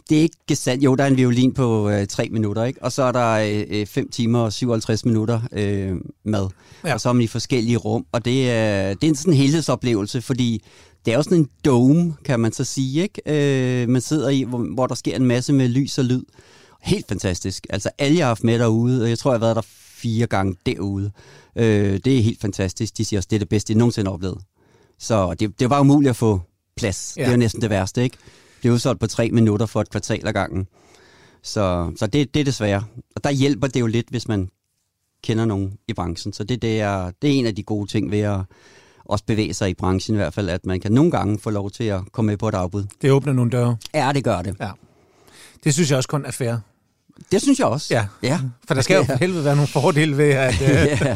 det 0.08 0.18
er 0.18 0.22
ikke 0.22 0.36
gesandt. 0.48 0.84
Jo, 0.84 0.94
der 0.94 1.04
er 1.04 1.08
en 1.08 1.16
violin 1.16 1.54
på 1.54 1.90
øh, 1.90 2.06
tre 2.06 2.28
minutter, 2.30 2.64
ikke? 2.64 2.82
Og 2.82 2.92
så 2.92 3.02
er 3.02 3.12
der 3.12 3.64
øh, 3.70 3.86
fem 3.86 4.10
timer 4.10 4.38
og 4.38 4.52
57 4.52 5.04
minutter 5.04 5.40
øh, 5.52 5.96
mad. 6.24 6.48
Ja. 6.84 6.94
Og 6.94 7.00
så 7.00 7.08
er 7.08 7.12
man 7.12 7.22
i 7.22 7.26
forskellige 7.26 7.76
rum. 7.76 8.06
Og 8.12 8.24
det 8.24 8.50
er, 8.50 8.94
det 8.94 9.04
er 9.04 9.08
en 9.08 9.14
sådan 9.14 9.34
helhedsoplevelse, 9.34 10.22
fordi 10.22 10.62
det 11.04 11.12
er 11.12 11.16
jo 11.16 11.22
sådan 11.22 11.38
en 11.38 11.48
dome, 11.64 12.14
kan 12.24 12.40
man 12.40 12.52
så 12.52 12.64
sige, 12.64 13.02
ikke? 13.02 13.82
Øh, 13.82 13.88
man 13.88 14.00
sidder 14.00 14.28
i, 14.28 14.42
hvor, 14.42 14.58
hvor 14.58 14.86
der 14.86 14.94
sker 14.94 15.16
en 15.16 15.26
masse 15.26 15.52
med 15.52 15.68
lys 15.68 15.98
og 15.98 16.04
lyd. 16.04 16.22
Helt 16.82 17.08
fantastisk. 17.08 17.66
Altså 17.70 17.90
alle, 17.98 18.18
jeg 18.18 18.26
har 18.26 18.30
haft 18.30 18.44
med 18.44 18.58
derude, 18.58 19.02
og 19.02 19.08
jeg 19.08 19.18
tror, 19.18 19.30
jeg 19.30 19.38
har 19.38 19.46
været 19.46 19.56
der 19.56 19.62
fire 20.00 20.26
gange 20.26 20.56
derude. 20.66 21.10
Øh, 21.56 22.00
det 22.04 22.18
er 22.18 22.22
helt 22.22 22.40
fantastisk. 22.40 22.98
De 22.98 23.04
siger 23.04 23.20
også, 23.20 23.28
det 23.30 23.36
er 23.36 23.38
det 23.38 23.48
bedste, 23.48 23.72
jeg 23.72 23.78
nogensinde 23.78 24.08
har 24.08 24.14
oplevet. 24.14 24.38
Så 24.98 25.34
det, 25.34 25.60
det 25.60 25.70
var 25.70 25.80
umuligt 25.80 26.10
at 26.10 26.16
få 26.16 26.40
plads. 26.76 27.14
Ja. 27.16 27.22
Det 27.22 27.28
er 27.28 27.32
jo 27.32 27.38
næsten 27.38 27.62
det 27.62 27.70
værste, 27.70 28.02
ikke? 28.02 28.16
Det 28.62 28.68
er 28.68 28.72
udsolgt 28.72 29.00
på 29.00 29.06
tre 29.06 29.30
minutter 29.30 29.66
for 29.66 29.80
et 29.80 29.90
kvartal 29.90 30.28
ad 30.28 30.32
gangen. 30.32 30.66
Så, 31.42 31.92
så 31.96 32.06
det, 32.06 32.34
det 32.34 32.40
er 32.40 32.44
desværre. 32.44 32.84
Og 33.16 33.24
der 33.24 33.30
hjælper 33.30 33.66
det 33.66 33.80
jo 33.80 33.86
lidt, 33.86 34.08
hvis 34.08 34.28
man 34.28 34.48
kender 35.22 35.44
nogen 35.44 35.72
i 35.88 35.92
branchen. 35.92 36.32
Så 36.32 36.44
det, 36.44 36.62
det, 36.62 36.80
er, 36.80 37.10
det 37.22 37.30
er 37.30 37.34
en 37.34 37.46
af 37.46 37.54
de 37.54 37.62
gode 37.62 37.90
ting 37.90 38.10
ved 38.10 38.18
at 38.18 38.40
også 39.04 39.24
bevæge 39.24 39.54
sig 39.54 39.70
i 39.70 39.74
branchen 39.74 40.14
i 40.14 40.18
hvert 40.18 40.34
fald, 40.34 40.48
at 40.48 40.66
man 40.66 40.80
kan 40.80 40.92
nogle 40.92 41.10
gange 41.10 41.38
få 41.38 41.50
lov 41.50 41.70
til 41.70 41.84
at 41.84 42.00
komme 42.12 42.26
med 42.26 42.36
på 42.36 42.48
et 42.48 42.54
afbud. 42.54 42.84
Det 43.02 43.10
åbner 43.10 43.32
nogle 43.32 43.50
døre. 43.50 43.76
Ja, 43.94 44.10
det 44.14 44.24
gør 44.24 44.42
det. 44.42 44.56
Ja. 44.60 44.70
Det 45.64 45.74
synes 45.74 45.90
jeg 45.90 45.96
også 45.96 46.08
kun 46.08 46.24
er 46.24 46.30
fair. 46.30 46.56
Det 47.32 47.42
synes 47.42 47.58
jeg 47.58 47.66
også. 47.66 47.94
Ja, 47.94 48.06
ja. 48.22 48.40
for 48.68 48.74
der 48.74 48.80
skal 48.82 48.96
jo 48.96 49.04
for 49.04 49.16
helvede 49.16 49.44
være 49.44 49.56
nogle 49.56 49.68
fordele 49.68 50.16
ved, 50.16 50.30
at... 50.30 50.60
ja. 50.60 51.14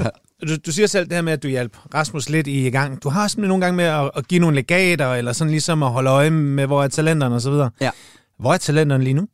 du, 0.49 0.57
du 0.67 0.73
siger 0.73 0.87
selv 0.87 1.05
det 1.05 1.13
her 1.13 1.23
med, 1.23 1.33
at 1.33 1.43
du 1.43 1.49
hjælper 1.49 1.79
Rasmus 1.95 2.29
lidt 2.29 2.47
i 2.47 2.71
gang. 2.71 3.03
Du 3.03 3.09
har 3.09 3.29
simpelthen 3.29 3.49
nogle 3.49 3.65
gange 3.65 3.77
med 3.77 3.85
at, 3.85 4.11
at 4.17 4.29
give 4.29 4.41
nogle 4.41 4.55
legater, 4.55 5.13
eller 5.13 5.33
sådan 5.33 5.51
ligesom 5.51 5.83
at 5.83 5.91
holde 5.91 6.11
øje 6.11 6.31
med, 6.31 6.67
hvor 6.67 6.83
er 6.83 6.89
talenterne 6.89 7.35
osv. 7.35 7.53
Ja. 7.81 7.91
Hvor 8.39 8.53
er 8.55 8.59
talenterne 8.59 9.05
lige 9.05 9.15
nu? 9.15 9.27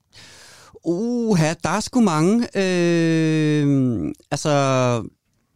Uha, 0.84 1.54
der 1.64 1.70
er 1.70 1.80
sgu 1.80 2.00
mange. 2.00 2.58
Øh, 2.58 4.12
altså, 4.30 4.50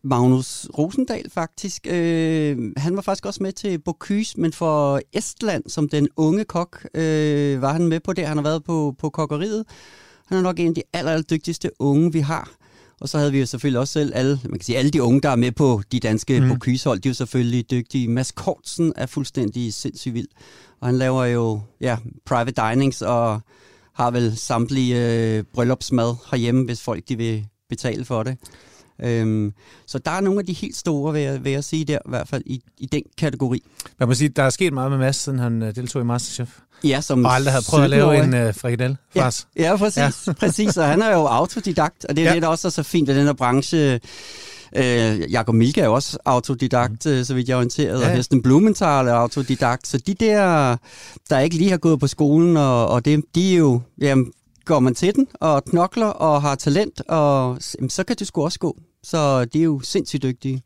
Magnus 0.05 0.69
Rosendal 0.79 1.31
faktisk. 1.31 1.87
Øh, 1.91 2.73
han 2.77 2.97
var 2.97 3.03
faktisk 3.03 3.27
også 3.27 3.43
med 3.43 3.53
til 3.53 3.79
Bocuse, 3.79 4.41
men 4.41 4.53
for 4.53 5.01
Estland, 5.13 5.65
som 5.69 5.89
den 5.89 6.09
unge 6.17 6.45
kok, 6.45 6.89
øh, 6.95 7.63
var 7.63 7.73
han 7.73 7.89
med 7.89 8.01
på 8.01 8.13
det. 8.13 8.27
Han 8.27 8.37
har 8.37 8.45
været 8.45 8.65
på, 8.65 8.95
på 8.99 9.11
kokkeriet. 9.11 9.65
Han 10.27 10.39
er 10.39 10.43
nok 10.43 10.61
en 10.61 10.69
af 10.69 10.75
de 10.75 10.83
aller, 10.93 11.13
aller 11.13 11.23
dygtigste 11.23 11.71
unge, 11.79 12.13
vi 12.13 12.21
har. 12.21 12.51
Og 13.01 13.09
så 13.09 13.19
havde 13.19 13.33
vi 13.33 13.39
jo 13.41 13.47
selvfølgelig 13.47 13.81
også 13.81 13.93
selv 13.93 14.13
alle, 14.15 14.41
man 14.45 14.59
kan 14.59 14.65
sige, 14.65 14.79
alle 14.79 14.91
de 14.91 15.03
unge, 15.03 15.21
der 15.21 15.29
er 15.29 15.37
med 15.37 15.53
på 15.53 15.83
de 15.93 16.01
danske 16.01 16.41
mm. 16.41 16.49
Bocuse-hold, 16.49 17.01
de 17.01 17.09
er 17.09 17.11
jo 17.11 17.15
selvfølgelig 17.15 17.71
dygtige. 17.71 18.09
Mads 18.09 18.33
Kortsen 18.33 18.93
er 18.97 19.07
fuldstændig 19.07 19.75
sindssygt 19.75 20.15
vild. 20.15 20.29
Og 20.81 20.89
han 20.89 20.99
laver 20.99 21.25
jo 21.25 21.61
ja, 21.81 21.97
private 22.27 22.63
dinings 22.63 23.03
og 23.03 23.41
har 23.95 24.11
vel 24.11 24.37
samtlige 24.37 25.37
øh, 25.37 25.45
bryllupsmad 25.55 26.15
herhjemme, 26.31 26.65
hvis 26.65 26.83
folk 26.83 27.09
de 27.09 27.17
vil 27.17 27.47
betale 27.69 28.05
for 28.05 28.23
det. 28.23 28.39
Øhm, 29.03 29.53
så 29.87 29.99
der 29.99 30.11
er 30.11 30.21
nogle 30.21 30.41
af 30.41 30.47
de 30.47 30.53
helt 30.53 30.77
store, 30.77 31.13
vil 31.13 31.23
jeg, 31.23 31.45
vil 31.45 31.53
jeg 31.53 31.65
sige 31.65 31.85
der, 31.85 31.99
i 31.99 32.09
hvert 32.09 32.29
fald 32.29 32.43
i, 32.47 32.63
i 32.79 32.87
den 32.87 33.03
kategori. 33.19 33.63
Man 33.99 34.09
må 34.09 34.15
sige, 34.15 34.29
der 34.29 34.43
er 34.43 34.51
sket 34.51 34.73
meget 34.73 34.91
med 34.91 34.99
Mads, 34.99 35.17
siden 35.17 35.39
han 35.39 35.63
øh, 35.63 35.75
deltog 35.75 36.03
i 36.03 36.05
Masterchef. 36.05 36.59
Ja, 36.85 37.01
som 37.01 37.25
og 37.25 37.35
aldrig 37.35 37.53
havde 37.53 37.65
prøvet 37.69 37.85
at 37.85 37.91
lave 37.91 38.25
en 38.25 38.49
uh, 38.49 38.55
frikadelle 38.55 38.97
ja, 39.15 39.31
ja, 39.57 39.77
præcis. 39.77 40.27
Ja. 40.27 40.33
præcis. 40.33 40.77
Og 40.77 40.89
han 40.89 41.03
er 41.03 41.13
jo 41.13 41.27
autodidakt, 41.27 42.05
og 42.05 42.17
det 42.17 42.25
er 42.25 42.29
ja. 42.29 42.35
det, 42.35 42.43
der 42.43 42.49
også 42.49 42.69
er 42.69 42.71
så 42.71 42.83
fint 42.83 43.09
ved 43.09 43.17
den 43.17 43.27
her 43.27 43.33
branche. 43.33 44.01
Øh, 44.77 45.33
Jakob 45.33 45.55
Milke 45.55 45.81
er 45.81 45.85
jo 45.85 45.95
også 45.95 46.19
autodidakt, 46.25 47.07
mm. 47.07 47.25
så 47.25 47.35
vidt 47.35 47.49
jeg 47.49 47.55
er 47.55 47.59
orienteret, 47.59 48.01
ja. 48.01 48.07
og 48.07 48.17
Hesten 48.17 48.43
Blumenthal 48.43 49.07
er 49.07 49.13
autodidakt. 49.13 49.87
Så 49.87 49.99
de 49.99 50.15
der, 50.15 50.77
der 51.31 51.39
ikke 51.39 51.57
lige 51.57 51.71
har 51.71 51.77
gået 51.77 52.01
på 52.01 52.07
skolen, 52.07 52.57
og, 52.57 52.89
og 52.89 53.05
det, 53.05 53.25
de 53.35 53.53
er 53.53 53.59
jo, 53.59 53.81
jamen, 54.01 54.33
går 54.65 54.81
man 54.81 54.95
til 54.95 55.15
den 55.15 55.27
og 55.35 55.65
knokler 55.65 56.07
og 56.07 56.43
har 56.43 56.55
talent, 56.55 57.01
og 57.09 57.59
så 57.89 58.05
kan 58.05 58.17
det 58.17 58.27
sgu 58.27 58.45
også 58.45 58.59
gå. 58.59 58.79
Så 59.03 59.45
det 59.45 59.59
er 59.59 59.65
jo 59.65 59.81
sindssygt 59.81 60.23
dygtige. 60.23 60.63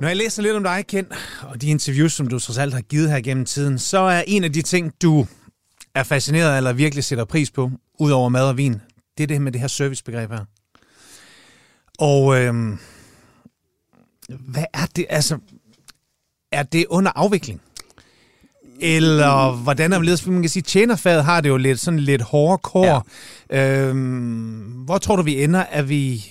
Når 0.00 0.08
jeg 0.08 0.16
læser 0.16 0.42
lidt 0.42 0.56
om 0.56 0.62
dig, 0.62 0.84
Ken, 0.88 1.06
og 1.42 1.62
de 1.62 1.66
interviews, 1.66 2.12
som 2.12 2.26
du 2.26 2.38
trods 2.38 2.58
alt 2.58 2.74
har 2.74 2.80
givet 2.80 3.10
her 3.10 3.20
gennem 3.20 3.44
tiden, 3.44 3.78
så 3.78 3.98
er 3.98 4.22
en 4.26 4.44
af 4.44 4.52
de 4.52 4.62
ting, 4.62 4.92
du 5.02 5.26
er 5.94 6.02
fascineret 6.02 6.52
af, 6.52 6.56
eller 6.56 6.72
virkelig 6.72 7.04
sætter 7.04 7.24
pris 7.24 7.50
på, 7.50 7.70
udover 8.00 8.28
mad 8.28 8.48
og 8.48 8.56
vin, 8.56 8.80
det 9.18 9.22
er 9.22 9.26
det 9.26 9.42
med 9.42 9.52
det 9.52 9.60
her 9.60 9.68
servicebegreb 9.68 10.30
her. 10.30 10.44
Og 11.98 12.40
øhm, 12.40 12.78
hvad 14.28 14.64
er 14.74 14.86
det, 14.96 15.06
altså, 15.08 15.38
er 16.52 16.62
det 16.62 16.86
under 16.88 17.12
afvikling? 17.14 17.60
Eller 18.82 19.52
hvordan 19.52 19.92
er 19.92 19.98
det, 19.98 20.26
man 20.26 20.42
kan 20.42 20.48
sige, 20.48 20.62
tjenerfaget 20.62 21.24
har 21.24 21.40
det 21.40 21.48
jo 21.48 21.56
lidt 21.56 21.80
sådan 21.80 22.00
lidt 22.00 22.22
hårde 22.22 22.58
kår. 22.58 23.06
Ja. 23.50 23.88
Øhm, 23.88 24.60
hvor 24.84 24.98
tror 24.98 25.16
du, 25.16 25.22
vi 25.22 25.44
ender? 25.44 25.64
Er 25.70 25.82
vi 25.82 26.24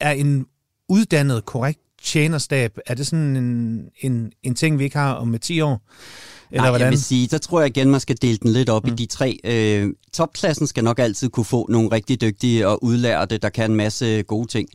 er 0.00 0.10
en 0.10 0.46
uddannet, 0.88 1.44
korrekt 1.44 1.80
tjenerstab? 2.02 2.78
Er 2.86 2.94
det 2.94 3.06
sådan 3.06 3.36
en, 3.36 3.80
en, 4.00 4.32
en 4.42 4.54
ting, 4.54 4.78
vi 4.78 4.84
ikke 4.84 4.96
har 4.96 5.12
om 5.12 5.38
10 5.38 5.60
år? 5.60 5.82
Eller 6.50 6.62
Nej, 6.62 6.70
hvordan? 6.70 6.84
jeg 6.84 6.90
vil 6.90 7.02
sige, 7.02 7.26
der 7.26 7.38
tror 7.38 7.60
jeg 7.60 7.76
igen, 7.76 7.90
man 7.90 8.00
skal 8.00 8.16
dele 8.22 8.38
den 8.42 8.50
lidt 8.50 8.68
op 8.68 8.84
mm. 8.84 8.92
i 8.92 8.96
de 8.96 9.06
tre. 9.06 9.38
Øh, 9.44 9.88
topklassen 10.12 10.66
skal 10.66 10.84
nok 10.84 10.98
altid 10.98 11.28
kunne 11.28 11.44
få 11.44 11.66
nogle 11.70 11.92
rigtig 11.92 12.20
dygtige 12.20 12.68
og 12.68 12.84
udlærte, 12.84 13.38
der 13.38 13.48
kan 13.48 13.70
en 13.70 13.76
masse 13.76 14.22
gode 14.22 14.48
ting. 14.48 14.68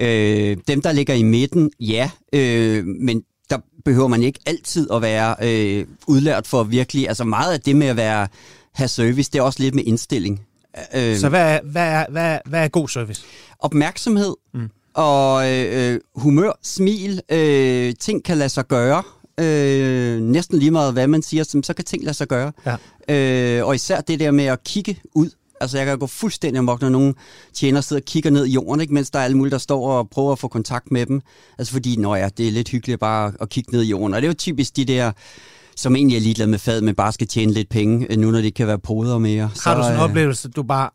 Øh, 0.00 0.56
dem, 0.68 0.82
der 0.82 0.92
ligger 0.92 1.14
i 1.14 1.22
midten, 1.22 1.70
ja, 1.80 2.10
øh, 2.32 2.84
men 2.84 3.22
der 3.50 3.58
behøver 3.84 4.08
man 4.08 4.22
ikke 4.22 4.38
altid 4.46 4.90
at 4.92 5.02
være 5.02 5.36
øh, 5.42 5.86
udlært 6.06 6.46
for 6.46 6.62
virkelig. 6.62 7.08
Altså 7.08 7.24
meget 7.24 7.52
af 7.52 7.60
det 7.60 7.76
med 7.76 7.86
at 7.86 7.96
være 7.96 8.28
have 8.72 8.88
service, 8.88 9.30
det 9.32 9.38
er 9.38 9.42
også 9.42 9.62
lidt 9.62 9.74
med 9.74 9.82
indstilling. 9.86 10.46
Øh, 10.94 11.16
Så 11.16 11.28
hvad 11.28 11.54
er, 11.54 11.60
hvad, 11.64 11.82
er, 11.82 12.06
hvad, 12.10 12.22
er, 12.24 12.38
hvad 12.44 12.64
er 12.64 12.68
god 12.68 12.88
service? 12.88 13.22
Opmærksomhed 13.58 14.34
mm. 14.54 14.68
og 14.94 15.52
øh, 15.52 16.00
humør, 16.16 16.52
smil, 16.62 17.20
øh, 17.28 17.94
ting 18.00 18.24
kan 18.24 18.38
lade 18.38 18.48
sig 18.48 18.68
gøre. 18.68 19.02
Øh, 19.40 20.20
næsten 20.20 20.58
lige 20.58 20.70
meget, 20.70 20.92
hvad 20.92 21.06
man 21.06 21.22
siger, 21.22 21.60
så 21.62 21.74
kan 21.76 21.84
ting 21.84 22.04
lade 22.04 22.14
sig 22.14 22.28
gøre. 22.28 22.52
Ja. 22.66 22.76
Øh, 23.58 23.66
og 23.66 23.74
især 23.74 24.00
det 24.00 24.20
der 24.20 24.30
med 24.30 24.44
at 24.44 24.64
kigge 24.64 24.98
ud 25.14 25.30
Altså, 25.64 25.78
jeg 25.78 25.86
kan 25.86 25.98
gå 25.98 26.06
fuldstændig 26.06 26.58
amok, 26.58 26.80
når 26.80 26.88
nogen 26.88 27.14
tjener 27.54 27.80
sidder 27.80 28.02
og 28.02 28.06
kigger 28.06 28.30
ned 28.30 28.46
i 28.46 28.52
jorden, 28.52 28.80
ikke? 28.80 28.94
mens 28.94 29.10
der 29.10 29.18
er 29.18 29.24
alle 29.24 29.36
mulige, 29.36 29.50
der 29.50 29.58
står 29.58 29.90
og 29.90 30.10
prøver 30.10 30.32
at 30.32 30.38
få 30.38 30.48
kontakt 30.48 30.90
med 30.90 31.06
dem. 31.06 31.20
Altså, 31.58 31.72
fordi, 31.72 31.96
nå 31.96 32.14
ja, 32.14 32.28
det 32.36 32.48
er 32.48 32.52
lidt 32.52 32.68
hyggeligt 32.68 33.00
bare 33.00 33.32
at 33.40 33.48
kigge 33.48 33.72
ned 33.72 33.82
i 33.82 33.88
jorden. 33.88 34.14
Og 34.14 34.22
det 34.22 34.26
er 34.26 34.30
jo 34.30 34.34
typisk 34.34 34.76
de 34.76 34.84
der 34.84 35.12
som 35.76 35.96
egentlig 35.96 36.16
er 36.16 36.20
ligeglade 36.20 36.50
med 36.50 36.58
fad, 36.58 36.80
men 36.80 36.94
bare 36.94 37.12
skal 37.12 37.26
tjene 37.26 37.52
lidt 37.52 37.68
penge, 37.68 38.06
øh, 38.10 38.18
nu 38.18 38.30
når 38.30 38.40
det 38.40 38.54
kan 38.54 38.66
være 38.66 38.78
poder 38.78 39.18
mere. 39.18 39.42
Har 39.42 39.54
så, 39.54 39.74
du 39.74 39.82
sådan 39.82 39.92
en 39.92 39.98
øh, 39.98 40.04
oplevelse, 40.04 40.48
du 40.48 40.62
bare 40.62 40.90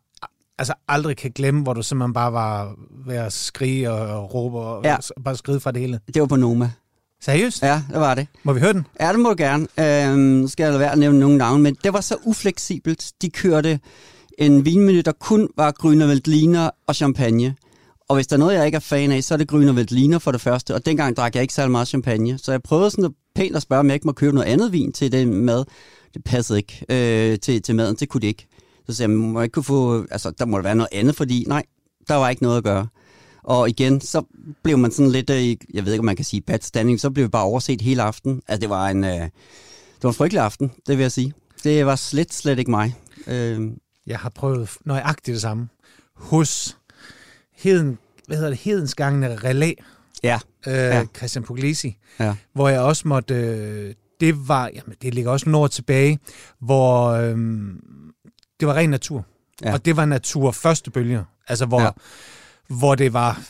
altså 0.58 0.74
aldrig 0.88 1.16
kan 1.16 1.30
glemme, 1.30 1.62
hvor 1.62 1.72
du 1.72 1.82
simpelthen 1.82 2.14
bare 2.14 2.32
var 2.32 2.74
ved 3.06 3.16
at 3.16 3.32
skrige 3.32 3.90
og 3.90 4.34
råbe 4.34 4.58
og 4.58 4.84
ja. 4.84 4.96
bare 5.24 5.36
skride 5.36 5.60
fra 5.60 5.72
det 5.72 5.80
hele? 5.80 6.00
Det 6.14 6.20
var 6.20 6.28
på 6.28 6.36
Noma. 6.36 6.70
Seriøst? 7.22 7.62
Ja, 7.62 7.82
det 7.92 8.00
var 8.00 8.14
det. 8.14 8.26
Må 8.42 8.52
vi 8.52 8.60
høre 8.60 8.72
den? 8.72 8.86
Ja, 9.00 9.08
det 9.08 9.18
må 9.18 9.28
du 9.28 9.34
gerne. 9.38 9.66
Øhm, 9.78 10.18
nu 10.18 10.48
skal 10.48 10.64
jeg 10.64 10.70
lade 10.70 10.80
være 10.80 10.92
at 10.92 10.98
nævne 10.98 11.18
nogle 11.18 11.38
navne, 11.38 11.62
men 11.62 11.76
det 11.84 11.92
var 11.92 12.00
så 12.00 12.16
ufleksibelt. 12.24 13.12
De 13.22 13.30
kørte 13.30 13.80
en 14.38 14.64
vinmenu, 14.64 15.00
der 15.00 15.12
kun 15.12 15.48
var 15.56 15.74
Grüner 15.82 16.04
Veltliner 16.04 16.70
og 16.86 16.94
champagne. 16.94 17.56
Og 18.08 18.14
hvis 18.14 18.26
der 18.26 18.36
er 18.36 18.38
noget, 18.38 18.54
jeg 18.54 18.66
ikke 18.66 18.76
er 18.76 18.80
fan 18.80 19.12
af, 19.12 19.24
så 19.24 19.34
er 19.34 19.38
det 19.38 19.52
Grüner 19.52 19.72
Veltliner 19.72 20.18
for 20.18 20.32
det 20.32 20.40
første. 20.40 20.74
Og 20.74 20.86
dengang 20.86 21.16
drak 21.16 21.34
jeg 21.34 21.42
ikke 21.42 21.54
særlig 21.54 21.70
meget 21.70 21.88
champagne. 21.88 22.38
Så 22.38 22.52
jeg 22.52 22.62
prøvede 22.62 22.90
sådan 22.90 23.04
at 23.04 23.10
pænt 23.34 23.56
at 23.56 23.62
spørge, 23.62 23.80
om 23.80 23.86
jeg 23.86 23.94
ikke 23.94 24.06
må 24.06 24.12
købe 24.12 24.34
noget 24.34 24.48
andet 24.48 24.72
vin 24.72 24.92
til 24.92 25.12
den 25.12 25.34
mad. 25.34 25.64
Det 26.14 26.24
passede 26.24 26.58
ikke 26.58 26.84
øh, 26.88 27.38
til, 27.38 27.62
til 27.62 27.74
maden. 27.74 27.96
Det 27.96 28.08
kunne 28.08 28.20
det 28.20 28.26
ikke. 28.26 28.46
Så 28.86 28.96
sagde 28.96 29.10
jeg, 29.10 29.18
må 29.18 29.38
jeg 29.38 29.44
ikke 29.44 29.54
kunne 29.54 29.64
få, 29.64 30.06
altså, 30.10 30.30
der 30.38 30.44
må 30.44 30.56
der 30.56 30.62
være 30.62 30.74
noget 30.74 30.88
andet, 30.92 31.16
fordi 31.16 31.44
nej, 31.48 31.62
der 32.08 32.14
var 32.14 32.28
ikke 32.28 32.42
noget 32.42 32.56
at 32.56 32.64
gøre. 32.64 32.86
Og 33.42 33.68
igen, 33.68 34.00
så 34.00 34.22
blev 34.62 34.78
man 34.78 34.90
sådan 34.90 35.10
lidt, 35.10 35.30
øh, 35.30 35.56
jeg 35.74 35.84
ved 35.84 35.92
ikke, 35.92 36.00
om 36.00 36.04
man 36.04 36.16
kan 36.16 36.24
sige 36.24 36.40
bad 36.40 36.58
standing, 36.62 37.00
så 37.00 37.10
blev 37.10 37.24
vi 37.24 37.28
bare 37.28 37.44
overset 37.44 37.80
hele 37.80 38.02
aften. 38.02 38.42
Altså, 38.48 38.60
det 38.60 38.70
var 38.70 38.88
en, 38.88 39.04
øh, 39.04 39.10
det 39.10 40.02
var 40.02 40.10
en 40.10 40.14
frygtelig 40.14 40.42
aften, 40.42 40.72
det 40.86 40.98
vil 40.98 41.04
jeg 41.04 41.12
sige. 41.12 41.32
Det 41.64 41.86
var 41.86 41.96
slet, 41.96 42.34
slet 42.34 42.58
ikke 42.58 42.70
mig. 42.70 42.94
Øh, 43.26 43.60
jeg 44.06 44.18
har 44.18 44.28
prøvet 44.28 44.70
nøjagtigt 44.84 45.34
det 45.34 45.40
samme 45.42 45.68
hos 46.14 46.76
Heden, 47.56 47.98
hvad 48.26 48.36
hedder 48.36 48.50
det, 48.50 48.58
Hedensgangene 48.58 49.36
Relæ, 49.36 49.72
Ja, 50.22 50.38
øh, 50.66 50.74
Ja. 50.74 51.04
Christian 51.16 51.44
Puglisi, 51.44 51.96
ja, 52.20 52.34
hvor 52.52 52.68
jeg 52.68 52.80
også 52.80 53.08
måtte, 53.08 53.34
øh, 53.34 53.94
det 54.20 54.48
var, 54.48 54.70
jamen 54.74 54.96
det 55.02 55.14
ligger 55.14 55.30
også 55.30 55.50
år 55.56 55.66
tilbage, 55.66 56.18
hvor 56.58 57.08
øh, 57.08 57.36
det 58.60 58.68
var 58.68 58.74
ren 58.74 58.90
natur. 58.90 59.26
Ja. 59.62 59.72
Og 59.72 59.84
det 59.84 59.96
var 59.96 60.04
natur 60.04 60.50
første 60.50 60.90
bølge, 60.90 61.24
altså 61.48 61.66
hvor, 61.66 61.80
ja. 61.80 61.90
hvor 62.68 62.94
det 62.94 63.12
var 63.12 63.40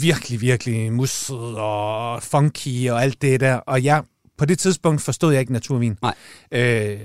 virkelig, 0.00 0.40
virkelig 0.40 0.92
musset 0.92 1.56
og 1.56 2.22
funky 2.22 2.90
og 2.90 3.02
alt 3.02 3.22
det 3.22 3.40
der. 3.40 3.54
Og 3.54 3.84
jeg, 3.84 4.02
på 4.38 4.44
det 4.44 4.58
tidspunkt 4.58 5.02
forstod 5.02 5.32
jeg 5.32 5.40
ikke 5.40 5.52
naturvin. 5.52 5.98
Nej. 6.02 6.14
Øh, 6.52 7.00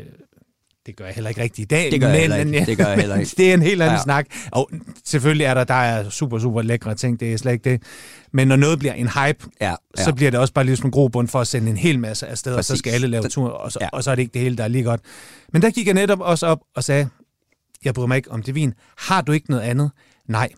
det 0.86 0.96
gør 0.96 1.06
jeg 1.06 1.14
heller 1.14 1.30
ikke 1.30 1.42
rigtigt 1.42 1.66
i 1.66 1.68
dag. 1.68 1.92
Det 1.92 2.02
gør 2.02 2.08
jeg 2.08 2.14
men, 2.14 2.22
heller 2.22 2.36
ikke. 2.38 2.52
men- 2.52 2.66
Det 2.66 2.78
gør 2.78 2.88
jeg 2.88 2.96
heller 3.00 3.16
ikke. 3.20 3.34
Det 3.38 3.50
er 3.50 3.54
en 3.54 3.62
helt 3.62 3.82
anden 3.82 3.96
Ja. 3.98 4.02
snak. 4.04 4.26
Og 4.52 4.70
selvfølgelig 5.06 5.46
er 5.46 5.54
der, 5.54 5.64
der 5.64 5.74
er 5.74 6.10
super, 6.10 6.40
super 6.40 6.62
lækre 6.62 6.96
ting, 6.96 7.20
det 7.20 7.34
er 7.34 7.38
slet 7.38 7.52
ikke 7.52 7.70
det. 7.72 7.84
Men 8.34 8.48
når 8.48 8.56
noget 8.56 8.80
bliver 8.80 8.94
en 8.94 9.08
hype, 9.08 9.46
ja, 9.62 9.76
ja. 9.98 10.04
så 10.04 10.14
bliver 10.14 10.32
det 10.32 10.40
også 10.40 10.54
bare 10.54 10.66
ligesom 10.66 10.86
en 10.86 10.92
grobund 10.92 11.28
for 11.28 11.42
at 11.42 11.48
sende 11.48 11.70
en 11.72 11.78
hel 11.78 12.00
masse 12.00 12.28
afsted, 12.28 12.56
og 12.56 12.66
så 12.66 12.76
skal 12.76 12.92
alle 12.94 13.08
lave 13.08 13.24
tur, 13.30 13.50
og 13.50 13.72
så, 13.72 13.80
ja. 13.82 13.90
og 13.94 14.04
så 14.04 14.12
er 14.12 14.16
det 14.16 14.22
ikke 14.22 14.34
det 14.34 14.42
hele, 14.42 14.58
der 14.58 14.64
er 14.64 14.68
lige 14.68 14.84
godt. 14.84 15.02
Men 15.54 15.62
der 15.62 15.70
gik 15.70 15.86
jeg 15.86 15.94
netop 15.94 16.20
også 16.20 16.46
op 16.48 16.60
og 16.76 16.84
sagde, 16.84 17.10
jeg 17.86 17.94
bryder 17.94 18.08
mig 18.08 18.18
ikke 18.18 18.32
om 18.32 18.44
det 18.44 18.56
vin. 18.56 18.74
Har 18.98 19.22
du 19.22 19.32
ikke 19.32 19.50
noget 19.50 19.64
andet? 19.64 19.92
Nej. 20.28 20.50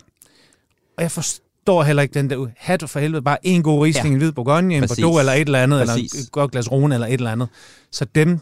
Og 0.96 1.02
jeg 1.02 1.10
forstår 1.10 1.82
heller 1.82 2.02
ikke 2.02 2.14
den 2.14 2.30
der, 2.30 2.46
har 2.58 2.76
du 2.76 2.86
for 2.86 3.00
helvede 3.00 3.22
bare 3.22 3.46
en 3.46 3.62
god 3.62 3.84
Riesling, 3.84 4.06
Ja. 4.06 4.12
en 4.12 4.18
hvid 4.18 4.32
Bourgogne, 4.32 4.74
en 4.74 4.80
Præcis. 4.82 4.96
Bordeaux 4.96 5.20
eller 5.20 5.32
et 5.32 5.40
eller 5.40 5.62
andet, 5.62 5.86
Præcis. 5.88 6.12
eller 6.12 6.24
et 6.24 6.32
godt 6.32 6.52
glas 6.52 6.72
Rhone 6.72 6.94
eller 6.94 7.06
et 7.06 7.12
eller 7.12 7.32
andet. 7.32 7.48
Så 7.92 8.04
dem, 8.04 8.38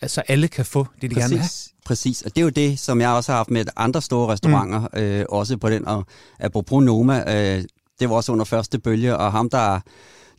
altså 0.00 0.22
alle 0.28 0.48
kan 0.48 0.64
få 0.64 0.86
det, 1.02 1.10
de 1.10 1.14
gerne 1.14 1.30
vil 1.30 1.38
have. 1.38 1.48
Præcis, 1.48 1.72
præcis. 1.84 2.22
Og 2.22 2.30
det 2.30 2.40
er 2.40 2.44
jo 2.44 2.48
det, 2.48 2.78
som 2.78 3.00
jeg 3.00 3.10
også 3.10 3.32
har 3.32 3.36
haft 3.36 3.50
med 3.50 3.64
andre 3.76 4.02
store 4.02 4.32
restauranter, 4.32 4.80
mm. 4.80 4.98
øh, 5.00 5.24
også 5.28 5.56
på 5.56 5.70
den. 5.70 5.86
Og 5.88 6.06
apropos 6.38 6.84
Noma, 6.84 7.24
øh, 7.26 7.64
det 8.00 8.10
var 8.10 8.16
også 8.16 8.32
under 8.32 8.44
første 8.44 8.78
bølge, 8.78 9.16
og 9.16 9.32
ham, 9.32 9.50
der, 9.50 9.80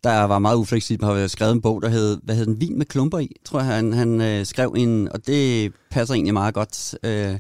der 0.04 0.24
var 0.24 0.40
meget 0.40 0.56
ufleksibel, 0.56 1.06
har 1.06 1.28
skrevet 1.28 1.52
en 1.54 1.62
bog, 1.62 1.82
der 1.82 1.90
hed, 1.90 2.18
hvad 2.24 2.36
hed 2.36 2.46
den, 2.46 2.62
Vin 2.62 2.78
med 2.78 2.86
klumper 2.86 3.20
i, 3.20 3.36
tror 3.46 3.60
jeg, 3.60 3.68
han, 3.68 3.94
han 3.94 4.22
øh, 4.22 4.46
skrev 4.46 4.74
en, 4.78 5.12
og 5.12 5.28
det 5.28 5.74
passer 5.92 6.14
egentlig 6.14 6.34
meget 6.34 6.54
godt. 6.54 6.96
Øh, 7.04 7.40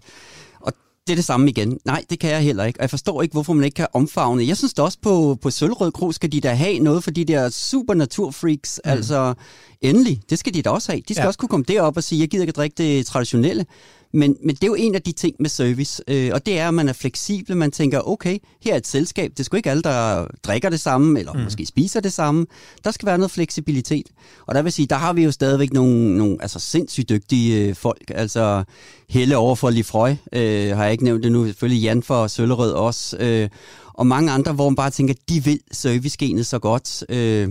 det 1.09 1.13
er 1.13 1.17
det 1.17 1.25
samme 1.25 1.49
igen. 1.49 1.79
Nej, 1.85 2.05
det 2.09 2.19
kan 2.19 2.29
jeg 2.29 2.41
heller 2.41 2.65
ikke. 2.65 2.79
Og 2.79 2.81
jeg 2.81 2.89
forstår 2.89 3.21
ikke, 3.21 3.33
hvorfor 3.33 3.53
man 3.53 3.65
ikke 3.65 3.75
kan 3.75 3.87
omfavne. 3.93 4.47
Jeg 4.47 4.57
synes 4.57 4.73
da 4.73 4.81
også 4.81 4.97
på, 5.01 5.37
på 5.41 5.49
Sølvrød 5.49 5.91
Kro 5.91 6.11
skal 6.11 6.31
de 6.31 6.41
da 6.41 6.53
have 6.53 6.79
noget 6.79 7.03
for 7.03 7.11
de 7.11 7.25
der 7.25 7.49
super 7.49 7.93
naturfreaks. 7.93 8.81
Mm. 8.85 8.91
Altså, 8.91 9.33
endelig, 9.81 10.21
det 10.29 10.39
skal 10.39 10.53
de 10.53 10.61
da 10.61 10.69
også 10.69 10.91
have. 10.91 11.01
De 11.07 11.13
skal 11.13 11.23
ja. 11.23 11.27
Også 11.27 11.39
kunne 11.39 11.49
komme 11.49 11.65
derop 11.67 11.97
og 11.97 12.03
sige, 12.03 12.21
jeg 12.21 12.29
gider 12.29 12.43
ikke 12.43 12.51
drikke 12.51 12.75
det 12.77 13.05
traditionelle. 13.05 13.65
Men, 14.13 14.35
men 14.43 14.55
det 14.55 14.63
er 14.63 14.67
jo 14.67 14.75
en 14.75 14.95
af 14.95 15.01
de 15.01 15.11
ting 15.11 15.35
med 15.39 15.49
service, 15.49 16.03
øh, 16.07 16.31
og 16.33 16.45
det 16.45 16.59
er, 16.59 16.67
at 16.67 16.73
man 16.73 16.89
er 16.89 16.93
fleksibel. 16.93 17.57
Man 17.57 17.71
tænker, 17.71 18.07
okay, 18.07 18.37
her 18.63 18.73
er 18.73 18.77
et 18.77 18.87
selskab. 18.87 19.31
Det 19.31 19.39
er 19.39 19.43
sgu 19.43 19.57
ikke 19.57 19.69
alle, 19.71 19.83
der 19.83 20.27
drikker 20.43 20.69
det 20.69 20.79
samme, 20.79 21.19
eller 21.19 21.33
mm. 21.33 21.39
måske 21.39 21.65
spiser 21.65 21.99
det 21.99 22.13
samme. 22.13 22.45
Der 22.83 22.91
skal 22.91 23.05
være 23.05 23.17
noget 23.17 23.31
fleksibilitet. 23.31 24.07
Og 24.47 24.55
der 24.55 24.61
vil 24.61 24.71
sige, 24.71 24.85
der 24.85 24.95
har 24.95 25.13
vi 25.13 25.23
jo 25.23 25.31
stadigvæk 25.31 25.73
nogle, 25.73 26.17
nogle 26.17 26.37
altså 26.41 26.59
sindssygt 26.59 27.09
dygtige 27.09 27.67
øh, 27.67 27.75
folk. 27.75 28.11
Altså 28.15 28.63
Helle 29.09 29.37
over 29.37 29.55
for 29.55 29.69
Lifrøj, 29.69 30.15
øh, 30.33 30.77
har 30.77 30.83
jeg 30.83 30.91
ikke 30.91 31.03
nævnt 31.03 31.23
det 31.23 31.31
nu. 31.31 31.45
Selvfølgelig 31.45 31.83
Jan 31.83 32.03
for 32.03 32.27
Søllerød 32.27 32.71
også. 32.71 33.17
Øh, 33.19 33.49
og 33.93 34.07
mange 34.07 34.31
andre, 34.31 34.53
hvor 34.53 34.69
man 34.69 34.75
bare 34.75 34.89
tænker, 34.89 35.13
de 35.29 35.43
vil 35.43 35.59
servicegenet 35.71 36.45
så 36.45 36.59
godt. 36.59 37.03
Øh, 37.09 37.49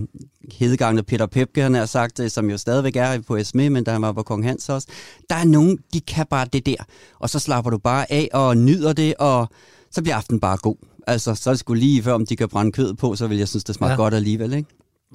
Hedegangen 0.53 1.05
Peter 1.05 1.27
Pepke, 1.27 1.63
han 1.63 1.75
har 1.75 1.87
sagt, 1.87 2.21
øh, 2.21 2.31
som 2.31 2.51
jo 2.51 2.59
stadigvæk 2.59 2.97
er 2.97 3.21
på 3.21 3.45
SME, 3.45 3.71
men 3.71 3.85
da 3.85 3.91
han 3.91 4.03
var 4.03 4.13
på 4.13 4.23
Kong 4.23 4.45
Hans 4.45 4.69
også. 4.69 4.89
Der 5.31 5.35
er 5.37 5.45
nogen, 5.45 5.79
de 5.93 6.01
kan 6.01 6.27
bare 6.31 6.47
det 6.53 6.67
der. 6.67 6.77
Og 7.19 7.31
så 7.31 7.39
slapper 7.39 7.71
du 7.71 7.79
bare 7.79 8.13
af 8.13 8.29
og 8.33 8.57
nyder 8.57 8.93
det, 8.93 9.15
og 9.19 9.49
så 9.91 10.03
bliver 10.03 10.17
aftenen 10.17 10.41
bare 10.41 10.57
god. 10.57 10.77
Altså, 11.07 11.35
så 11.35 11.51
er 11.51 11.55
det 11.55 11.59
sgu 11.59 11.75
lige 11.75 12.03
før, 12.03 12.13
om 12.13 12.27
de 12.27 12.37
kan 12.37 12.49
brænde 12.49 12.73
kød 12.73 12.95
på, 12.95 13.17
så 13.17 13.27
vil 13.27 13.39
jeg 13.39 13.49
synes, 13.49 13.65
det 13.65 13.75
smager. 13.75 13.91
Ja. 13.91 13.97
godt 13.97 14.15
alligevel, 14.15 14.53
ikke? 14.53 14.69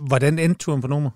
Hvordan 0.08 0.40
endte 0.40 0.60
turen 0.60 0.82
på 0.82 0.88
nummer? 0.88 1.10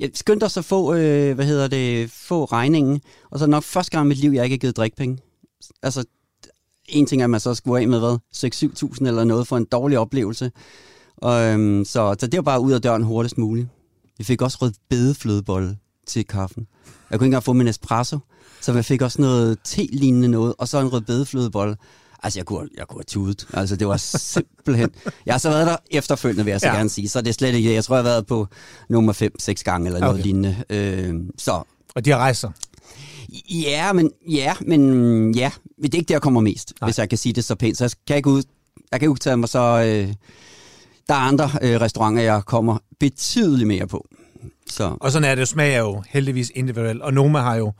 Jeg 0.00 0.10
skyndte 0.14 0.44
os 0.44 0.56
at 0.56 0.64
få, 0.64 0.94
øh, 0.94 1.34
hvad 1.34 1.46
hedder 1.46 1.68
det, 1.68 2.10
få 2.10 2.44
regningen, 2.44 3.00
og 3.30 3.38
så 3.38 3.46
nok 3.46 3.62
første 3.62 3.90
gang 3.90 4.06
i 4.06 4.08
mit 4.08 4.18
liv, 4.18 4.30
jeg 4.30 4.44
ikke 4.44 4.54
har 4.54 4.58
givet 4.58 4.76
drikpenge. 4.76 5.18
Altså, 5.82 6.04
en 6.88 7.06
ting 7.06 7.22
er, 7.22 7.26
at 7.26 7.30
man 7.30 7.40
så 7.40 7.54
skulle 7.54 7.80
af 7.80 7.88
med, 7.88 7.98
hvad, 7.98 8.18
6-7.000 8.36 9.06
eller 9.06 9.24
noget 9.24 9.46
for 9.46 9.56
en 9.56 9.64
dårlig 9.64 9.98
oplevelse. 9.98 10.50
Og, 11.16 11.40
øhm, 11.42 11.84
så, 11.84 12.16
så 12.20 12.26
det 12.26 12.36
var 12.36 12.42
bare 12.42 12.60
ud 12.60 12.72
af 12.72 12.82
døren 12.82 13.02
hurtigst 13.02 13.38
muligt. 13.38 13.68
Vi 14.18 14.24
fik 14.24 14.42
også 14.42 14.58
rød 14.62 14.72
bedeflødebolle 14.88 15.76
til 16.06 16.26
kaffen. 16.26 16.66
Jeg 17.10 17.18
kunne 17.18 17.26
ikke 17.26 17.30
engang 17.30 17.44
få 17.44 17.52
min 17.52 17.68
espresso, 17.68 18.18
så 18.60 18.72
jeg 18.72 18.84
fik 18.84 19.02
også 19.02 19.22
noget 19.22 19.58
te-lignende 19.64 20.28
noget, 20.28 20.54
og 20.58 20.68
så 20.68 20.80
en 20.80 20.92
rød 20.92 21.00
bedeflødebolle. 21.00 21.76
Altså, 22.22 22.38
jeg 22.38 22.46
kunne, 22.46 22.68
jeg 22.76 22.86
kunne 22.88 22.98
have 22.98 23.04
tudet. 23.04 23.46
Altså, 23.52 23.76
det 23.76 23.88
var 23.88 23.96
simpelthen... 23.96 24.90
Jeg 25.26 25.34
har 25.34 25.38
så 25.38 25.50
været 25.50 25.66
der 25.66 25.76
efterfølgende, 25.90 26.44
vil 26.44 26.50
jeg 26.50 26.60
så 26.60 26.66
ja. 26.68 26.74
Gerne 26.76 26.88
sige. 26.90 27.08
Så 27.08 27.20
det 27.20 27.28
er 27.28 27.32
slet 27.32 27.54
ikke. 27.54 27.74
Jeg 27.74 27.84
tror, 27.84 27.96
jeg 27.96 28.04
har 28.04 28.10
været 28.10 28.26
på 28.26 28.46
nummer 28.88 29.12
5-6 29.48 29.62
gange, 29.64 29.86
eller 29.86 30.00
noget 30.00 30.14
Okay. 30.14 30.22
lignende. 30.24 30.56
Øh, 30.70 31.14
så 31.38 31.62
Og 31.94 32.04
de 32.04 32.10
har 32.10 32.18
rejst 32.18 32.40
sig. 32.40 32.52
ja, 33.50 33.92
men 33.92 34.10
ja, 34.28 34.54
men 34.60 35.34
ja. 35.34 35.50
Det 35.82 35.94
er 35.94 35.98
ikke 35.98 36.08
det, 36.08 36.10
jeg 36.10 36.22
kommer 36.22 36.40
mest, 36.40 36.72
Nej. 36.80 36.86
hvis 36.88 36.98
jeg 36.98 37.08
kan 37.08 37.18
sige 37.18 37.32
det 37.32 37.44
så 37.44 37.54
pænt. 37.54 37.78
Så 37.78 37.84
jeg 37.84 37.90
kan 38.06 38.16
ikke, 38.16 38.30
ud, 38.30 38.42
jeg 38.92 39.00
kan 39.00 39.06
ikke 39.06 39.10
udtale 39.12 39.36
mig 39.36 39.48
så... 39.48 39.58
Øh, 39.86 40.14
der 41.08 41.14
er 41.14 41.18
andre 41.18 41.50
øh, 41.62 41.80
restauranter, 41.80 42.22
jeg 42.22 42.42
kommer 42.46 42.78
betydeligt 43.00 43.68
mere 43.68 43.86
på. 43.86 44.06
Så 44.70 44.96
Og 45.00 45.12
sådan 45.12 45.28
er 45.30 45.34
det 45.34 45.40
jo. 45.40 45.46
Smag 45.46 45.74
er 45.74 45.78
jo 45.78 46.02
heldigvis 46.08 46.52
individuel. 46.54 47.02
Og 47.02 47.14
Noma 47.14 47.38
har 47.38 47.54
jo 47.54 47.72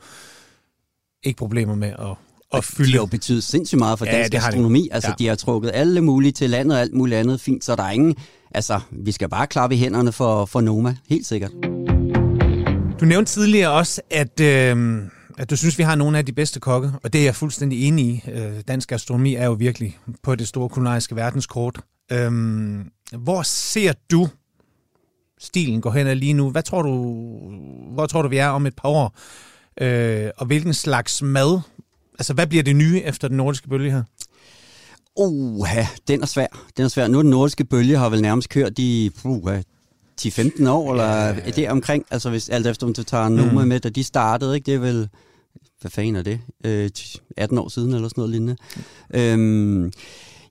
ikke 1.23 1.37
problemer 1.37 1.75
med 1.75 1.87
at, 1.89 2.15
de 2.57 2.65
fylde. 2.65 2.91
har 2.91 2.97
jo 2.97 3.05
betydet 3.05 3.43
sindssygt 3.43 3.79
meget 3.79 3.99
for 3.99 4.05
Ja, 4.05 4.11
dansk 4.11 4.31
de. 4.31 4.37
gastronomi. 4.37 4.89
Altså, 4.91 5.09
Ja. 5.09 5.15
de 5.19 5.27
har 5.27 5.35
trukket 5.35 5.71
alle 5.73 6.01
mulige 6.01 6.31
til 6.31 6.49
landet 6.49 6.75
og 6.77 6.81
alt 6.81 6.93
muligt 6.93 7.17
andet 7.19 7.41
fint, 7.41 7.63
så 7.63 7.75
der 7.75 7.83
er 7.83 7.91
ingen... 7.91 8.15
Altså, 8.55 8.79
vi 8.91 9.11
skal 9.11 9.29
bare 9.29 9.47
klappe 9.47 9.75
i 9.75 9.79
hænderne 9.79 10.11
for, 10.11 10.45
for 10.45 10.61
Noma, 10.61 10.95
helt 11.09 11.25
sikkert. 11.25 11.51
Du 12.99 13.05
nævnte 13.05 13.31
tidligere 13.31 13.71
også, 13.71 14.01
at, 14.09 14.39
øh, 14.39 14.97
at 15.37 15.49
du 15.49 15.55
synes, 15.57 15.77
vi 15.77 15.83
har 15.83 15.95
nogle 15.95 16.17
af 16.17 16.25
de 16.25 16.33
bedste 16.33 16.59
kokke, 16.59 16.91
og 17.03 17.13
det 17.13 17.21
er 17.21 17.25
jeg 17.25 17.35
fuldstændig 17.35 17.87
enig 17.87 18.05
i. 18.05 18.23
Øh, 18.31 18.51
dansk 18.67 18.89
gastronomi 18.89 19.35
er 19.35 19.45
jo 19.45 19.53
virkelig 19.53 19.97
på 20.23 20.35
det 20.35 20.47
store 20.47 20.69
kulinariske 20.69 21.15
verdenskort. 21.15 21.79
Øh, 22.11 22.31
hvor 23.17 23.41
ser 23.41 23.93
du 24.11 24.27
stilen 25.39 25.81
gå 25.81 25.89
hen 25.91 26.07
ad 26.07 26.15
lige 26.15 26.33
nu? 26.33 26.49
Hvad 26.51 26.63
tror 26.63 26.81
du, 26.81 26.91
hvor 27.93 28.05
tror 28.05 28.21
du, 28.21 28.27
vi 28.27 28.37
er 28.37 28.47
om 28.47 28.65
et 28.65 28.75
par 28.75 28.89
år? 28.89 29.15
Øh, 29.81 30.29
og 30.37 30.45
hvilken 30.45 30.73
slags 30.73 31.21
mad? 31.21 31.59
Altså, 32.19 32.33
hvad 32.33 32.47
bliver 32.47 32.63
det 32.63 32.75
nye 32.75 33.01
efter 33.01 33.27
den 33.27 33.37
nordiske 33.37 33.69
bølge 33.69 33.91
her? 33.91 34.03
Oha, 35.15 35.85
den 36.07 36.21
er 36.21 36.25
svær. 36.25 36.47
Den 36.77 36.85
er 36.85 36.89
svær. 36.89 37.07
Nu 37.07 37.17
er 37.17 37.21
den 37.21 37.31
nordiske 37.31 37.63
bølge 37.63 37.97
har 37.97 38.09
vel 38.09 38.21
nærmest 38.21 38.49
kørt 38.49 38.79
i 38.79 39.11
uh, 39.23 39.59
10-15 40.21 40.69
år, 40.69 40.91
eller 40.91 41.27
ja. 41.27 41.33
det 41.33 41.69
omkring. 41.69 42.05
Altså 42.11 42.29
hvis 42.29 42.49
alt 42.49 42.67
efter, 42.67 42.87
om 42.87 42.93
du 42.93 43.03
tager 43.03 43.29
Noma 43.29 43.61
mm. 43.61 43.67
med, 43.67 43.79
da 43.79 43.89
de 43.89 44.03
startede, 44.03 44.55
ikke? 44.55 44.65
det 44.65 44.73
er 44.73 44.79
vel, 44.79 45.09
hvad 45.81 45.91
fanden 45.91 46.15
er 46.15 46.21
det? 46.21 46.39
Øh, 46.65 46.89
18 47.37 47.57
år 47.57 47.69
siden, 47.69 47.93
eller 47.93 48.07
sådan 48.07 48.21
noget 48.21 48.31
lignende. 48.31 48.55
Øhm, 49.13 49.91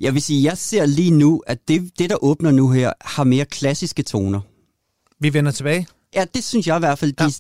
jeg 0.01 0.15
vil 0.15 0.23
sige, 0.23 0.45
jeg 0.45 0.59
ser 0.59 0.87
lige 0.87 1.11
nu, 1.11 1.43
at 1.47 1.69
det, 1.69 1.99
det, 1.99 2.11
der 2.11 2.25
åbner 2.25 2.51
nu 2.51 2.71
her, 2.71 2.93
har 3.01 3.25
mere 3.25 3.45
klassiske 3.45 4.03
toner. 4.03 4.41
Vi 5.21 5.35
vender 5.35 5.53
tilbage. 5.53 5.87
Ja, 6.15 6.25
det 6.35 6.45
synes 6.45 6.67
jeg 6.67 6.77
i 6.77 6.79
hvert 6.79 6.99
fald. 6.99 7.13
De, 7.13 7.25
Ja. 7.25 7.31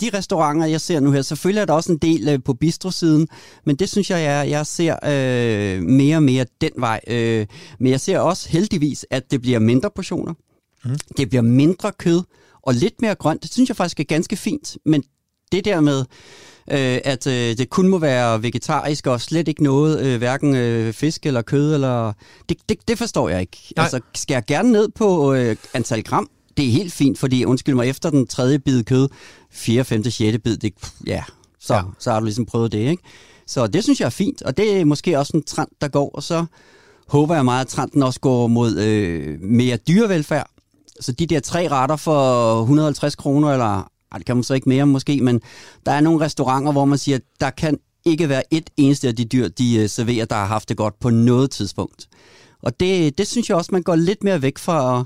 De 0.00 0.10
restauranter, 0.14 0.66
jeg 0.66 0.80
ser 0.80 1.00
nu 1.00 1.10
her, 1.10 1.22
selvfølgelig 1.22 1.60
er 1.60 1.64
der 1.64 1.72
også 1.72 1.92
en 1.92 1.98
del 1.98 2.28
øh, 2.28 2.38
på 2.44 2.54
bistrosiden, 2.54 3.28
men 3.66 3.76
det 3.76 3.88
synes 3.88 4.10
jeg, 4.10 4.22
jeg, 4.22 4.50
jeg 4.50 4.66
ser 4.66 4.96
øh, 5.04 5.82
mere 5.82 6.16
og 6.16 6.22
mere 6.22 6.46
den 6.60 6.70
vej. 6.76 7.00
Øh, 7.06 7.46
men 7.80 7.92
jeg 7.92 8.00
ser 8.00 8.18
også 8.18 8.48
heldigvis, 8.48 9.06
at 9.10 9.30
det 9.30 9.42
bliver 9.42 9.58
mindre 9.58 9.90
portioner. 9.94 10.34
Mm. 10.84 10.96
Det 11.16 11.28
bliver 11.28 11.42
mindre 11.42 11.92
kød 11.98 12.22
og 12.62 12.74
lidt 12.74 13.02
mere 13.02 13.14
grønt. 13.14 13.42
Det 13.42 13.52
synes 13.52 13.68
jeg 13.68 13.76
faktisk 13.76 14.00
er 14.00 14.04
ganske 14.04 14.36
fint, 14.36 14.76
men 14.84 15.02
det 15.52 15.64
der 15.64 15.80
med, 15.80 15.98
øh, 16.70 16.98
at 17.04 17.26
øh, 17.26 17.56
det 17.58 17.70
kun 17.70 17.88
må 17.88 17.98
være 17.98 18.42
vegetarisk 18.42 19.06
og 19.06 19.20
slet 19.20 19.48
ikke 19.48 19.62
noget, 19.62 20.00
øh, 20.00 20.18
hverken 20.18 20.56
øh, 20.56 20.92
fisk 20.92 21.26
eller 21.26 21.42
kød, 21.42 21.74
eller 21.74 22.12
det, 22.48 22.56
det, 22.68 22.88
det 22.88 22.98
forstår 22.98 23.28
jeg 23.28 23.40
ikke. 23.40 23.72
Nej. 23.76 23.82
Altså, 23.84 24.00
skal 24.14 24.34
jeg 24.34 24.44
gerne 24.46 24.72
ned 24.72 24.88
på 24.88 25.34
øh, 25.34 25.56
antal 25.74 26.02
gram? 26.02 26.30
Det 26.56 26.68
er 26.68 26.72
helt 26.72 26.92
fint, 26.92 27.18
fordi 27.18 27.44
undskyld 27.44 27.74
mig, 27.74 27.88
efter 27.88 28.10
den 28.10 28.26
tredje 28.26 28.58
bid 28.58 28.82
kød, 28.82 29.08
4., 29.50 29.84
5., 29.84 30.10
6. 30.10 30.38
bid, 30.44 30.56
det, 30.56 30.72
ja, 31.06 31.22
så, 31.60 31.74
ja. 31.74 31.82
Så 31.98 32.12
har 32.12 32.20
du 32.20 32.24
ligesom 32.24 32.46
prøvet 32.46 32.72
det, 32.72 32.78
ikke? 32.78 33.02
Så 33.46 33.66
det 33.66 33.84
synes 33.84 34.00
jeg 34.00 34.06
er 34.06 34.10
fint, 34.10 34.42
og 34.42 34.56
det 34.56 34.80
er 34.80 34.84
måske 34.84 35.18
også 35.18 35.36
en 35.36 35.42
trend, 35.42 35.68
der 35.80 35.88
går, 35.88 36.10
og 36.14 36.22
så 36.22 36.44
håber 37.08 37.34
jeg 37.34 37.44
meget, 37.44 37.64
at 37.64 37.68
trenden 37.68 38.02
også 38.02 38.20
går 38.20 38.46
mod 38.46 38.78
øh, 38.78 39.40
mere 39.40 39.76
dyrevelfærd. 39.76 40.50
Så 41.00 41.12
de 41.12 41.26
der 41.26 41.40
tre 41.40 41.68
retter 41.68 41.96
for 41.96 42.60
150 42.60 43.16
kroner, 43.16 43.52
eller 43.52 43.90
ej, 44.12 44.18
det 44.18 44.26
kan 44.26 44.36
man 44.36 44.42
så 44.42 44.54
ikke 44.54 44.68
mere 44.68 44.86
måske, 44.86 45.20
men 45.20 45.40
der 45.86 45.92
er 45.92 46.00
nogle 46.00 46.24
restauranter, 46.24 46.72
hvor 46.72 46.84
man 46.84 46.98
siger, 46.98 47.16
at 47.16 47.22
der 47.40 47.50
kan 47.50 47.78
ikke 48.04 48.28
være 48.28 48.42
et 48.50 48.70
eneste 48.76 49.08
af 49.08 49.16
de 49.16 49.24
dyr, 49.24 49.48
de 49.48 49.76
øh, 49.76 49.88
serverer, 49.88 50.24
der 50.24 50.36
har 50.36 50.46
haft 50.46 50.68
det 50.68 50.76
godt 50.76 51.00
på 51.00 51.10
noget 51.10 51.50
tidspunkt. 51.50 52.08
Og 52.62 52.80
det, 52.80 53.18
det 53.18 53.26
synes 53.26 53.48
jeg 53.48 53.56
også, 53.56 53.70
man 53.72 53.82
går 53.82 53.96
lidt 53.96 54.24
mere 54.24 54.42
væk 54.42 54.58
fra 54.58 55.04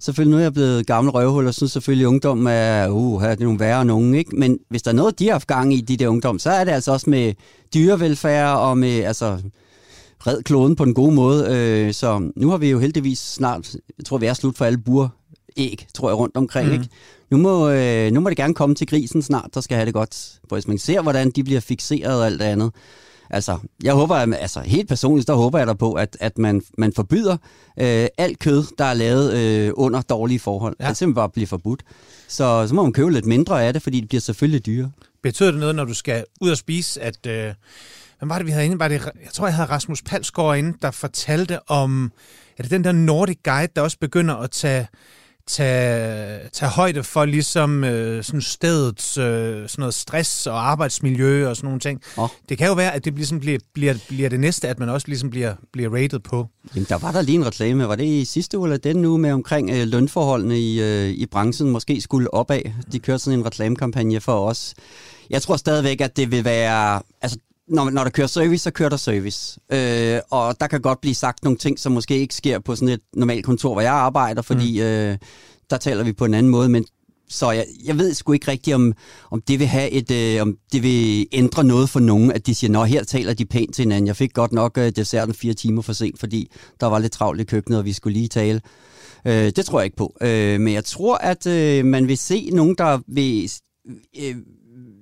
Selvfølgelig 0.00 0.30
nu 0.30 0.38
er 0.38 0.42
jeg 0.42 0.52
blevet 0.52 0.86
gammel 0.86 1.10
røvhul, 1.10 1.46
og 1.46 1.54
synes 1.54 1.72
selvfølgelig, 1.72 2.04
at 2.04 2.08
ungdommen 2.08 2.46
er, 2.46 2.88
uh, 2.88 3.20
her 3.20 3.28
er 3.28 3.34
det 3.34 3.44
nogle 3.44 3.60
værre 3.60 3.84
nogen, 3.84 4.14
ikke? 4.14 4.36
Men 4.36 4.58
hvis 4.68 4.82
der 4.82 4.90
er 4.90 4.94
noget, 4.94 5.18
de 5.18 5.24
har 5.24 5.32
haft 5.32 5.46
gang 5.46 5.74
i, 5.74 5.80
de 5.80 5.96
der 5.96 6.08
ungdom, 6.08 6.38
så 6.38 6.50
er 6.50 6.64
det 6.64 6.72
altså 6.72 6.92
også 6.92 7.10
med 7.10 7.34
dyrevelfærd 7.74 8.56
og 8.58 8.78
med, 8.78 9.02
altså, 9.04 9.38
red 10.26 10.42
kloden 10.42 10.76
på 10.76 10.84
den 10.84 10.94
gode 10.94 11.14
måde. 11.14 11.46
Øh, 11.50 11.94
så 11.94 12.30
nu 12.36 12.50
har 12.50 12.56
vi 12.56 12.70
jo 12.70 12.78
heldigvis 12.78 13.18
snart, 13.18 13.74
jeg 13.98 14.04
tror, 14.04 14.18
vi 14.18 14.26
er 14.26 14.34
slut 14.34 14.56
for 14.56 14.64
alle 14.64 14.78
bur 14.78 15.14
æg, 15.56 15.86
tror 15.94 16.08
jeg, 16.08 16.18
rundt 16.18 16.36
omkring. 16.36 16.68
Mm. 16.68 16.74
Ikke? 16.74 16.88
Nu, 17.30 17.36
må, 17.36 17.70
øh, 17.70 18.10
nu 18.12 18.20
må 18.20 18.28
det 18.28 18.36
gerne 18.36 18.54
komme 18.54 18.74
til 18.74 18.86
grisen 18.86 19.22
snart, 19.22 19.50
der 19.54 19.60
skal 19.60 19.76
have 19.76 19.86
det 19.86 19.94
godt. 19.94 20.40
For 20.48 20.56
hvis 20.56 20.68
man 20.68 20.78
ser, 20.78 21.02
hvordan 21.02 21.30
de 21.30 21.44
bliver 21.44 21.60
fixeret 21.60 22.20
og 22.20 22.26
alt 22.26 22.40
det 22.40 22.46
andet. 22.46 22.72
Altså, 23.30 23.58
jeg 23.82 23.94
håber, 23.94 24.14
at, 24.14 24.34
altså 24.40 24.60
helt 24.60 24.88
personligt, 24.88 25.28
der 25.28 25.34
håber 25.34 25.58
jeg 25.58 25.66
der 25.66 25.74
på, 25.74 25.92
at, 25.92 26.16
at 26.20 26.38
man, 26.38 26.62
man 26.78 26.92
forbyder 26.92 27.36
øh, 27.80 28.06
alt 28.18 28.38
kød, 28.38 28.64
der 28.78 28.84
er 28.84 28.94
lavet 28.94 29.34
øh, 29.34 29.72
under 29.76 30.00
dårlige 30.00 30.38
forhold. 30.38 30.76
Ja. 30.80 30.88
Det 30.88 30.96
simpelthen 30.96 31.14
bare 31.14 31.28
bliver 31.28 31.46
forbudt. 31.46 31.82
Så, 32.28 32.66
så 32.68 32.74
må 32.74 32.82
man 32.82 32.92
købe 32.92 33.12
lidt 33.12 33.26
mindre 33.26 33.64
af 33.64 33.72
det, 33.72 33.82
fordi 33.82 34.00
det 34.00 34.08
bliver 34.08 34.20
selvfølgelig 34.20 34.66
dyre. 34.66 34.90
Betyder 35.22 35.50
det 35.50 35.60
noget, 35.60 35.74
når 35.74 35.84
du 35.84 35.94
skal 35.94 36.24
ud 36.40 36.50
og 36.50 36.56
spise, 36.56 37.02
at... 37.02 37.26
Øh 37.26 37.54
hvem 38.18 38.28
var 38.28 38.38
det, 38.38 38.46
vi 38.46 38.50
havde 38.50 38.64
inde? 38.64 38.78
Var 38.78 38.88
det, 38.88 39.04
jeg 39.24 39.32
tror, 39.32 39.46
jeg 39.46 39.54
havde 39.54 39.68
Rasmus 39.68 40.02
Palsgaard 40.02 40.58
inde, 40.58 40.78
der 40.82 40.90
fortalte 40.90 41.70
om, 41.70 42.12
er 42.58 42.62
det 42.62 42.70
den 42.70 42.84
der 42.84 42.92
Nordic 42.92 43.38
Guide, 43.44 43.72
der 43.76 43.82
også 43.82 43.98
begynder 44.00 44.34
at 44.34 44.50
tage, 44.50 44.86
tage, 45.46 46.48
tage 46.52 46.70
højde 46.70 47.02
for 47.02 47.24
ligesom 47.24 47.84
øh, 47.84 48.24
sådan 48.24 48.40
stedets 48.40 49.18
øh, 49.18 49.24
sådan 49.24 49.68
noget 49.78 49.94
stress 49.94 50.46
og 50.46 50.70
arbejdsmiljø 50.70 51.48
og 51.48 51.56
sådan 51.56 51.66
nogle 51.66 51.80
ting. 51.80 52.02
Oh. 52.16 52.28
Det 52.48 52.58
kan 52.58 52.66
jo 52.66 52.72
være, 52.74 52.94
at 52.94 53.04
det 53.04 53.14
ligesom 53.14 53.40
bliver, 53.40 53.58
bliver, 53.74 53.94
bliver 54.08 54.28
det 54.28 54.40
næste, 54.40 54.68
at 54.68 54.78
man 54.78 54.88
også 54.88 55.08
ligesom 55.08 55.30
bliver, 55.30 55.54
bliver 55.72 55.94
rated 55.94 56.18
på. 56.18 56.46
Jamen, 56.74 56.86
der 56.88 56.98
var 56.98 57.12
der 57.12 57.22
lige 57.22 57.36
en 57.36 57.46
reklame. 57.46 57.88
Var 57.88 57.96
det 57.96 58.04
i 58.04 58.24
sidste 58.24 58.58
uge 58.58 58.66
eller 58.66 58.78
den 58.78 58.96
nu 58.96 59.16
med 59.16 59.32
omkring 59.32 59.70
øh, 59.70 59.86
lønforholdene 59.86 60.60
i, 60.60 60.82
øh, 60.82 61.08
i 61.08 61.26
branchen 61.26 61.70
måske 61.70 62.00
skulle 62.00 62.34
opad? 62.34 62.60
De 62.92 62.98
kørte 62.98 63.18
sådan 63.18 63.38
en 63.38 63.46
reklamekampagne 63.46 64.20
for 64.20 64.48
os. 64.48 64.74
Jeg 65.30 65.42
tror 65.42 65.56
stadigvæk, 65.56 66.00
at 66.00 66.16
det 66.16 66.30
vil 66.30 66.44
være... 66.44 67.02
Altså, 67.22 67.38
når, 67.68 67.90
når 67.90 68.02
der 68.02 68.10
kører 68.10 68.26
service, 68.26 68.62
så 68.62 68.70
kører 68.70 68.88
der 68.88 68.96
service. 68.96 69.60
Øh, 69.72 70.20
og 70.30 70.60
der 70.60 70.66
kan 70.66 70.80
godt 70.80 71.00
blive 71.00 71.14
sagt 71.14 71.44
nogle 71.44 71.58
ting, 71.58 71.78
som 71.78 71.92
måske 71.92 72.18
ikke 72.18 72.34
sker 72.34 72.58
på 72.58 72.76
sådan 72.76 72.88
et 72.88 73.00
normalt 73.14 73.44
kontor, 73.44 73.72
hvor 73.72 73.80
jeg 73.80 73.92
arbejder, 73.92 74.42
fordi 74.42 74.80
mm. 74.80 74.86
øh, 74.86 75.18
der 75.70 75.76
taler 75.76 76.04
vi 76.04 76.12
på 76.12 76.24
en 76.24 76.34
anden 76.34 76.50
måde. 76.50 76.68
Men 76.68 76.84
så 77.28 77.50
jeg, 77.50 77.66
jeg 77.84 77.98
ved 77.98 78.14
sgu 78.14 78.32
ikke 78.32 78.50
rigtigt, 78.50 78.74
om, 78.74 78.92
om 79.30 79.40
det 79.40 79.58
vil 79.58 79.66
have 79.66 79.90
et, 79.90 80.10
øh, 80.10 80.42
om 80.42 80.56
det 80.72 80.82
vil 80.82 81.26
ændre 81.32 81.64
noget 81.64 81.90
for 81.90 82.00
nogen, 82.00 82.32
at 82.32 82.46
de 82.46 82.54
siger, 82.54 82.70
nå, 82.70 82.84
her 82.84 83.04
taler 83.04 83.34
de 83.34 83.44
pænt 83.44 83.74
til 83.74 83.82
hinanden. 83.82 84.06
Jeg 84.06 84.16
fik 84.16 84.32
godt 84.32 84.52
nok 84.52 84.78
øh, 84.78 84.92
desserten 84.96 85.34
fire 85.34 85.54
timer 85.54 85.82
for 85.82 85.92
sent, 85.92 86.20
fordi 86.20 86.50
der 86.80 86.86
var 86.86 86.98
lidt 86.98 87.12
travlt 87.12 87.40
i 87.40 87.44
køkkenet, 87.44 87.78
og 87.78 87.84
vi 87.84 87.92
skulle 87.92 88.12
lige 88.12 88.28
tale. 88.28 88.60
Øh, 89.26 89.52
det 89.56 89.64
tror 89.64 89.80
jeg 89.80 89.84
ikke 89.84 89.96
på. 89.96 90.16
Øh, 90.20 90.60
men 90.60 90.74
jeg 90.74 90.84
tror, 90.84 91.16
at 91.16 91.46
øh, 91.46 91.84
man 91.84 92.08
vil 92.08 92.18
se 92.18 92.50
nogen, 92.52 92.74
der 92.78 92.98
vil 93.08 93.50
øh, 94.18 94.36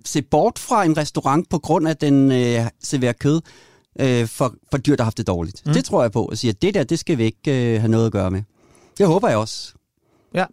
se 0.05 0.23
bort 0.23 0.59
fra 0.59 0.85
en 0.85 0.97
restaurant 0.97 1.49
på 1.49 1.59
grund 1.59 1.87
af, 1.87 1.91
at 1.91 2.01
den 2.01 2.33
øh, 2.33 2.67
serverer 2.83 3.13
kød 3.13 3.41
øh, 4.01 4.29
for, 4.29 4.55
for 4.71 4.79
dyr, 4.79 4.97
der 4.97 5.03
har 5.03 5.07
haft 5.07 5.19
det 5.19 5.27
dårligt. 5.27 5.67
Mm. 5.67 5.73
Det 5.73 5.85
tror 5.85 6.03
jeg 6.03 6.13
på, 6.13 6.25
og 6.25 6.39
siger, 6.39 6.53
at 6.53 6.63
det 6.63 6.75
der, 6.75 6.85
det 6.85 6.99
skal 6.99 7.19
vi 7.19 7.25
ikke 7.25 7.75
øh, 7.75 7.81
have 7.81 7.91
noget 7.91 8.07
at 8.07 8.13
gøre 8.13 8.31
med. 8.31 8.43
Det 8.99 9.07
håber 9.07 9.29
jeg 9.29 9.37
også. 9.37 9.73
Ja, 10.35 10.45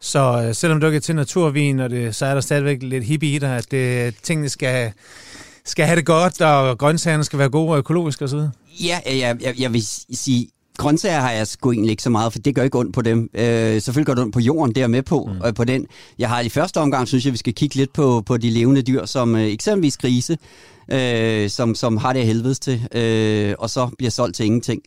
så 0.00 0.44
øh, 0.48 0.54
selvom 0.54 0.80
du 0.80 0.86
ikke 0.86 0.96
er 0.96 1.00
til 1.00 1.16
naturvin, 1.16 1.80
og 1.80 1.90
det, 1.90 2.14
så 2.14 2.26
er 2.26 2.34
der 2.34 2.40
stadigvæk 2.40 2.82
lidt 2.82 3.04
hippie 3.04 3.34
i 3.34 3.38
dig, 3.38 3.56
at 3.56 3.70
det, 3.70 4.14
tingene 4.22 4.48
skal, 4.48 4.92
skal 5.64 5.86
have 5.86 5.96
det 5.96 6.06
godt, 6.06 6.40
og 6.40 6.78
grøntsagerne 6.78 7.24
skal 7.24 7.38
være 7.38 7.48
gode 7.48 7.70
og 7.70 7.78
økologiske 7.78 8.24
osv.? 8.24 8.38
Ja, 8.80 9.00
jeg, 9.06 9.36
jeg, 9.40 9.60
jeg 9.60 9.72
vil 9.72 9.82
sige, 10.12 10.48
grøntsager 10.76 11.20
har 11.20 11.30
jeg 11.30 11.46
sgu 11.46 11.72
egentlig 11.72 11.90
ikke 11.90 12.02
så 12.02 12.10
meget, 12.10 12.32
for 12.32 12.38
det 12.38 12.54
gør 12.54 12.62
ikke 12.62 12.78
ondt 12.78 12.94
på 12.94 13.02
dem. 13.02 13.30
Øh, 13.34 13.82
selvfølgelig 13.82 14.06
gør 14.06 14.14
det 14.14 14.22
ondt 14.22 14.34
på 14.34 14.40
jorden, 14.40 14.74
det 14.74 14.82
er 14.82 14.86
med 14.86 15.02
på. 15.02 15.30
Mm. 15.32 15.40
Og 15.40 15.54
på 15.54 15.64
den. 15.64 15.86
Jeg 16.18 16.28
har 16.28 16.40
i 16.40 16.48
første 16.48 16.78
omgang, 16.78 17.08
synes 17.08 17.24
jeg, 17.24 17.32
vi 17.32 17.38
skal 17.38 17.54
kigge 17.54 17.76
lidt 17.76 17.92
på, 17.92 18.22
på 18.26 18.36
de 18.36 18.50
levende 18.50 18.82
dyr, 18.82 19.04
som 19.04 19.36
øh, 19.36 19.42
eksempelvis 19.42 19.96
grise, 19.96 20.38
øh, 20.92 21.50
som, 21.50 21.74
som 21.74 21.96
har 21.96 22.12
det 22.12 22.20
af 22.20 22.26
helvedes 22.26 22.58
til, 22.58 22.88
øh, 22.94 23.54
og 23.58 23.70
så 23.70 23.88
bliver 23.98 24.10
solgt 24.10 24.36
til 24.36 24.46
ingenting. 24.46 24.82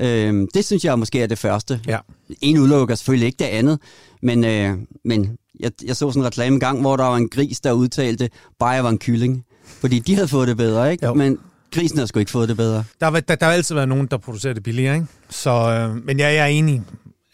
Øh, 0.00 0.46
det 0.54 0.64
synes 0.64 0.84
jeg 0.84 0.98
måske 0.98 1.22
er 1.22 1.26
det 1.26 1.38
første. 1.38 1.80
Ja. 1.86 1.98
En 2.40 2.58
udelukker 2.58 2.94
selvfølgelig 2.94 3.26
ikke 3.26 3.38
det 3.38 3.44
andet, 3.44 3.78
men, 4.22 4.44
øh, 4.44 4.78
men 5.04 5.36
jeg, 5.60 5.70
jeg 5.84 5.96
så 5.96 6.10
sådan 6.10 6.22
en 6.22 6.26
reklame 6.26 6.58
gang, 6.58 6.80
hvor 6.80 6.96
der 6.96 7.04
var 7.04 7.16
en 7.16 7.28
gris, 7.28 7.60
der 7.60 7.72
udtalte, 7.72 8.30
bare 8.58 8.70
jeg 8.70 8.84
var 8.84 8.90
en 8.90 8.98
kylling. 8.98 9.44
Fordi 9.80 9.98
de 9.98 10.14
havde 10.14 10.28
fået 10.28 10.48
det 10.48 10.56
bedre, 10.56 10.92
ikke? 10.92 11.06
Jo. 11.06 11.14
Men 11.14 11.38
grisen 11.72 11.98
har 11.98 12.06
sgu 12.06 12.18
ikke 12.18 12.30
fået 12.30 12.48
det 12.48 12.56
bedre. 12.56 12.84
Der, 13.00 13.10
der, 13.10 13.20
der, 13.20 13.34
der 13.34 13.46
har 13.46 13.52
altid 13.52 13.74
været 13.74 13.88
nogen, 13.88 14.06
der 14.06 14.16
producerer 14.16 14.54
det 14.54 14.62
billigere, 14.62 14.94
ikke? 14.94 15.06
Så, 15.30 15.50
øh, 15.50 16.04
men 16.06 16.18
jeg, 16.18 16.34
jeg 16.34 16.42
er 16.42 16.46
enig. 16.46 16.82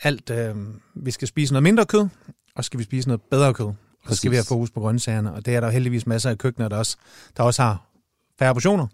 Alt, 0.03 0.31
øh, 0.31 0.55
vi 0.95 1.11
skal 1.11 1.29
spise 1.29 1.53
noget 1.53 1.63
mindre 1.63 1.87
kød, 1.87 2.07
og 2.55 2.65
skal 2.65 2.79
vi 2.79 2.85
spise 2.85 3.09
noget 3.09 3.21
bedre 3.31 3.55
kød. 3.55 3.67
Og 3.67 3.75
så 4.09 4.17
skal 4.17 4.31
vi 4.31 4.37
have 4.37 4.45
fokus 4.45 4.71
på 4.71 4.81
grøntsagerne, 4.81 5.33
og 5.33 5.47
det 5.47 5.55
er 5.55 5.61
der 5.61 5.71
heldigvis 5.71 6.07
masser 6.07 6.31
af 6.31 6.39
køkkener, 6.39 6.69
der 6.69 6.77
også, 6.77 6.97
der 7.37 7.43
også 7.43 7.63
har 7.63 7.83
færre 8.39 8.55
portioner, 8.55 8.87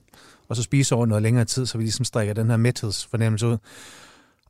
og 0.49 0.57
så 0.57 0.63
spise 0.63 0.95
over 0.95 1.07
noget 1.07 1.23
længere 1.23 1.45
tid, 1.45 1.67
så 1.67 1.79
vi 1.79 1.85
ligesom 1.85 2.05
strikker 2.05 2.35
den 2.35 2.51
her 2.51 2.57
mæthedsfornemmelse 2.57 3.47
ud. 3.47 3.57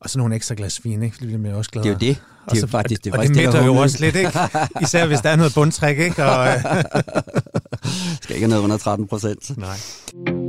Og 0.00 0.10
så 0.10 0.18
nogle 0.18 0.34
ekstra 0.34 0.54
glas 0.54 0.84
vin, 0.84 1.02
ikke? 1.02 1.16
Det 1.20 1.40
bliver 1.40 1.54
også 1.54 1.70
glad 1.70 1.82
Det 1.82 1.88
er 1.88 1.92
jo 1.92 1.98
det. 1.98 2.22
Det 2.50 2.56
er 2.56 2.60
jo 2.60 2.66
faktisk 2.66 3.04
det, 3.04 3.12
og, 3.12 3.18
og 3.18 3.24
det 3.24 3.36
mætter 3.36 3.64
jo 3.64 3.76
også 3.76 4.00
lidt, 4.00 4.16
ikke? 4.16 4.30
Især 4.82 5.06
hvis 5.06 5.20
der 5.20 5.30
er 5.30 5.36
noget 5.36 5.54
bundtræk, 5.54 5.98
ikke? 5.98 6.24
Og, 6.24 6.48
skal 8.22 8.36
ikke 8.36 8.44
have 8.44 8.48
noget 8.48 8.62
under 8.62 8.76
13 8.76 9.06
procent. 9.08 9.58
Nej. 9.58 10.43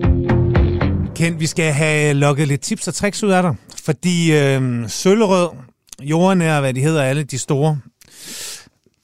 Kent, 1.15 1.39
vi 1.39 1.47
skal 1.47 1.73
have 1.73 2.13
lukket 2.13 2.47
lidt 2.47 2.61
tips 2.61 2.87
og 2.87 2.93
tricks 2.93 3.23
ud 3.23 3.31
af 3.31 3.43
dig, 3.43 3.55
fordi 3.83 4.37
øh, 4.37 4.89
søllerød, 4.89 5.49
jordnær, 6.01 6.59
hvad 6.59 6.73
de 6.73 6.81
hedder 6.81 7.03
alle, 7.03 7.23
de 7.23 7.37
store, 7.37 7.79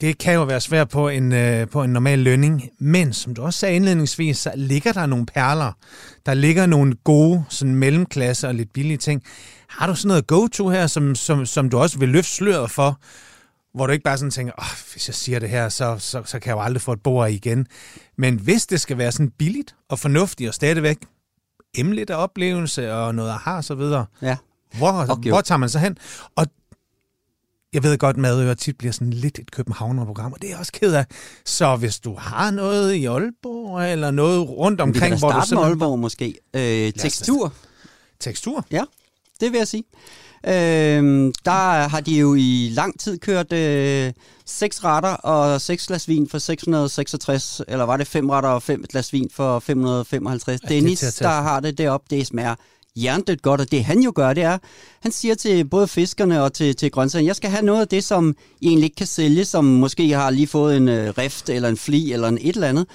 det 0.00 0.18
kan 0.18 0.34
jo 0.34 0.42
være 0.42 0.60
svært 0.60 0.88
på 0.88 1.08
en, 1.08 1.32
øh, 1.32 1.68
på 1.68 1.82
en 1.82 1.90
normal 1.90 2.18
lønning, 2.18 2.68
men 2.78 3.12
som 3.12 3.34
du 3.34 3.42
også 3.42 3.58
sagde 3.58 3.76
indledningsvis, 3.76 4.38
så 4.38 4.52
ligger 4.54 4.92
der 4.92 5.06
nogle 5.06 5.26
perler. 5.26 5.72
Der 6.26 6.34
ligger 6.34 6.66
nogle 6.66 6.94
gode 7.04 7.44
sådan 7.48 7.74
mellemklasse 7.74 8.48
og 8.48 8.54
lidt 8.54 8.72
billige 8.72 8.98
ting. 8.98 9.22
Har 9.68 9.86
du 9.86 9.94
sådan 9.94 10.08
noget 10.08 10.26
go-to 10.26 10.68
her, 10.68 10.86
som, 10.86 11.14
som, 11.14 11.46
som 11.46 11.70
du 11.70 11.78
også 11.78 11.98
vil 11.98 12.08
løfte 12.08 12.30
sløret 12.30 12.70
for, 12.70 13.00
hvor 13.74 13.86
du 13.86 13.92
ikke 13.92 14.04
bare 14.04 14.18
sådan 14.18 14.30
tænker, 14.30 14.52
oh, 14.58 14.92
hvis 14.92 15.08
jeg 15.08 15.14
siger 15.14 15.38
det 15.38 15.48
her, 15.48 15.68
så, 15.68 15.96
så, 15.98 16.22
så 16.24 16.38
kan 16.38 16.48
jeg 16.48 16.56
jo 16.56 16.62
aldrig 16.62 16.82
få 16.82 16.92
et 16.92 17.02
bord 17.02 17.30
igen. 17.30 17.66
Men 18.18 18.40
hvis 18.40 18.66
det 18.66 18.80
skal 18.80 18.98
være 18.98 19.12
sådan 19.12 19.30
billigt 19.38 19.74
og 19.88 19.98
fornuftigt 19.98 20.48
og 20.48 20.54
stadigvæk 20.54 20.98
emligt 21.76 22.10
af 22.10 22.16
oplevelse 22.16 22.92
og 22.94 23.14
noget 23.14 23.30
aha 23.30 23.62
så 23.62 23.74
videre, 23.74 24.06
ja. 24.22 24.36
hvor, 24.78 25.10
okay. 25.10 25.30
hvor 25.30 25.40
tager 25.40 25.58
man 25.58 25.68
så 25.68 25.78
hen? 25.78 25.98
Og 26.36 26.46
jeg 27.72 27.82
ved 27.82 27.98
godt, 27.98 28.16
Madøer 28.16 28.54
tit 28.54 28.78
bliver 28.78 28.92
sådan 28.92 29.12
lidt 29.12 29.38
et 29.38 29.50
Københavner-program, 29.50 30.32
og 30.32 30.42
det 30.42 30.46
er 30.46 30.52
jeg 30.52 30.58
også 30.58 30.72
ked 30.72 30.94
af. 30.94 31.06
Så 31.44 31.76
hvis 31.76 32.00
du 32.00 32.14
har 32.18 32.50
noget 32.50 32.94
i 32.94 33.04
Aalborg, 33.04 33.92
eller 33.92 34.10
noget 34.10 34.48
rundt 34.48 34.80
omkring, 34.80 35.18
hvor 35.18 35.32
du 35.32 35.40
simpelthen... 35.40 35.56
med 35.58 35.64
Aalborg 35.64 35.98
måske. 35.98 36.34
Øh, 36.54 36.92
tekstur. 36.92 37.52
Tekstur? 38.20 38.66
Ja, 38.70 38.84
det 39.40 39.52
vil 39.52 39.58
jeg 39.58 39.68
sige. 39.68 39.84
Øh, 40.46 41.32
der 41.44 41.88
har 41.88 42.00
de 42.00 42.14
jo 42.14 42.34
i 42.34 42.70
lang 42.72 43.00
tid 43.00 43.18
kørt 43.18 43.52
øh, 43.52 44.12
seks 44.46 44.84
retter 44.84 45.10
og 45.14 45.60
seks 45.60 45.86
glas 45.86 46.08
vin 46.08 46.28
for 46.28 46.38
666, 46.38 47.62
eller 47.68 47.84
var 47.84 47.96
det 47.96 48.06
fem 48.06 48.30
retter 48.30 48.50
og 48.50 48.62
fem 48.62 48.84
glas 48.90 49.12
vin 49.12 49.30
for 49.32 49.58
555. 49.58 50.60
Ja, 50.62 50.68
Dennis, 50.68 51.00
der 51.00 51.28
har 51.28 51.60
det 51.60 51.78
deroppe, 51.78 52.16
det 52.16 52.26
smager 52.26 52.54
jerndødt 52.96 53.42
godt, 53.42 53.60
og 53.60 53.70
det 53.70 53.84
han 53.84 54.00
jo 54.00 54.12
gør, 54.14 54.32
det 54.32 54.42
er, 54.42 54.58
han 55.00 55.12
siger 55.12 55.34
til 55.34 55.64
både 55.64 55.88
fiskerne 55.88 56.42
og 56.42 56.52
til, 56.52 56.76
til 56.76 56.90
grøntsagerne, 56.90 57.26
jeg 57.26 57.36
skal 57.36 57.50
have 57.50 57.64
noget 57.64 57.80
af 57.80 57.88
det, 57.88 58.04
som 58.04 58.36
I 58.60 58.66
egentlig 58.66 58.84
ikke 58.84 58.96
kan 58.96 59.06
sælge, 59.06 59.44
som 59.44 59.64
måske 59.64 60.10
har 60.10 60.30
lige 60.30 60.46
fået 60.46 60.76
en 60.76 60.88
øh, 60.88 61.14
rift 61.18 61.48
eller 61.48 61.68
en 61.68 61.76
fli 61.76 62.12
eller 62.12 62.28
en 62.28 62.38
et 62.40 62.54
eller 62.54 62.68
andet. 62.68 62.86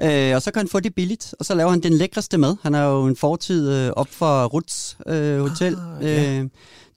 Øh, 0.00 0.36
og 0.36 0.42
så 0.42 0.50
kan 0.50 0.60
han 0.60 0.68
få 0.68 0.80
det 0.80 0.94
billigt, 0.94 1.34
og 1.38 1.44
så 1.44 1.54
laver 1.54 1.70
han 1.70 1.80
den 1.80 1.92
lækreste 1.92 2.38
mad. 2.38 2.56
Han 2.62 2.74
har 2.74 2.84
jo 2.84 3.06
en 3.06 3.16
fortid 3.16 3.72
øh, 3.72 3.90
op 3.96 4.08
for 4.10 4.44
Ruts 4.44 4.96
øh, 5.06 5.40
Hotel. 5.40 5.76
Ah, 6.00 6.06
ja. 6.06 6.38
øh, 6.38 6.48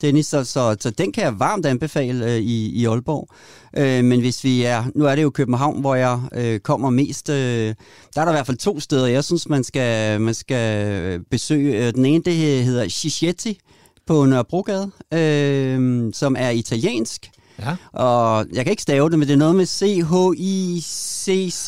Dennis, 0.05 0.25
så, 0.25 0.43
så, 0.43 0.75
så 0.79 0.89
den 0.89 1.11
kan 1.11 1.23
jeg 1.23 1.39
varmt 1.39 1.65
anbefale 1.65 2.25
øh, 2.25 2.37
i, 2.37 2.69
i 2.69 2.85
Aalborg. 2.85 3.29
Øh, 3.77 4.03
men 4.03 4.19
hvis 4.19 4.43
vi 4.43 4.63
er, 4.63 4.83
nu 4.95 5.05
er 5.05 5.15
det 5.15 5.23
jo 5.23 5.29
København, 5.29 5.81
hvor 5.81 5.95
jeg 5.95 6.19
øh, 6.33 6.59
kommer 6.59 6.89
mest, 6.89 7.29
øh, 7.29 7.75
der 8.15 8.21
er 8.21 8.25
der 8.25 8.31
i 8.31 8.33
hvert 8.33 8.45
fald 8.45 8.57
to 8.57 8.79
steder, 8.79 9.07
jeg 9.07 9.23
synes, 9.23 9.49
man 9.49 9.63
skal, 9.63 10.21
man 10.21 10.33
skal 10.33 11.19
besøge. 11.31 11.87
Øh, 11.87 11.93
den 11.93 12.05
ene, 12.05 12.23
det 12.23 12.63
hedder 12.63 12.89
Chichetti 12.89 13.59
på 14.07 14.25
Nørrebrogade, 14.25 14.91
øh, 15.13 16.03
som 16.13 16.35
er 16.39 16.49
italiensk. 16.49 17.29
Ja. 17.59 17.75
Og 17.93 18.45
jeg 18.53 18.65
kan 18.65 18.71
ikke 18.71 18.83
stave 18.83 19.09
det, 19.09 19.19
men 19.19 19.27
det 19.27 19.33
er 19.33 19.37
noget 19.37 19.55
med 19.55 19.65
C-H-I-C-C. 19.65 21.67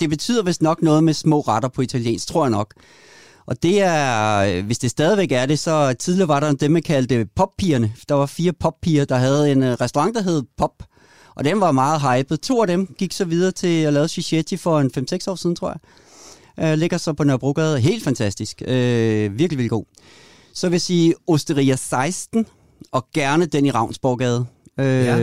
Det 0.00 0.10
betyder 0.10 0.42
vist 0.42 0.62
nok 0.62 0.82
noget 0.82 1.04
med 1.04 1.14
små 1.14 1.40
retter 1.40 1.68
på 1.68 1.82
italiensk, 1.82 2.28
tror 2.28 2.44
jeg 2.44 2.50
nok. 2.50 2.74
Og 3.50 3.62
det 3.62 3.82
er, 3.82 4.62
hvis 4.62 4.78
det 4.78 4.90
stadigvæk 4.90 5.32
er 5.32 5.46
det, 5.46 5.58
så 5.58 5.94
tidligere 5.98 6.28
var 6.28 6.40
der 6.40 6.52
dem, 6.52 6.70
man 6.70 6.82
kaldte 6.82 7.26
poppigerne. 7.36 7.92
Der 8.08 8.14
var 8.14 8.26
fire 8.26 8.52
poppiger, 8.52 9.04
der 9.04 9.16
havde 9.16 9.52
en 9.52 9.62
øh, 9.62 9.72
restaurant, 9.80 10.14
der 10.14 10.22
hed 10.22 10.42
Pop. 10.58 10.82
Og 11.34 11.44
den 11.44 11.60
var 11.60 11.72
meget 11.72 12.00
hyped. 12.00 12.36
To 12.38 12.60
af 12.60 12.66
dem 12.66 12.94
gik 12.98 13.12
så 13.12 13.24
videre 13.24 13.52
til 13.52 13.82
at 13.82 13.92
lave 13.92 14.08
Chichetti 14.08 14.56
for 14.56 14.80
en 14.80 14.90
5-6 14.98 15.30
år 15.30 15.34
siden, 15.34 15.56
tror 15.56 15.68
jeg. 16.58 16.72
Øh, 16.72 16.78
ligger 16.78 16.98
så 16.98 17.12
på 17.12 17.24
Nørrebrogade. 17.24 17.80
Helt 17.80 18.04
fantastisk. 18.04 18.62
Øh, 18.66 19.38
virkelig, 19.38 19.38
virkelig 19.38 19.70
god. 19.70 19.84
Så 20.54 20.68
vil 20.68 20.74
jeg 20.74 20.80
sige 20.80 21.14
Osteria 21.26 21.76
16, 21.76 22.46
og 22.92 23.06
gerne 23.14 23.46
den 23.46 23.66
i 23.66 23.70
Ravnsborgade. 23.70 24.46
Øh, 24.80 24.86
Ja. 24.86 25.18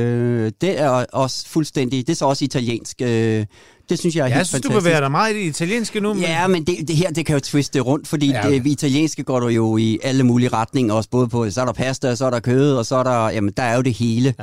Det 0.46 0.80
er 0.80 0.90
også 1.14 1.48
fuldstændig, 1.48 2.08
det 2.08 2.14
er 2.14 2.18
så 2.18 2.26
også 2.26 2.46
italiensk. 2.46 3.02
Øh, 3.02 3.46
det 3.90 4.00
synes 4.00 4.16
jeg 4.16 4.22
er 4.24 4.28
Jeg 4.28 4.36
helt 4.38 4.48
synes, 4.48 4.62
du 4.62 4.68
fantastisk. 4.68 4.84
bevæger 4.86 5.00
dig 5.00 5.12
meget 5.12 5.36
i 5.36 5.40
det 5.40 5.46
italienske 5.46 6.00
nu. 6.00 6.14
men- 6.14 6.24
Ja, 6.24 6.48
men 6.48 6.64
det, 6.64 6.88
det 6.88 6.96
her, 6.96 7.12
det 7.12 7.26
kan 7.26 7.34
jo 7.36 7.40
twiste 7.40 7.80
rundt, 7.80 8.08
fordi 8.08 8.28
Ja, 8.30 8.48
ja, 8.48 8.54
det 8.54 8.68
italienske 8.68 9.24
går 9.24 9.40
du 9.40 9.48
jo 9.48 9.78
i 9.78 10.00
alle 10.04 10.24
mulige 10.24 10.50
retninger, 10.50 10.94
også 10.94 11.10
både 11.10 11.28
på, 11.28 11.50
så 11.50 11.62
er 11.62 11.66
der 11.66 11.74
pasta, 11.74 12.16
så 12.16 12.26
er 12.26 12.30
der 12.30 12.40
kød, 12.40 12.74
og 12.74 12.86
så 12.86 12.96
er 12.96 13.04
der, 13.04 13.30
jamen 13.30 13.54
der 13.58 13.64
er 13.64 13.76
jo 13.76 13.82
det 13.82 13.94
hele. 13.94 14.34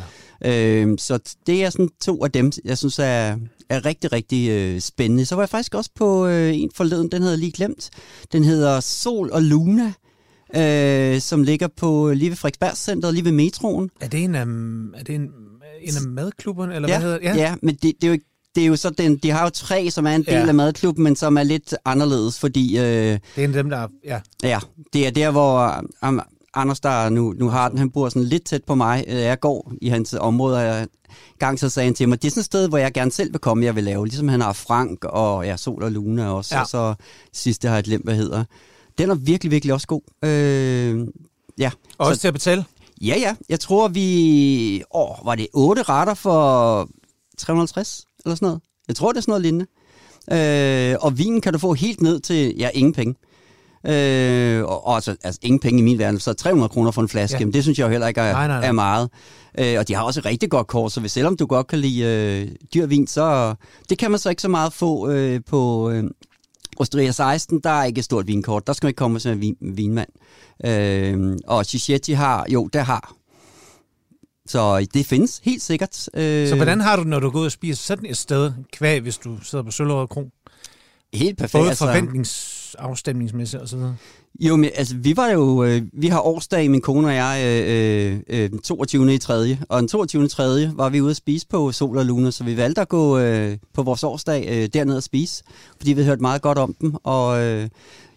Ja. 0.45 0.81
Øhm, 0.81 0.99
så 0.99 1.19
det 1.47 1.65
er 1.65 1.71
sådan 1.71 1.89
to 2.05 2.25
af 2.25 2.31
dem, 2.31 2.53
jeg 2.65 2.79
synes 2.79 2.99
er, 2.99 3.37
er 3.71 3.85
rigtig, 3.85 4.13
rigtig 4.13 4.51
øh, 4.51 4.81
spændende. 4.81 5.27
Så 5.27 5.35
var 5.35 5.43
jeg 5.43 5.49
faktisk 5.49 5.75
også 5.75 5.91
på 5.97 6.27
øh, 6.27 6.57
en 6.57 6.71
forleden, 6.75 7.09
den 7.13 7.23
hedder 7.23 7.37
lige 7.37 7.53
glemt. 7.53 7.91
Den 8.33 8.45
hedder 8.45 8.81
Sol 8.81 9.31
og 9.33 9.43
Luna, 9.43 9.93
øh, 10.57 11.21
som 11.21 11.43
ligger 11.43 11.69
på 11.77 12.13
lige 12.15 12.29
ved 12.31 12.37
Frederiksbergscenteret, 12.37 13.15
lige 13.15 13.25
ved 13.25 13.33
metroen. 13.33 13.91
Er 14.01 14.09
det 14.09 14.25
en 14.25 14.35
af, 14.35 14.41
er 14.99 15.03
det 15.07 15.15
en, 15.15 15.21
en 15.83 15.97
af 15.97 16.09
madklubberne, 16.09 16.75
eller 16.75 16.89
ja, 16.89 16.99
hvad 16.99 17.03
hedder 17.11 17.19
det? 17.33 17.41
ja. 17.41 17.49
ja, 17.49 17.55
men 17.63 17.75
det, 17.75 17.83
det 17.83 18.05
er 18.05 18.07
jo 18.07 18.13
ikke 18.13 18.27
det 18.55 18.63
er 18.63 18.67
jo 18.67 18.77
så 18.77 18.91
den, 18.91 19.17
de 19.17 19.31
har 19.31 19.43
jo 19.45 19.51
tre, 19.51 19.91
som 19.91 20.07
er 20.07 20.11
en 20.11 20.23
del 20.23 20.35
Ja. 20.35 20.47
af 20.47 20.55
madklubben, 20.55 21.05
men 21.05 21.17
som 21.17 21.37
er 21.39 21.43
lidt 21.43 21.75
anderledes, 21.85 22.39
fordi 22.39 22.79
øh, 22.79 22.85
Det 22.85 23.21
er 23.37 23.45
en 23.45 23.55
dem, 23.55 23.71
der... 23.71 23.89
Ja. 24.05 24.21
Ja, 24.43 24.59
det 24.93 25.07
er 25.07 25.11
der, 25.11 25.31
hvor 25.31 25.85
um, 26.09 26.21
Anders, 26.57 26.81
der 26.81 27.09
nu, 27.09 27.35
nu 27.39 27.49
har 27.49 27.69
den, 27.69 27.79
han 27.79 27.91
bor 27.91 28.09
sådan 28.09 28.25
lidt 28.25 28.45
tæt 28.45 28.65
på 28.65 28.75
mig. 28.75 29.05
Øh, 29.09 29.15
Jeg 29.17 29.41
går 29.41 29.73
i 29.83 29.89
hans 29.89 30.15
område, 30.21 30.57
og 30.57 30.63
jeg 30.63 30.87
gang 31.39 31.59
så 31.59 31.69
sagde 31.69 31.85
han 31.87 31.95
til 31.95 32.09
mig, 32.09 32.23
det 32.23 32.29
er 32.29 32.31
sådan 32.31 32.41
et 32.41 32.45
sted, 32.45 32.69
hvor 32.69 32.79
jeg 32.79 32.93
gerne 32.93 33.11
selv 33.11 33.33
vil 33.33 33.41
komme, 33.41 33.65
jeg 33.65 33.75
vil 33.77 33.85
lave. 33.85 34.07
Ligesom 34.07 34.29
han 34.29 34.41
har 34.41 34.53
Frank 34.53 35.05
og 35.05 35.45
ja, 35.47 35.57
Sol 35.57 35.83
og 35.83 35.93
Luna 35.93 36.31
også. 36.31 36.55
Ja. 36.55 36.61
Og 36.61 36.67
så 36.69 36.95
sidste 37.33 37.69
har 37.69 37.75
jeg 37.75 37.85
glemt, 37.85 38.05
hvad 38.05 38.15
hedder. 38.15 38.45
Den 38.99 39.11
er 39.11 39.15
virkelig, 39.15 39.51
virkelig 39.51 39.75
også 39.75 39.87
god. 39.87 40.01
Øh, 40.25 41.07
ja. 41.59 41.71
Og 41.99 42.07
også 42.07 42.15
Så, 42.15 42.21
til 42.21 42.29
at 42.29 42.35
betale. 42.35 42.65
ja, 43.03 43.15
ja. 43.19 43.35
Jeg 43.49 43.61
tror, 43.61 43.89
vi... 43.89 44.83
Åh, 44.95 45.17
var 45.27 45.35
det 45.35 45.47
otte 45.55 45.83
retter 45.83 46.15
for 46.15 46.89
350 47.39 48.05
eller 48.25 48.35
sådan 48.37 48.47
noget? 48.47 48.61
Jeg 48.89 48.97
tror, 48.97 49.13
det 49.13 49.17
er 49.19 49.21
sådan 49.23 49.31
noget 49.31 49.43
lignende. 49.43 49.67
Øh, 50.93 50.97
og 51.01 51.19
vinen 51.19 51.41
kan 51.41 51.53
du 51.53 51.59
få 51.59 51.75
helt 51.75 52.01
ned 52.01 52.21
til, 52.21 52.55
ja, 52.59 52.69
ingen 52.75 52.93
penge. 52.93 53.15
Øh, 53.87 54.65
og, 54.65 54.87
og 54.87 54.95
altså, 54.95 55.17
altså, 55.25 55.41
ingen 55.43 55.59
penge 55.61 55.79
i 55.81 55.83
min 55.83 55.99
verden, 55.99 56.21
så 56.21 56.33
300 56.33 56.69
kroner 56.69 56.91
for 56.91 57.03
en 57.03 57.09
flaske, 57.09 57.35
Ja. 57.35 57.39
ja. 57.39 57.45
men 57.45 57.55
det 57.55 57.63
synes 57.63 57.79
jeg 57.79 57.85
jo 57.85 57.91
heller 57.91 58.07
ikke 58.09 58.21
er, 58.21 58.33
Nej, 58.33 58.47
nej, 58.49 58.59
nej. 58.61 58.69
er 58.69 58.73
meget. 58.73 59.11
Øh, 59.59 59.79
og 59.79 59.89
de 59.89 59.95
har 59.95 60.03
også 60.03 60.21
et 60.21 60.27
rigtig 60.27 60.51
godt 60.51 60.67
kort, 60.67 60.93
så 60.93 61.01
hvis 61.01 61.13
selvom 61.13 61.37
du 61.37 61.47
godt 61.47 61.67
kan 61.67 61.79
lide 61.79 62.03
øh, 62.05 62.49
dyr 62.75 62.87
vin, 62.87 63.07
så 63.07 63.55
det 63.89 63.99
kan 63.99 64.11
man 64.11 64.21
så 64.21 64.31
ikke 64.31 64.43
så 64.43 64.49
meget 64.49 64.73
få 64.73 65.09
øh, 65.11 65.41
på 65.47 65.91
øh, 65.91 66.05
Osteria 66.77 67.11
16. 67.11 67.61
Der 67.65 67.71
er 67.71 67.85
ikke 67.85 67.99
et 67.99 68.05
stort 68.05 68.27
vinkort, 68.27 68.67
der 68.67 68.73
skal 68.73 68.87
man 68.87 68.91
ikke 68.91 68.99
komme 68.99 69.21
som 69.21 69.33
en 69.33 69.41
vin, 69.41 69.57
vinmand. 69.61 70.09
Øh, 70.67 71.37
og 71.47 71.65
Chichetti 71.65 72.13
har, 72.13 72.47
jo, 72.49 72.69
der 72.73 72.83
har. 72.83 73.15
Så 74.47 74.87
det 74.95 75.07
findes 75.07 75.41
helt 75.45 75.63
sikkert. 75.63 76.09
Øh, 76.15 76.49
Så 76.49 76.57
hvordan 76.57 76.81
har 76.81 76.97
du, 76.97 77.05
når 77.05 77.21
du 77.21 77.31
går 77.31 77.41
ud 77.41 77.45
og 77.47 77.53
spiser 77.53 77.83
sådan 77.83 78.07
et 78.11 78.17
sted, 78.17 78.53
kvæg, 78.73 79.01
hvis 79.01 79.19
du 79.19 79.37
sidder 79.45 79.65
på 79.65 79.71
Søllerød 79.71 80.07
Kro? 80.09 80.31
Helt 81.15 81.39
perfekt. 81.39 81.53
Både 81.61 81.69
altså. 81.69 81.85
forventningsafstemningsmæssigt 81.87 83.63
og 83.63 83.69
så 83.69 83.77
videre. 83.77 83.97
Jo, 84.41 84.57
men 84.57 84.71
altså, 84.75 84.97
vi 84.97 85.17
var 85.17 85.29
jo, 85.29 85.65
øh, 85.65 85.83
vi 85.93 86.07
har 86.09 86.21
årsdag, 86.21 86.71
min 86.71 86.81
kone 86.81 87.09
og 87.09 87.15
jeg, 87.15 87.43
øh, 87.67 88.21
øh, 88.29 88.51
den 88.51 88.59
22. 88.59 89.15
i 89.15 89.19
3. 89.19 89.59
Og 89.69 89.81
den 89.81 89.89
22. 89.89 90.25
i 90.25 90.29
3. 90.29 90.71
var 90.77 90.89
vi 90.89 91.01
ude 91.01 91.11
at 91.11 91.17
spise 91.17 91.47
på 91.47 91.73
Sol 91.73 91.99
og 91.99 92.05
Luna, 92.05 92.31
så 92.31 92.45
vi 92.45 92.57
valgte 92.57 92.81
at 92.81 92.89
gå 92.89 93.19
øh, 93.19 93.57
på 93.75 93.83
vores 93.83 94.05
årsdag 94.05 94.47
øh, 94.49 94.69
derned 94.75 94.97
og 94.97 95.03
spise, 95.03 95.45
fordi 95.77 95.93
vi 95.93 96.01
havde 96.01 96.07
hørt 96.07 96.21
meget 96.21 96.43
godt 96.43 96.59
om 96.59 96.75
dem, 96.81 96.95
og 97.05 97.43
øh, 97.43 97.69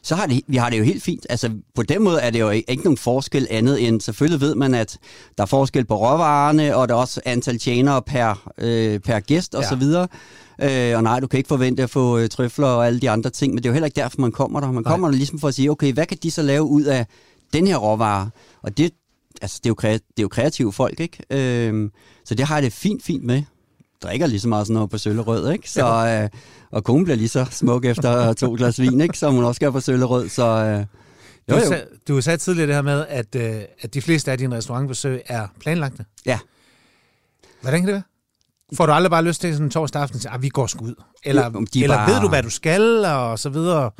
så 0.07 0.15
har 0.15 0.25
det, 0.27 0.41
vi 0.47 0.57
har 0.57 0.69
det 0.69 0.77
jo 0.79 0.83
helt 0.83 1.03
fint. 1.03 1.25
Altså, 1.29 1.49
på 1.75 1.83
den 1.83 2.03
måde 2.03 2.19
er 2.21 2.29
det 2.29 2.39
jo 2.39 2.49
ikke 2.49 2.83
nogen 2.83 2.97
forskel 2.97 3.47
andet 3.49 3.87
end, 3.87 4.01
selvfølgelig 4.01 4.41
ved 4.41 4.55
man, 4.55 4.73
at 4.73 4.97
der 5.37 5.43
er 5.43 5.47
forskel 5.47 5.85
på 5.85 5.95
råvarerne, 5.95 6.75
og 6.75 6.89
der 6.89 6.95
er 6.95 6.99
også 6.99 7.21
antal 7.25 7.59
tjenere 7.59 8.01
per, 8.01 8.51
øh, 8.57 8.99
per 8.99 9.19
gæst 9.19 9.55
og 9.55 9.63
Ja. 9.63 9.69
så 9.69 9.75
videre. 9.75 10.07
Øh, 10.61 10.97
og 10.97 11.03
nej, 11.03 11.19
du 11.19 11.27
kan 11.27 11.37
ikke 11.37 11.47
forvente 11.47 11.83
at 11.83 11.89
få 11.89 12.17
øh, 12.17 12.29
trøfler 12.29 12.67
og 12.67 12.87
alle 12.87 12.99
de 12.99 13.09
andre 13.09 13.29
ting, 13.29 13.53
men 13.53 13.57
det 13.63 13.65
er 13.65 13.69
jo 13.69 13.73
heller 13.73 13.85
ikke 13.85 13.95
derfor, 14.01 14.21
man 14.21 14.31
kommer 14.31 14.59
der. 14.59 14.71
Man 14.71 14.83
Nej. 14.83 14.91
kommer 14.91 15.07
der 15.07 15.15
ligesom 15.15 15.39
for 15.39 15.47
at 15.47 15.55
sige, 15.55 15.71
okay, 15.71 15.93
hvad 15.93 16.05
kan 16.05 16.17
de 16.23 16.31
så 16.31 16.41
lave 16.41 16.63
ud 16.63 16.83
af 16.83 17.05
den 17.53 17.67
her 17.67 17.77
råvare? 17.77 18.29
Og 18.63 18.77
det, 18.77 18.91
altså, 19.41 19.59
det, 19.63 19.69
er, 19.69 19.69
jo 19.69 19.75
krea- 19.81 19.93
det 19.93 20.17
er 20.17 20.21
jo 20.21 20.27
kreative 20.27 20.73
folk, 20.73 20.99
ikke? 20.99 21.17
Øh, 21.29 21.89
så 22.25 22.35
det 22.35 22.45
har 22.45 22.55
jeg 22.55 22.63
det 22.63 22.73
fint, 22.73 23.03
fint 23.03 23.23
med. 23.23 23.43
Drikker 24.03 24.27
lige 24.27 24.39
så 24.39 24.47
meget 24.47 24.67
sådan 24.67 24.73
noget 24.73 24.89
på 24.89 24.97
søllerød, 24.97 25.51
ikke? 25.51 25.71
Så, 25.71 25.85
øh, 26.33 26.39
og 26.71 26.83
konen 26.83 27.03
bliver 27.03 27.17
lige 27.17 27.29
så 27.29 27.45
smuk 27.51 27.85
efter 27.85 28.33
to 28.33 28.53
glas 28.57 28.79
vin, 28.81 29.01
ikke? 29.01 29.17
Som 29.17 29.33
hun 29.33 29.43
også 29.43 29.55
skal 29.57 29.71
på 29.71 29.79
søllerød, 29.79 30.29
så... 30.29 30.43
Øh, 30.47 30.85
Du, 31.49 31.55
jo, 31.55 31.61
jo. 31.61 31.67
Sag, 31.67 31.83
du 32.07 32.21
sagde 32.21 32.37
tidligere 32.37 32.67
det 32.67 32.75
her 32.75 32.81
med, 32.81 33.05
at, 33.09 33.35
øh, 33.35 33.61
at 33.81 33.93
de 33.93 34.01
fleste 34.01 34.31
af 34.31 34.37
dine 34.37 34.55
restaurantbesøg 34.55 35.21
er 35.25 35.47
planlagte. 35.59 36.05
Ja. 36.25 36.39
Hvordan 37.61 37.79
kan 37.79 37.87
det 37.87 37.93
være? 37.93 38.03
Får 38.73 38.85
du 38.85 38.91
aldrig 38.91 39.11
bare 39.11 39.23
lyst 39.23 39.41
til 39.41 39.53
sådan 39.53 39.65
en 39.67 39.71
torsdag 39.71 40.01
aften, 40.01 40.17
at 40.19 40.25
"Ah, 40.33 40.41
vi 40.41 40.49
går 40.49 40.67
sgu 40.67 40.85
ud? 40.85 40.93
Eller, 41.23 41.49
de 41.49 41.79
er 41.79 41.83
eller 41.83 41.95
bare- 41.95 42.11
ved 42.13 42.21
du, 42.21 42.27
hvad 42.27 42.43
du 42.43 42.49
skal, 42.49 43.05
og 43.05 43.39
så 43.39 43.49
videre? 43.49 43.91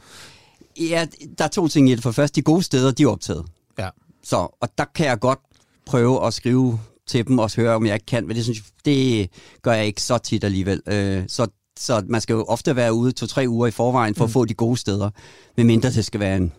Ja, 0.79 1.05
der 1.37 1.43
er 1.43 1.47
to 1.49 1.67
ting 1.67 1.89
i 1.89 1.95
det. 1.95 2.03
For 2.03 2.11
først, 2.11 2.35
de 2.35 2.41
gode 2.41 2.63
steder, 2.63 2.91
de 2.91 3.03
er 3.03 3.07
optaget. 3.07 3.45
Ja. 3.79 3.89
Så, 4.23 4.35
og 4.61 4.69
der 4.77 4.85
kan 4.95 5.05
jeg 5.05 5.19
godt 5.19 5.39
prøve 5.85 6.27
at 6.27 6.33
skrive 6.33 6.79
til 7.07 7.27
dem 7.27 7.39
og 7.39 7.51
høre, 7.55 7.75
om 7.75 7.85
jeg 7.85 7.93
ikke 7.93 8.05
kan, 8.05 8.27
men 8.27 8.35
det, 8.35 8.43
synes 8.43 8.57
jeg, 8.57 8.65
det 8.85 9.29
gør 9.61 9.73
jeg 9.73 9.85
ikke 9.85 10.01
så 10.01 10.17
tit 10.17 10.43
alligevel. 10.43 10.81
Øh, 10.87 11.23
så, 11.27 11.47
så 11.79 12.03
man 12.07 12.21
skal 12.21 12.33
jo 12.33 12.43
ofte 12.43 12.75
være 12.75 12.93
ude 12.93 13.11
to-tre 13.11 13.45
uger 13.47 13.67
i 13.67 13.71
forvejen 13.71 14.15
for 14.15 14.25
mm. 14.25 14.29
at 14.29 14.33
få 14.33 14.45
de 14.45 14.53
gode 14.53 14.77
steder, 14.77 15.09
medmindre 15.57 15.89
det 15.89 16.05
skal 16.05 16.19
være 16.19 16.37
en 16.37 16.51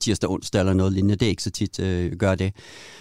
tirsdag, 0.00 0.30
onsdag 0.30 0.60
eller 0.60 0.72
noget 0.72 0.92
lignende. 0.92 1.16
Det 1.16 1.26
er 1.26 1.30
ikke 1.30 1.42
så 1.42 1.50
tit, 1.50 1.80
øh, 1.80 2.12
gør 2.12 2.34
det. 2.34 2.52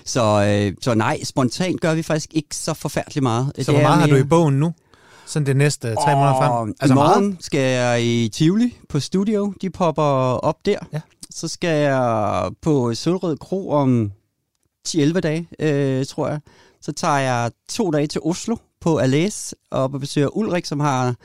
Så, 0.06 0.22
øh, 0.22 0.76
så 0.82 0.94
nej, 0.94 1.24
spontant 1.24 1.82
gør 1.82 1.94
vi 1.94 2.04
faktisk 2.04 2.34
ikke 2.34 2.56
så 2.56 2.74
forfærdeligt 2.74 3.24
meget. 3.24 3.52
Så 3.62 3.72
hvor 3.72 3.82
meget 3.82 4.00
har 4.00 4.08
du 4.08 4.16
i 4.16 4.24
bogen 4.24 4.60
nu? 4.60 4.74
Sådan 5.26 5.46
det 5.46 5.58
næste 5.58 5.96
tre 5.96 6.16
måneder 6.16 6.34
frem? 6.34 6.74
Altså 6.80 6.94
I 6.94 6.96
morgen 6.96 7.38
skal 7.40 7.60
jeg 7.60 8.04
i 8.04 8.30
Tivoli 8.30 8.78
på 8.90 9.00
studio. 9.00 9.54
De 9.62 9.70
popper 9.70 10.04
op 10.04 10.66
der. 10.66 10.80
Ja. 10.94 11.02
Så 11.30 11.48
skal 11.48 11.82
jeg 11.82 12.52
på 12.62 12.96
Sølvrød 12.96 13.38
Kro 13.38 13.70
om 13.70 14.12
10-11 14.88 15.20
dage, 15.20 15.48
øh, 15.60 16.06
tror 16.06 16.28
jeg. 16.28 16.40
Så 16.82 16.92
tager 16.92 17.18
jeg 17.18 17.52
to 17.70 17.92
dage 17.92 18.08
til 18.08 18.22
Oslo 18.22 18.56
på 18.82 19.00
Alès 19.00 19.52
og 19.72 19.92
besøger 19.92 20.38
Ulrik, 20.38 20.66
som 20.66 20.80
har 20.80 21.16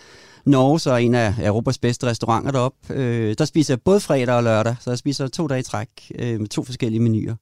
Norge 0.46 0.92
og 0.92 1.02
en 1.02 1.14
af 1.14 1.34
Europas 1.38 1.78
bedste 1.78 2.06
restauranter 2.06 2.50
deroppe. 2.50 2.94
Øh, 2.94 3.34
der 3.38 3.44
spiser 3.44 3.74
jeg 3.74 3.80
både 3.80 4.00
fredag 4.00 4.34
og 4.34 4.42
lørdag, 4.42 4.76
så 4.80 4.90
jeg 4.90 4.98
spiser 4.98 5.28
to 5.28 5.46
dage 5.46 5.60
i 5.60 5.62
træk 5.62 5.88
øh, 6.18 6.40
med 6.40 6.48
to 6.48 6.64
forskellige 6.64 7.00
menuer. 7.00 7.34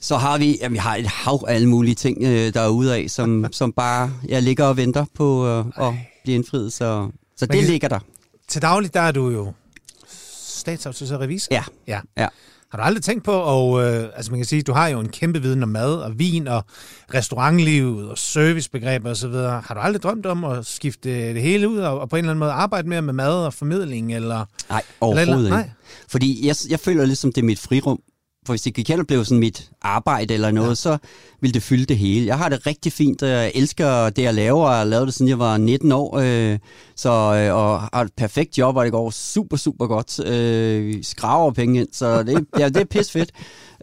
Så 0.00 0.16
har 0.16 0.38
vi, 0.38 0.58
ja, 0.60 0.68
vi 0.68 0.76
har 0.76 0.96
et 0.96 1.06
hav 1.06 1.44
af 1.48 1.54
alle 1.54 1.68
mulige 1.68 1.94
ting 1.94 2.22
øh, 2.22 2.54
derude 2.54 2.96
af, 2.96 3.10
som, 3.10 3.46
som 3.52 3.72
bare 3.72 4.12
jeg 4.28 4.42
ligger 4.42 4.64
og 4.64 4.76
venter 4.76 5.04
på 5.14 5.46
øh, 5.46 5.64
at 5.76 5.94
blive 6.24 6.34
indfriet. 6.34 6.72
Så, 6.72 7.10
så 7.36 7.46
Men 7.50 7.58
det 7.58 7.68
ligger 7.68 7.88
der. 7.88 7.98
Til 8.48 8.62
daglig, 8.62 8.94
der 8.94 9.00
er 9.00 9.12
du 9.12 9.30
jo 9.30 9.52
statsautoriseret 10.08 11.20
revisor. 11.20 11.54
Ja. 11.54 11.64
ja. 11.86 12.00
Ja. 12.16 12.28
Har 12.74 12.78
du 12.82 12.86
aldrig 12.86 13.02
tænkt 13.02 13.24
på, 13.24 13.32
og 13.32 13.84
øh, 13.84 14.04
altså 14.16 14.30
man 14.30 14.38
kan 14.40 14.46
sige, 14.46 14.62
du 14.62 14.72
har 14.72 14.88
jo 14.88 15.00
en 15.00 15.08
kæmpe 15.08 15.42
viden 15.42 15.62
om 15.62 15.68
mad 15.68 15.94
og 15.94 16.18
vin 16.18 16.48
og 16.48 16.64
restaurantlivet 17.14 18.10
og 18.10 18.18
servicebegreber 18.18 19.10
osv. 19.10 19.32
Har 19.32 19.74
du 19.74 19.80
aldrig 19.80 20.02
drømt 20.02 20.26
om 20.26 20.44
at 20.44 20.66
skifte 20.66 21.34
det 21.34 21.42
hele 21.42 21.68
ud 21.68 21.78
og, 21.78 22.00
og 22.00 22.08
på 22.10 22.16
en 22.16 22.18
eller 22.24 22.30
anden 22.30 22.38
måde 22.38 22.50
arbejde 22.50 22.88
mere 22.88 23.02
med 23.02 23.12
mad 23.12 23.46
og 23.46 23.54
formidling? 23.54 24.14
Eller, 24.14 24.36
Nej, 24.36 24.44
eller, 24.68 24.82
overhovedet 25.00 25.28
eller, 25.28 25.36
ikke. 25.44 25.50
nej. 25.50 25.70
Fordi 26.08 26.46
jeg, 26.46 26.56
jeg 26.68 26.80
føler 26.80 27.04
ligesom, 27.06 27.32
det 27.32 27.40
er 27.40 27.46
mit 27.46 27.58
frirum. 27.58 28.00
For 28.46 28.52
hvis 28.52 28.62
det 28.62 28.86
kan 28.86 29.06
blive 29.06 29.24
sådan 29.24 29.38
mit 29.38 29.70
arbejde 29.82 30.34
eller 30.34 30.50
noget, 30.50 30.68
ja. 30.68 30.74
så 30.74 30.98
vil 31.40 31.54
det 31.54 31.62
fylde 31.62 31.84
det 31.84 31.98
hele. 31.98 32.26
Jeg 32.26 32.38
har 32.38 32.48
det 32.48 32.66
rigtig 32.66 32.92
fint, 32.92 33.22
og 33.22 33.28
jeg 33.28 33.52
elsker 33.54 34.10
det, 34.10 34.22
jeg 34.22 34.34
laver. 34.34 34.68
Jeg 34.68 34.78
har 34.78 34.84
lavet 34.84 35.06
det, 35.06 35.14
siden 35.14 35.28
jeg 35.28 35.38
var 35.38 35.56
19 35.56 35.92
år. 35.92 36.18
Øh, 36.18 36.58
så, 36.96 37.10
øh, 37.10 37.54
og 37.54 37.80
har 37.80 38.02
et 38.02 38.12
perfekt 38.16 38.58
job, 38.58 38.76
og 38.76 38.84
det 38.84 38.92
går 38.92 39.10
super, 39.10 39.56
super 39.56 39.86
godt. 39.86 40.26
Øh, 40.26 40.86
vi 40.86 41.02
skraver 41.02 41.50
penge 41.50 41.80
ind, 41.80 41.88
så 41.92 42.22
det, 42.22 42.46
ja, 42.58 42.68
det 42.68 42.76
er 42.76 42.84
pis 42.84 43.10
fedt. 43.10 43.32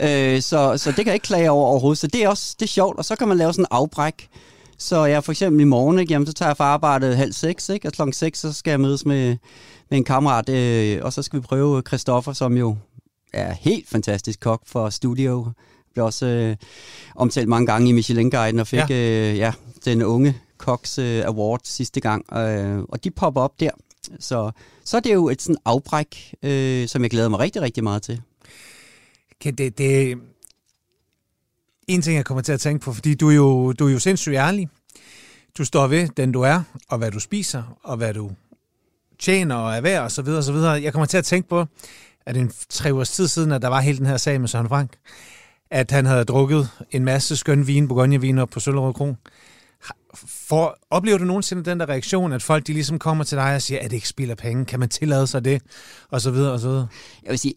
Øh, 0.02 0.42
så, 0.42 0.78
så 0.78 0.90
det 0.90 0.96
kan 0.96 1.06
jeg 1.06 1.14
ikke 1.14 1.28
klage 1.28 1.52
over 1.52 1.68
overhovedet. 1.68 1.98
Så 1.98 2.08
det 2.08 2.24
er 2.24 2.30
også 2.30 2.56
det 2.60 2.66
er 2.66 2.70
sjovt, 2.70 2.98
og 2.98 3.06
så 3.06 3.16
kan 3.16 3.28
man 3.28 3.38
lave 3.38 3.54
sådan 3.54 3.64
en 3.64 3.68
afbræk. 3.72 4.30
Så 4.82 5.06
jeg 5.06 5.24
for 5.24 5.32
eksempel 5.32 5.62
i 5.62 5.64
morgen, 5.64 6.00
ikke, 6.00 6.14
jamen, 6.14 6.26
så 6.28 6.34
tager 6.34 6.50
jeg 6.50 6.58
fra 6.58 6.64
arbejde 6.64 7.16
halv 7.16 7.34
seks, 7.34 7.70
ikke, 7.70 7.88
og 7.88 7.94
klokken 7.94 8.14
seks, 8.14 8.40
så 8.40 8.54
skal 8.54 8.72
jeg 8.72 8.80
mødes 8.80 9.06
med, 9.06 9.38
med 9.90 9.98
en 9.98 10.04
kammerat, 10.04 10.50
øh, 10.50 11.00
og 11.02 11.14
så 11.14 11.22
skal 11.22 11.40
vi 11.40 11.42
prøve 11.42 11.82
Christoffer, 11.88 12.34
som 12.34 12.58
jo 12.58 12.76
er 13.34 13.54
helt 13.54 13.90
fantastisk 13.90 14.40
kok 14.40 14.62
for 14.66 14.90
studio. 14.90 15.52
Blev 15.94 16.06
også 16.06 16.26
øh, 16.26 16.56
omtalt 17.16 17.48
mange 17.48 17.68
gange 17.68 17.90
i 17.90 17.92
Michelin-guiden 17.92 18.60
og 18.60 18.68
fik 18.68 18.90
ja. 18.90 19.32
Øh, 19.32 19.38
ja, 19.38 19.54
den 19.86 20.02
unge 20.02 20.38
koks 20.58 20.98
øh, 20.98 21.24
award 21.26 21.60
sidste 21.64 22.00
gang. 22.00 22.34
Øh, 22.38 22.80
og 22.80 23.04
de 23.04 23.12
popper 23.12 23.42
op 23.42 23.60
der. 23.60 23.72
Så, 24.20 24.52
så 24.86 24.98
er 24.98 25.02
det 25.02 25.14
jo 25.14 25.30
et 25.30 25.42
sådan 25.42 25.58
afbræk, 25.66 26.36
øh, 26.44 26.88
som 26.88 27.02
jeg 27.02 27.10
glæder 27.10 27.30
mig 27.30 27.40
rigtig, 27.40 27.62
rigtig 27.62 27.84
meget 27.84 28.02
til. 28.02 28.22
Kan 29.42 29.56
det, 29.56 29.78
det 29.78 30.18
en 31.88 32.02
ting, 32.02 32.16
jeg 32.16 32.26
kommer 32.26 32.42
til 32.42 32.52
at 32.52 32.60
tænke 32.60 32.86
på, 32.86 32.94
fordi 32.94 33.16
du 33.16 33.30
er 33.30 33.36
jo, 33.36 33.74
du 33.74 33.88
er 33.88 33.92
jo 33.92 34.00
sindssygt 34.00 34.36
ærlig. 34.36 34.70
Du 35.58 35.66
står 35.66 35.88
ved 35.88 36.08
den, 36.18 36.32
du 36.32 36.42
er, 36.42 36.64
og 36.90 36.98
hvad 36.98 37.12
du 37.12 37.20
spiser, 37.20 37.78
og 37.84 37.98
hvad 37.98 38.14
du 38.14 38.32
tjener 39.20 39.56
og 39.56 39.76
er 39.76 39.82
værd, 39.82 40.04
og 40.04 40.12
så 40.12 40.22
videre, 40.22 40.40
og 40.40 40.44
så 40.44 40.52
videre. 40.54 40.82
Jeg 40.82 40.94
kommer 40.94 41.06
til 41.06 41.18
at 41.18 41.26
tænke 41.26 41.50
på, 41.50 41.66
at 42.26 42.36
det 42.36 42.42
en 42.42 42.52
tre 42.70 42.94
ugers 42.94 43.12
tid 43.12 43.28
siden, 43.28 43.52
at 43.52 43.62
der 43.62 43.68
var 43.68 43.82
hele 43.82 43.98
den 43.98 44.06
her 44.06 44.18
sag 44.18 44.42
med 44.42 44.48
Søren 44.48 44.68
Frank. 44.68 44.92
at 45.72 45.92
han 45.92 46.06
havde 46.06 46.26
drukket 46.26 46.70
en 46.92 47.06
masse 47.06 47.38
skøn 47.38 47.68
vin, 47.68 47.88
Bourgogne-vin 47.88 48.48
på 48.52 48.60
Søllerød 48.60 48.94
Kron. 48.94 49.18
For, 50.16 50.78
oplever 50.90 51.18
du 51.18 51.24
nogensinde 51.24 51.64
den 51.64 51.80
der 51.80 51.90
reaktion, 51.90 52.34
at 52.34 52.44
folk 52.44 52.68
de 52.68 52.74
ligesom 52.74 53.00
kommer 53.00 53.24
til 53.24 53.38
dig 53.38 53.56
og 53.56 53.62
siger, 53.62 53.80
at 53.80 53.92
det 53.92 53.96
ikke 53.96 54.08
spilder 54.08 54.36
penge, 54.36 54.66
kan 54.66 54.80
man 54.80 54.90
tillade 54.90 55.28
sig 55.28 55.46
det, 55.46 55.62
og 56.10 56.22
så 56.22 56.32
videre 56.32 56.52
og 56.52 56.60
så 56.60 56.68
videre? 56.68 56.88
Jeg 57.24 57.30
vil 57.30 57.40
sige, 57.40 57.54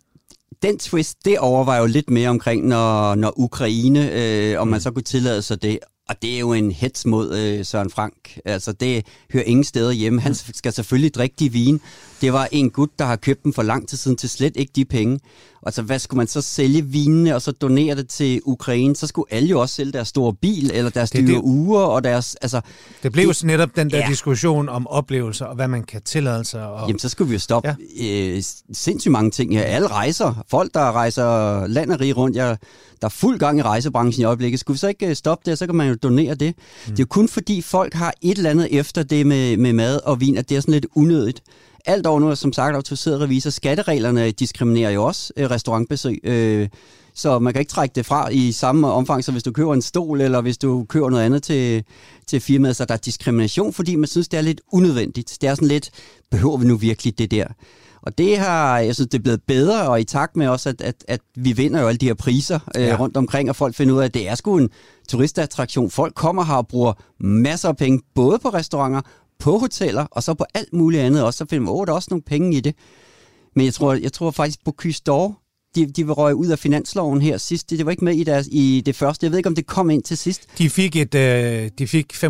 den 0.62 0.78
twist, 0.78 1.24
det 1.24 1.38
overvejer 1.38 1.80
jo 1.80 1.86
lidt 1.86 2.10
mere 2.10 2.28
omkring, 2.28 2.66
når, 2.66 3.14
når 3.14 3.32
Ukraine, 3.40 4.12
øh, 4.12 4.60
om 4.60 4.68
man 4.68 4.80
så 4.80 4.90
kunne 4.90 5.02
tillade 5.02 5.42
sig 5.42 5.62
det. 5.62 5.78
Og 6.08 6.22
det 6.22 6.34
er 6.34 6.38
jo 6.38 6.52
en 6.52 6.72
hets 6.72 7.06
mod 7.06 7.38
øh, 7.38 7.64
Søren 7.64 7.90
Frank. 7.90 8.38
Altså, 8.44 8.72
det 8.72 9.06
hører 9.32 9.44
ingen 9.44 9.64
steder 9.64 9.92
hjemme. 9.92 10.20
Han 10.20 10.34
skal 10.34 10.72
selvfølgelig 10.72 11.14
drikke 11.14 11.36
de 11.38 11.52
vin. 11.52 11.80
Det 12.20 12.32
var 12.32 12.48
en 12.52 12.70
gut, 12.70 12.98
der 12.98 13.04
har 13.04 13.16
købt 13.16 13.44
dem 13.44 13.52
for 13.52 13.62
lang 13.62 13.88
tid 13.88 13.98
siden 13.98 14.16
til 14.16 14.28
slet 14.28 14.56
ikke 14.56 14.72
de 14.76 14.84
penge. 14.84 15.20
Altså, 15.66 15.82
hvad 15.82 15.98
skulle 15.98 16.18
man 16.18 16.26
så 16.26 16.40
sælge 16.42 16.82
vinene 16.84 17.34
og 17.34 17.42
så 17.42 17.52
donere 17.52 17.94
det 17.96 18.08
til 18.08 18.40
Ukraine? 18.44 18.96
Så 18.96 19.06
skulle 19.06 19.32
alle 19.32 19.48
jo 19.48 19.60
også 19.60 19.74
sælge 19.74 19.92
deres 19.92 20.08
store 20.08 20.34
bil, 20.34 20.70
eller 20.74 20.90
deres 20.90 21.10
Det 21.10 21.20
dyre 21.26 21.36
det. 21.36 21.42
uger, 21.44 21.80
og 21.80 22.04
deres... 22.04 22.34
Altså, 22.34 22.60
Det 23.02 23.12
blev 23.12 23.26
Det- 23.28 23.36
så 23.36 23.46
netop 23.46 23.76
den 23.76 23.90
der 23.90 23.98
Ja. 23.98 24.06
diskussion 24.08 24.68
om 24.68 24.86
oplevelser, 24.86 25.44
og 25.44 25.54
hvad 25.54 25.68
man 25.68 25.82
kan 25.82 26.02
tillade 26.02 26.44
sig. 26.44 26.66
Og, 26.66 26.88
Jamen, 26.88 26.98
så 26.98 27.08
skulle 27.08 27.28
vi 27.28 27.34
jo 27.34 27.38
stoppe 27.40 27.76
ja. 28.00 28.36
øh, 28.36 28.42
sindssygt 28.72 29.12
mange 29.12 29.30
ting 29.30 29.52
her. 29.56 29.62
Alle 29.62 29.86
rejser. 29.86 30.44
Folk, 30.50 30.74
der 30.74 30.92
rejser 30.92 31.66
land 31.66 31.92
og 31.92 32.00
rige 32.00 32.12
rundt. 32.12 32.36
Jeg, 32.36 32.56
der 33.00 33.06
er 33.06 33.10
fuld 33.10 33.38
gang 33.38 33.58
i 33.58 33.62
rejsebranchen 33.62 34.22
i 34.22 34.24
øjeblikket. 34.24 34.60
Skulle 34.60 34.74
vi 34.74 34.78
så 34.78 34.88
ikke 34.88 35.06
øh, 35.06 35.14
stoppe 35.16 35.50
det, 35.50 35.58
så 35.58 35.66
kan 35.66 35.74
man 35.74 35.88
jo 35.88 35.94
donere 36.02 36.34
det. 36.34 36.54
Mm. 36.56 36.90
Det 36.90 36.98
er 36.98 37.02
jo 37.02 37.06
kun 37.06 37.28
fordi 37.28 37.62
folk 37.62 37.94
har 37.94 38.14
et 38.22 38.36
eller 38.38 38.50
andet 38.50 38.68
efter 38.78 39.02
det 39.02 39.26
med, 39.26 39.56
med 39.56 39.72
mad 39.72 40.00
og 40.04 40.20
vin, 40.20 40.36
at 40.38 40.48
det 40.48 40.56
er 40.56 40.60
sådan 40.60 40.74
lidt 40.74 40.86
unødigt. 40.94 41.42
Alt 41.86 42.06
over 42.06 42.20
nu 42.20 42.30
er 42.30 42.34
som 42.34 42.52
sagt 42.52 42.76
autoriseret 42.76 43.20
revisor. 43.20 43.50
Skattereglerne 43.50 44.30
diskriminerer 44.30 44.90
jo 44.90 45.04
også 45.04 45.32
øh, 45.36 45.50
restaurantbesøg. 45.50 46.20
Øh, 46.24 46.68
så 47.14 47.38
man 47.38 47.52
kan 47.52 47.60
ikke 47.60 47.70
trække 47.70 47.92
det 47.94 48.06
fra 48.06 48.28
i 48.28 48.52
samme 48.52 48.92
omfang, 48.92 49.24
så 49.24 49.32
hvis 49.32 49.42
du 49.42 49.52
køber 49.52 49.74
en 49.74 49.82
stol, 49.82 50.20
eller 50.20 50.40
hvis 50.40 50.58
du 50.58 50.84
køber 50.88 51.10
noget 51.10 51.22
andet 51.24 51.42
til, 51.42 51.84
til 52.26 52.40
firmaet, 52.40 52.76
så 52.76 52.84
der 52.84 52.94
er 52.94 52.98
diskrimination, 52.98 53.72
fordi 53.72 53.96
man 53.96 54.08
synes, 54.08 54.28
det 54.28 54.36
er 54.38 54.42
lidt 54.42 54.60
unødvendigt. 54.72 55.38
Det 55.40 55.48
er 55.48 55.54
sådan 55.54 55.68
lidt, 55.68 55.90
behøver 56.30 56.56
vi 56.56 56.66
nu 56.66 56.76
virkelig 56.76 57.18
det 57.18 57.30
der? 57.30 57.46
Og 58.02 58.18
det 58.18 58.38
har, 58.38 58.78
jeg 58.78 58.94
synes, 58.94 59.08
det 59.08 59.18
er 59.18 59.22
blevet 59.22 59.42
bedre, 59.46 59.88
og 59.88 60.00
i 60.00 60.04
takt 60.04 60.36
med 60.36 60.48
også, 60.48 60.68
at, 60.68 60.82
at, 60.82 60.94
at 61.08 61.20
vi 61.36 61.52
vinder 61.52 61.80
jo 61.80 61.88
alle 61.88 61.98
de 61.98 62.06
her 62.06 62.14
priser 62.14 62.58
øh, 62.76 62.82
Ja. 62.82 62.88
ja. 62.88 62.96
rundt 62.96 63.16
omkring, 63.16 63.48
og 63.50 63.56
folk 63.56 63.74
finder 63.74 63.94
ud 63.94 64.00
af, 64.00 64.04
at 64.04 64.14
det 64.14 64.28
er 64.28 64.34
sgu 64.34 64.58
en 64.58 64.70
turistattraktion. 65.08 65.90
Folk 65.90 66.14
kommer 66.14 66.44
her 66.44 66.54
og 66.54 66.68
bruger 66.68 66.92
masser 67.20 67.68
af 67.68 67.76
penge, 67.76 68.00
både 68.14 68.38
på 68.38 68.48
restauranter, 68.48 69.00
på 69.40 69.58
hoteller, 69.58 70.06
og 70.10 70.22
så 70.22 70.34
på 70.34 70.44
alt 70.54 70.72
muligt 70.72 71.02
andet 71.02 71.22
også. 71.24 71.36
Så 71.38 71.46
finder 71.50 71.64
man, 71.64 71.74
åh, 71.74 71.86
der 71.86 71.92
er 71.92 71.96
også 71.96 72.08
nogle 72.10 72.22
penge 72.22 72.56
i 72.56 72.60
det. 72.60 72.74
Men 73.56 73.64
jeg 73.66 73.74
tror, 73.74 73.94
jeg 73.94 74.12
tror 74.12 74.30
faktisk 74.30 74.58
på 74.64 74.74
Kystor, 74.78 75.38
de, 75.74 75.86
de 75.86 76.04
vil 76.04 76.12
røge 76.12 76.34
ud 76.36 76.46
af 76.46 76.58
finansloven 76.58 77.22
her 77.22 77.38
sidst. 77.38 77.70
Det, 77.70 77.78
det 77.78 77.86
var 77.86 77.90
ikke 77.92 78.04
med 78.04 78.14
i, 78.14 78.24
deres, 78.24 78.48
i 78.52 78.82
det 78.86 78.96
første. 78.96 79.24
Jeg 79.24 79.30
ved 79.30 79.38
ikke, 79.38 79.48
om 79.48 79.54
det 79.54 79.66
kom 79.66 79.90
ind 79.90 80.02
til 80.02 80.16
sidst. 80.18 80.46
De 80.58 80.70
fik, 80.70 80.96
et, 80.96 81.14
øh, 81.14 81.70
de 81.78 81.86
fik 81.86 82.12
500.000 82.14 82.26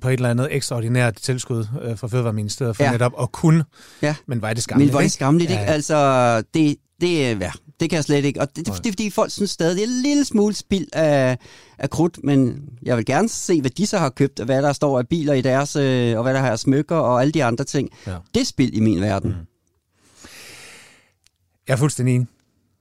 på 0.00 0.08
et 0.08 0.12
eller 0.12 0.30
andet 0.30 0.48
ekstraordinært 0.50 1.16
tilskud 1.16 1.66
øh, 1.82 1.98
fra 1.98 2.08
Fødevareministeriet 2.08 2.76
for 2.76 2.84
ja. 2.84 2.92
Netop 2.92 3.12
at 3.22 3.32
kunne. 3.32 3.64
Ja. 4.02 4.14
Men 4.26 4.42
var 4.42 4.52
det 4.52 4.62
skamligt, 4.62 4.92
Men 4.92 4.98
er 4.98 5.02
det 5.02 5.12
skamligt, 5.12 5.50
ikke? 5.50 5.62
Ja. 5.62 5.68
Altså, 5.72 6.42
det, 6.54 6.76
det, 7.00 7.26
er- 7.26 7.36
ja, 7.40 7.50
det 7.84 7.90
kan 7.90 7.96
jeg 7.96 8.04
slet 8.04 8.24
ikke. 8.24 8.40
Og 8.40 8.48
det, 8.56 8.66
det, 8.66 8.66
det 8.66 8.86
er 8.86 8.92
fordi, 8.92 9.10
folk 9.10 9.30
synes 9.30 9.50
stadig, 9.50 9.76
det 9.76 9.84
er 9.84 9.86
en 9.86 10.02
lille 10.02 10.24
smule 10.24 10.54
spild 10.54 10.86
af, 10.92 11.38
af 11.78 11.90
krudt, 11.90 12.18
men 12.24 12.62
jeg 12.82 12.96
vil 12.96 13.04
gerne 13.04 13.28
se, 13.28 13.60
hvad 13.60 13.70
de 13.70 13.86
så 13.86 13.98
har 13.98 14.08
købt, 14.08 14.40
og 14.40 14.46
hvad 14.46 14.62
der 14.62 14.72
står 14.72 14.98
af 14.98 15.08
biler 15.08 15.32
i 15.32 15.40
deres, 15.40 15.76
øh, 15.76 16.16
og 16.16 16.22
hvad 16.22 16.34
der 16.34 16.40
har 16.40 16.50
af 16.50 16.58
smykker 16.58 16.96
og 16.96 17.20
alle 17.20 17.32
de 17.32 17.44
andre 17.44 17.64
ting. 17.64 17.88
Ja. 18.06 18.16
Det 18.34 18.40
er 18.40 18.44
spild 18.44 18.74
i 18.74 18.80
min 18.80 19.00
verden. 19.00 19.30
Mm. 19.30 19.36
Jeg 21.68 21.72
er 21.72 21.76
fuldstændig 21.76 22.14
enig. 22.14 22.26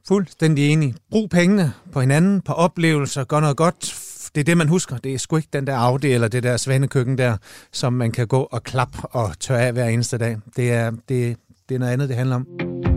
Fuldstændig 0.08 0.70
enig. 0.70 0.96
Brug 1.12 1.30
pengene 1.30 1.74
på 1.92 2.02
hinanden, 2.02 2.42
på 2.42 2.54
oplevelser, 2.54 3.24
gør 3.24 3.40
noget 3.40 3.58
godt. 3.58 4.00
Det 4.36 4.42
er 4.42 4.46
det, 4.46 4.58
man 4.58 4.68
husker. 4.68 4.98
Det 4.98 5.14
er 5.14 5.18
sgu 5.18 5.38
ikke 5.38 5.50
den 5.54 5.68
der 5.68 5.76
Audi 5.76 6.12
eller 6.12 6.28
det 6.28 6.44
der 6.44 6.58
svanekøkken 6.58 7.18
der, 7.18 7.38
som 7.72 7.94
man 7.94 8.12
kan 8.12 8.28
gå 8.28 8.48
og 8.52 8.64
klappe 8.64 8.98
og 9.02 9.40
tørre 9.40 9.62
af 9.62 9.74
hver 9.74 9.88
eneste 9.88 10.18
dag. 10.18 10.38
Det 10.56 10.72
er, 10.72 10.92
det, 11.10 11.38
det 11.70 11.76
er 11.76 11.80
noget 11.80 11.94
andet, 11.94 12.10
det 12.10 12.18
handler 12.18 12.36
om. 12.36 12.93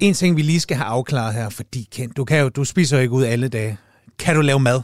En 0.00 0.14
ting, 0.14 0.36
vi 0.36 0.42
lige 0.42 0.60
skal 0.60 0.76
have 0.76 0.86
afklaret 0.86 1.34
her, 1.34 1.48
fordi 1.48 1.88
Kent, 1.92 2.16
du, 2.16 2.24
kan 2.24 2.40
jo, 2.40 2.48
du 2.48 2.64
spiser 2.64 2.96
jo 2.96 3.02
ikke 3.02 3.12
ud 3.14 3.24
alle 3.24 3.48
dage. 3.48 3.78
Kan 4.18 4.34
du 4.34 4.40
lave 4.40 4.60
mad? 4.60 4.80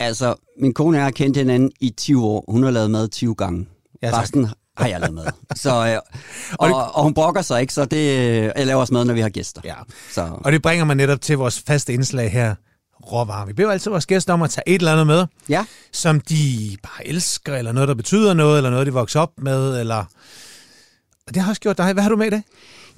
Altså, 0.00 0.34
min 0.60 0.74
kone 0.74 0.96
og 0.96 0.98
jeg 0.98 1.04
har 1.04 1.10
kendt 1.10 1.36
hinanden 1.36 1.70
i 1.80 1.90
20 1.90 2.24
år. 2.24 2.44
Hun 2.48 2.62
har 2.62 2.70
lavet 2.70 2.90
mad 2.90 3.08
20 3.08 3.34
gange. 3.34 3.66
Ja, 4.02 4.10
tak. 4.10 4.22
Resten 4.22 4.48
har 4.76 4.86
jeg 4.86 5.00
lavet 5.00 5.14
mad. 5.14 5.24
Så, 5.56 5.70
øh, 5.70 5.96
Og 5.96 6.00
og, 6.58 6.68
det- 6.68 6.74
og, 6.94 7.02
hun 7.02 7.14
brokker 7.14 7.42
sig 7.42 7.60
ikke, 7.60 7.74
så 7.74 7.84
det, 7.84 7.96
øh, 8.18 8.50
jeg 8.56 8.66
laver 8.66 8.80
også 8.80 8.94
mad, 8.94 9.04
når 9.04 9.14
vi 9.14 9.20
har 9.20 9.28
gæster. 9.28 9.60
Ja. 9.64 9.74
Så, 10.12 10.28
Og 10.44 10.52
det 10.52 10.62
bringer 10.62 10.84
mig 10.84 10.96
netop 10.96 11.20
til 11.20 11.36
vores 11.38 11.60
faste 11.66 11.92
indslag 11.92 12.32
her, 12.32 12.54
råvarer. 13.12 13.46
Vi 13.46 13.52
beder 13.52 13.70
altid 13.70 13.90
vores 13.90 14.06
gæster 14.06 14.32
om 14.32 14.42
at 14.42 14.50
tage 14.50 14.68
et 14.68 14.74
eller 14.74 14.92
andet 14.92 15.06
med, 15.06 15.26
ja. 15.48 15.64
som 15.92 16.20
de 16.20 16.76
bare 16.82 17.06
elsker, 17.06 17.56
eller 17.56 17.72
noget, 17.72 17.88
der 17.88 17.94
betyder 17.94 18.34
noget, 18.34 18.56
eller 18.56 18.70
noget, 18.70 18.86
de 18.86 18.92
vokser 18.92 19.20
op 19.20 19.30
med, 19.38 19.80
eller... 19.80 20.04
Og 21.26 21.34
det 21.34 21.42
har 21.42 21.50
også 21.50 21.60
gjort 21.60 21.78
dig. 21.78 21.92
Hvad 21.92 22.02
har 22.02 22.10
du 22.10 22.16
med 22.16 22.26
i 22.26 22.30
dag? 22.30 22.42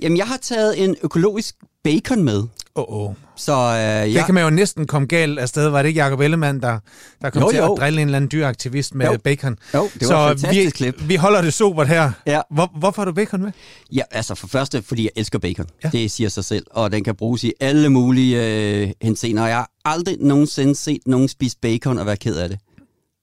Jamen, 0.03 0.19
jeg 0.19 0.27
har 0.27 0.37
taget 0.37 0.85
en 0.85 0.97
økologisk 1.03 1.57
bacon 1.85 2.25
med. 2.25 2.39
Åh, 2.77 2.85
oh, 2.89 3.09
oh. 3.09 3.15
Så 3.37 3.53
øh, 3.53 4.07
Det 4.07 4.15
jeg, 4.15 4.25
kan 4.25 4.35
man 4.35 4.45
jo 4.45 4.51
næsten 4.51 4.87
komme 4.87 5.09
galt 5.09 5.39
afsted. 5.39 5.69
Var 5.69 5.83
det 5.83 5.89
ikke 5.89 6.01
Jacob 6.01 6.21
Ellemann, 6.21 6.63
der, 6.63 6.79
der 7.23 7.31
kom 7.31 7.43
Jo, 7.43 7.51
til 7.51 7.59
jo. 7.59 7.73
at 7.73 7.81
drille 7.81 8.03
en 8.03 8.09
eller 8.09 8.17
anden 8.17 8.31
dyraktivist 8.33 8.95
med 8.95 9.07
Jo. 9.07 9.19
bacon? 9.25 9.59
Jo, 9.75 9.89
det 10.01 10.09
var 10.09 10.31
et 10.31 10.41
fantastisk 10.41 10.81
vi, 10.81 10.91
klip. 10.91 11.09
vi 11.09 11.15
holder 11.15 11.41
det 11.43 11.55
sobert 11.55 11.89
her. 11.89 12.13
Ja. 12.27 12.41
Hvor, 12.51 12.71
hvorfor 12.79 13.03
har 13.03 13.05
du 13.07 13.13
bacon 13.13 13.43
med? 13.43 13.53
Ja, 13.93 14.03
altså 14.11 14.35
for 14.35 14.47
første, 14.47 14.83
fordi 14.83 15.03
jeg 15.03 15.11
elsker 15.17 15.39
bacon. 15.39 15.67
Ja. 15.85 15.89
Det 15.89 16.11
siger 16.11 16.29
sig 16.29 16.45
selv, 16.45 16.67
og 16.71 16.93
den 16.93 17.05
kan 17.05 17.15
bruges 17.15 17.45
i 17.45 17.53
alle 17.61 17.89
mulige 17.89 18.37
øh. 18.47 18.93
Og 19.23 19.35
jeg 19.35 19.57
har 19.57 19.71
aldrig 19.85 20.17
nogensinde 20.21 20.75
set 20.75 21.01
nogen 21.07 21.29
spise 21.29 21.57
bacon 21.63 21.99
og 21.99 22.07
være 22.07 22.17
ked 22.17 22.37
af 22.37 22.49
det. 22.49 22.59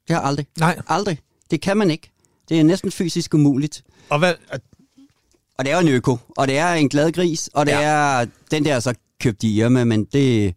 Det 0.08 0.16
har 0.16 0.22
jeg 0.22 0.28
aldrig. 0.28 0.46
Nej. 0.60 0.80
Aldrig. 0.88 1.20
Det 1.52 1.62
kan 1.62 1.78
man 1.78 1.92
ikke. 1.92 2.12
Det 2.50 2.60
er 2.60 2.64
næsten 2.64 2.92
fysisk 2.92 3.34
umuligt. 3.34 3.84
Og 4.10 4.20
hvad, 4.20 4.34
Og 5.58 5.66
det 5.66 5.72
er 5.74 5.76
jo 5.76 5.88
en 5.88 5.93
øko, 5.93 6.18
og 6.38 6.47
det 6.47 6.58
er 6.58 6.74
en 6.74 6.89
glad 6.89 7.12
gris, 7.12 7.49
og 7.53 7.66
det 7.66 7.72
Ja. 7.72 7.82
er, 7.82 8.26
den 8.51 8.66
der 8.66 8.76
er 8.76 8.80
så 8.80 8.93
købt 9.24 9.43
i 9.43 9.60
Irma, 9.62 9.84
men 9.84 10.05
det, 10.05 10.53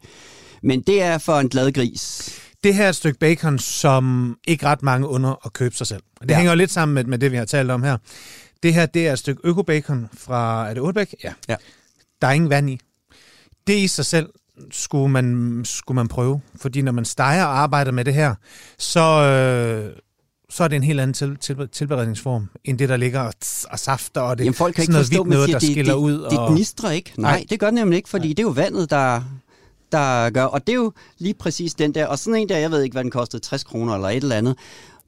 men 0.62 0.80
det 0.82 1.03
er 1.03 1.18
for 1.18 1.40
en 1.40 1.48
glad 1.48 1.72
gris. 1.72 2.30
det 2.64 2.74
her 2.74 2.84
er 2.84 2.88
et 2.88 2.96
stykke 2.96 3.18
bacon, 3.18 3.59
som 3.59 4.36
ikke 4.48 4.66
ret 4.66 4.82
mange 4.82 5.09
under 5.09 5.46
at 5.46 5.53
købe 5.53 5.74
sig 5.74 5.86
selv. 5.86 6.03
Det. 6.20 6.30
Ja. 6.30 6.36
hænger 6.36 6.53
jo 6.53 6.57
lidt 6.57 6.70
sammen 6.70 6.94
med, 6.94 7.05
med 7.05 7.18
det, 7.18 7.32
vi 7.32 7.36
har 7.36 7.44
talt 7.44 7.70
om 7.70 7.82
her. 7.82 7.96
Det 8.62 8.74
her, 8.74 8.86
det 8.86 9.09
er 9.09 9.12
et 9.12 9.18
stykke 9.18 9.40
økobacon 9.44 10.09
fra, 10.18 10.68
er 10.68 10.74
det 10.74 10.82
Ålbæk? 10.82 11.14
Ja. 11.24 11.32
Ja. 11.48 11.57
Der 12.22 12.28
er 12.28 12.32
ingen 12.32 12.51
vand 12.51 12.70
i. 12.70 12.80
Det 13.66 13.78
i 13.78 13.88
sig 13.88 14.07
selv 14.07 14.28
skulle 14.70 15.09
man, 15.09 15.61
skulle 15.64 15.96
man 15.96 16.09
prøve. 16.09 16.40
Fordi 16.57 16.82
når 16.82 16.92
man 16.92 17.05
steger 17.05 17.44
og 17.44 17.59
arbejder 17.59 17.92
med 17.92 18.05
det 18.05 18.14
her, 18.14 18.34
så, 18.78 19.01
øh, 19.01 19.92
så 20.51 20.64
er 20.64 20.68
det 20.68 20.76
en 20.76 20.82
helt 20.82 21.01
anden 21.01 21.14
til, 21.14 21.36
til, 21.36 21.68
tilberedningsform, 21.72 22.48
end 22.64 22.78
det, 22.78 22.88
der 22.88 22.96
ligger 22.96 23.20
og, 23.20 23.32
og 23.70 23.78
safter, 23.78 24.20
og 24.20 24.38
det 24.38 24.44
Jamen 24.44 24.55
folk 24.55 24.74
kan 24.74 24.84
sådan 24.84 24.92
ikke 24.92 24.92
noget 24.92 25.07
forstå, 25.07 25.24
noget, 25.24 25.46
siger, 25.46 25.59
der 25.59 25.61
det, 25.61 25.70
skiller 25.70 25.94
det, 25.94 26.01
ud. 26.01 26.12
det 26.12 26.38
og, 26.38 26.53
gnistrer 26.53 26.90
ikke. 26.90 27.12
Nej, 27.16 27.30
Nej. 27.30 27.38
Nej, 27.38 27.46
det 27.51 27.61
gør 27.61 27.66
det 27.66 27.74
nemlig 27.74 27.96
ikke, 27.96 28.09
fordi 28.09 28.26
Nej. 28.26 28.34
det 28.34 28.38
er 28.38 28.46
jo 28.46 28.48
vandet, 28.48 28.90
der, 28.90 29.22
der 29.92 30.30
gør. 30.30 30.44
Og 30.44 30.66
det 30.66 30.72
er 30.72 30.76
jo 30.76 30.92
lige 31.18 31.34
præcis 31.34 31.74
den 31.74 31.94
der. 31.94 32.07
Og 32.07 32.18
sådan 32.18 32.40
en 32.40 32.48
der, 32.48 32.59
jeg 32.59 32.70
ved 32.70 32.82
ikke, 32.82 32.94
hvad 32.94 33.05
den 33.05 33.11
kostede, 33.11 33.42
60 33.42 33.64
kroner 33.64 33.94
eller 33.94 34.09
et 34.09 34.16
eller 34.16 34.36
andet. 34.36 34.57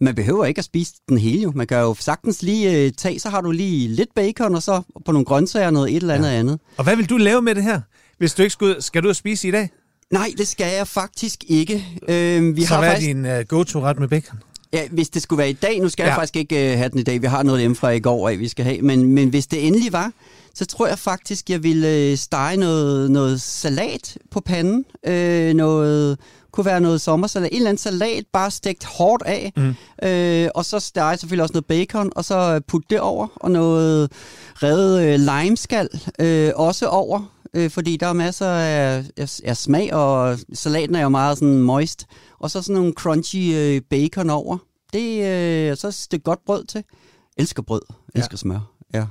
Man 0.01 0.15
behøver 0.15 0.45
ikke 0.45 0.59
at 0.59 0.65
spise 0.65 0.93
den 1.09 1.19
hele 1.19 1.43
jo. 1.43 1.53
Man 1.55 1.67
kan 1.67 1.79
jo 1.79 1.97
sagtens 2.01 2.43
lige 2.43 2.87
øh, 2.87 2.93
tage, 2.93 3.19
så 3.19 3.29
har 3.29 3.41
du 3.41 3.51
lige 3.51 3.89
lidt 3.89 4.15
bacon, 4.15 4.55
og 4.55 4.63
så 4.63 4.83
på 5.05 5.13
nogle 5.13 5.25
grøntsager 5.25 5.67
og 5.67 5.73
noget 5.73 5.91
et 5.91 5.97
eller 5.97 6.15
andet 6.15 6.31
ja. 6.31 6.35
andet. 6.35 6.61
og 6.77 6.85
hvad 6.85 6.97
vil 6.97 7.11
du 7.11 7.17
lave 7.17 7.43
med 7.43 7.55
det 7.55 7.63
her? 7.63 7.81
Hvis 8.19 8.35
du 8.35 8.43
ikke 8.43 8.53
skal 8.53 8.65
ud, 8.65 8.81
skal 8.81 9.03
du 9.03 9.07
ud 9.07 9.11
og 9.11 9.17
spise 9.17 9.49
i 9.49 9.51
dag? 9.51 9.71
Nej, 10.11 10.33
det 10.39 10.49
skal 10.49 10.75
jeg 10.77 10.89
faktisk 10.89 11.45
ikke. 11.49 11.87
Øh, 12.09 12.57
vi 12.57 12.65
så 12.65 12.75
har 12.75 12.81
hvad 12.81 12.91
faktisk, 12.91 13.11
er 13.11 13.15
din 13.15 13.27
uh, 13.27 13.47
go-to-ret 13.49 13.99
med 13.99 14.09
bacon? 14.09 14.39
Ja, 14.73 14.89
hvis 14.91 15.09
det 15.09 15.23
skulle 15.23 15.39
være 15.39 15.51
i 15.51 15.53
dag, 15.53 15.81
nu 15.81 15.89
skal 15.89 16.03
ja. 16.03 16.09
Jeg 16.09 16.17
faktisk 16.17 16.37
ikke 16.37 16.73
øh, 16.73 16.79
have 16.79 16.89
den 16.89 16.99
i 16.99 17.03
dag, 17.03 17.23
vi 17.23 17.27
har 17.27 17.43
noget 17.43 17.61
hjemme 17.61 17.77
fra 17.77 17.91
i 17.91 18.01
går 18.01 18.29
af, 18.29 18.39
vi 18.39 18.49
skal 18.49 18.65
have, 18.65 18.83
men, 18.83 19.07
men 19.07 19.29
hvis 19.29 19.47
det 19.47 19.67
endelig 19.67 19.93
var, 19.93 20.13
så 20.55 20.67
tror 20.67 20.87
jeg 20.87 20.99
faktisk, 20.99 21.51
jeg 21.51 21.63
ville 21.63 21.89
øh, 21.89 22.17
stege 22.17 22.57
noget, 22.57 23.11
noget 23.11 23.41
salat 23.41 24.19
på 24.31 24.41
panden, 24.41 24.85
øh, 25.07 25.55
noget 25.55 26.19
kunne 26.53 26.67
være 26.67 26.81
noget 26.81 27.01
sommersalat, 27.01 27.49
en 27.53 27.57
eller 27.57 27.69
anden 27.69 27.79
salat, 27.79 28.25
bare 28.33 28.51
stegt 28.51 28.85
hårdt 28.85 29.23
af, 29.27 29.53
mm. 29.57 29.75
øh, 30.09 30.49
og 30.55 30.65
så 30.65 30.81
stege 30.81 31.17
selvfølgelig 31.17 31.43
også 31.43 31.53
noget 31.53 31.67
bacon, 31.67 32.13
og 32.17 32.25
så 32.25 32.61
putte 32.69 32.87
det 32.91 33.01
over, 33.01 33.27
og 33.37 33.51
noget 33.51 34.13
revet 34.55 35.03
øh, 35.03 35.21
limeskal 35.21 35.89
øh, 36.19 36.51
også 36.55 36.87
over, 36.87 37.33
øh, 37.57 37.71
fordi 37.71 37.97
der 37.97 38.07
er 38.07 38.13
masser 38.13 38.47
af, 38.49 39.05
af, 39.17 39.41
af 39.45 39.57
smag, 39.57 39.95
og 39.95 40.39
salaten 40.53 40.95
er 40.95 41.03
jo 41.03 41.09
meget 41.09 41.39
sådan 41.39 41.63
moist, 41.63 42.07
og 42.39 42.51
så 42.51 42.63
sådan 42.63 42.75
nogle 42.77 42.93
crunchy 42.93 43.55
øh, 43.55 43.81
bacon 43.91 44.31
over. 44.31 44.59
Det 44.93 45.25
øh, 45.71 45.77
så 45.77 45.89
et 45.89 45.95
stykke 45.95 46.23
godt 46.25 46.45
brød 46.47 46.65
til. 46.65 46.85
Elsker 47.37 47.63
brød, 47.63 47.83
elsker 48.15 48.33
ja. 48.35 48.37
smør. 48.37 48.61
Ja. 48.95 49.07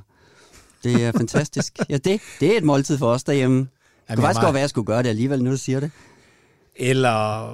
Det 0.83 1.03
er 1.03 1.11
fantastisk. 1.11 1.79
ja, 1.89 1.97
det, 1.97 2.21
det 2.39 2.53
er 2.53 2.57
et 2.57 2.63
måltid 2.63 2.97
for 2.97 3.07
os 3.11 3.23
derhjemme. 3.23 3.57
Det 3.59 3.67
Jamen, 4.09 4.17
kunne 4.17 4.21
faktisk 4.25 4.37
meget- 4.37 4.45
godt 4.47 4.53
være, 4.53 4.59
at 4.59 4.63
jeg 4.63 4.69
skulle 4.69 4.85
gøre 4.85 5.03
det 5.03 5.09
alligevel, 5.09 5.43
nu 5.43 5.51
du 5.51 5.57
siger 5.57 5.79
det. 5.79 5.91
Eller 6.75 7.49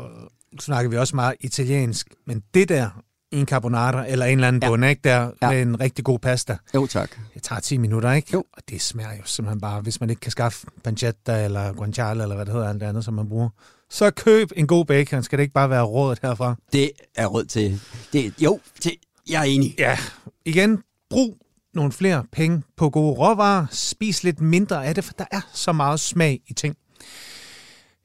snakker 0.60 0.90
vi 0.92 0.98
også 0.98 1.16
meget 1.16 1.36
italiensk, 1.40 2.08
men 2.28 2.44
det 2.54 2.70
der, 2.70 2.90
en 3.32 3.46
carbonara 3.46 4.08
eller 4.08 4.26
en 4.26 4.32
eller 4.38 4.48
anden 4.48 4.62
ja. 4.64 4.70
Bund, 4.70 4.86
ikke? 4.86 5.02
Der 5.04 5.32
Ja. 5.42 5.50
med 5.52 5.62
en 5.62 5.80
rigtig 5.80 6.06
god 6.06 6.20
pasta. 6.20 6.58
Jo, 6.76 6.88
tak. 6.88 7.12
Det 7.34 7.44
tager 7.44 7.60
10 7.60 7.78
minutter, 7.78 8.12
ikke? 8.12 8.30
Jo. 8.34 8.44
Og 8.54 8.62
det 8.70 8.82
smager 8.82 9.14
jo 9.18 9.24
simpelthen 9.26 9.62
bare, 9.62 9.82
hvis 9.82 10.00
man 10.00 10.10
ikke 10.10 10.20
kan 10.20 10.32
skaffe 10.32 10.68
pancetta 10.84 11.44
eller 11.46 11.74
guanciale 11.74 12.24
eller 12.24 12.36
hvad 12.36 12.46
det 12.46 12.54
hedder, 12.54 12.70
alt 12.70 12.82
det 12.82 12.88
andet, 12.88 13.06
som 13.06 13.14
man 13.14 13.30
bruger. 13.30 13.50
Så 13.90 14.12
køb 14.12 14.52
en 14.56 14.68
god 14.68 14.86
bacon. 14.86 15.24
Skal 15.24 15.38
det 15.38 15.44
ikke 15.44 15.54
bare 15.54 15.70
være 15.70 15.84
rådet 15.84 16.20
herfra? 16.22 16.56
Det 16.74 16.92
er 17.16 17.26
råd 17.28 17.46
til. 17.46 17.82
Det, 18.14 18.34
jo, 18.40 18.60
til, 18.82 18.92
jeg 19.30 19.40
er 19.40 19.44
enig. 19.44 19.76
Ja, 19.80 19.98
igen, 20.46 20.84
brug 21.10 21.38
nogle 21.74 21.92
flere 21.92 22.24
penge 22.32 22.64
på 22.78 22.90
gode 22.90 23.14
råvarer. 23.14 23.66
Spis 23.72 24.24
lidt 24.24 24.42
mindre 24.42 24.86
af 24.86 24.96
det, 24.96 25.04
for 25.04 25.14
der 25.14 25.26
er 25.32 25.42
så 25.54 25.72
meget 25.72 26.00
smag 26.00 26.40
i 26.48 26.54
ting. 26.54 26.76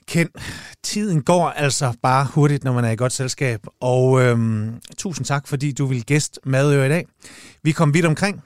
Ken, 0.07 0.29
tiden 0.83 1.23
går 1.23 1.49
altså 1.49 1.93
bare 2.03 2.27
hurtigt, 2.35 2.65
når 2.65 2.73
man 2.73 2.85
er 2.85 2.91
i 2.91 2.97
godt 2.97 3.13
selskab. 3.13 3.67
Og 3.81 4.23
øhm, 4.23 4.81
tusind 4.99 5.27
tak, 5.27 5.49
fordi 5.49 5.73
du 5.73 5.87
vil 5.87 6.05
gæste 6.05 6.41
Madøre 6.45 6.87
i 6.87 6.89
dag. 6.89 7.07
Vi 7.63 7.73
kom 7.73 7.95
vidt 7.95 8.07
omkring. 8.07 8.43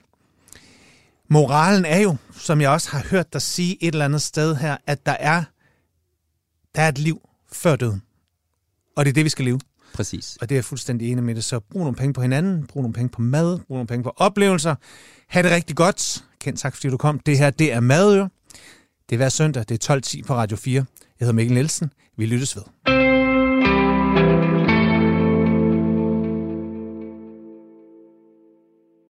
Moralen 1.28 1.84
er 1.84 1.98
jo, 1.98 2.16
som 2.32 2.60
jeg 2.60 2.70
også 2.70 2.90
har 2.90 3.04
hørt 3.10 3.32
dig 3.32 3.42
sige 3.42 3.84
et 3.84 3.92
eller 3.92 4.04
andet 4.04 4.22
sted 4.22 4.56
her, 4.56 4.76
at 4.86 5.06
der 5.06 5.16
er, 5.20 5.44
der 6.74 6.82
er 6.82 6.88
et 6.88 6.98
liv 6.98 7.20
før 7.52 7.76
døden. 7.76 8.02
Og 8.96 9.04
det 9.04 9.10
er 9.10 9.14
det, 9.14 9.24
vi 9.24 9.30
skal 9.30 9.44
leve. 9.44 9.60
Præcis. 9.94 10.36
Og 10.40 10.48
det 10.48 10.54
er 10.54 10.56
jeg 10.56 10.64
fuldstændig 10.64 11.12
enig 11.12 11.24
med 11.24 11.34
det. 11.34 11.44
Så 11.44 11.60
brug 11.60 11.82
nogle 11.82 11.96
penge 11.96 12.12
på 12.12 12.22
hinanden, 12.22 12.66
brug 12.66 12.82
nogle 12.82 12.92
penge 12.92 13.08
på 13.08 13.22
mad, 13.22 13.58
brug 13.58 13.76
nogle 13.76 13.86
penge 13.86 14.02
på 14.02 14.12
oplevelser. 14.16 14.74
Ha' 15.28 15.42
det 15.42 15.50
rigtig 15.50 15.76
godt. 15.76 16.24
Kent, 16.40 16.58
tak 16.58 16.74
fordi 16.74 16.88
du 16.88 16.96
kom. 16.96 17.18
Det 17.18 17.38
her, 17.38 17.50
det 17.50 17.72
er 17.72 17.80
Madøre. 17.80 18.28
Det 19.08 19.14
er 19.14 19.16
hver 19.16 19.28
søndag, 19.28 19.64
det 19.68 19.88
er 19.88 19.96
12.10 19.96 20.22
på 20.26 20.34
Radio 20.34 20.56
4. 20.56 20.84
Jeg 21.20 21.26
hedder 21.26 21.34
Mikkel 21.34 21.54
Nielsen. 21.54 21.90
Vi 22.16 22.26
lyttes 22.26 22.56
ved. 22.56 23.05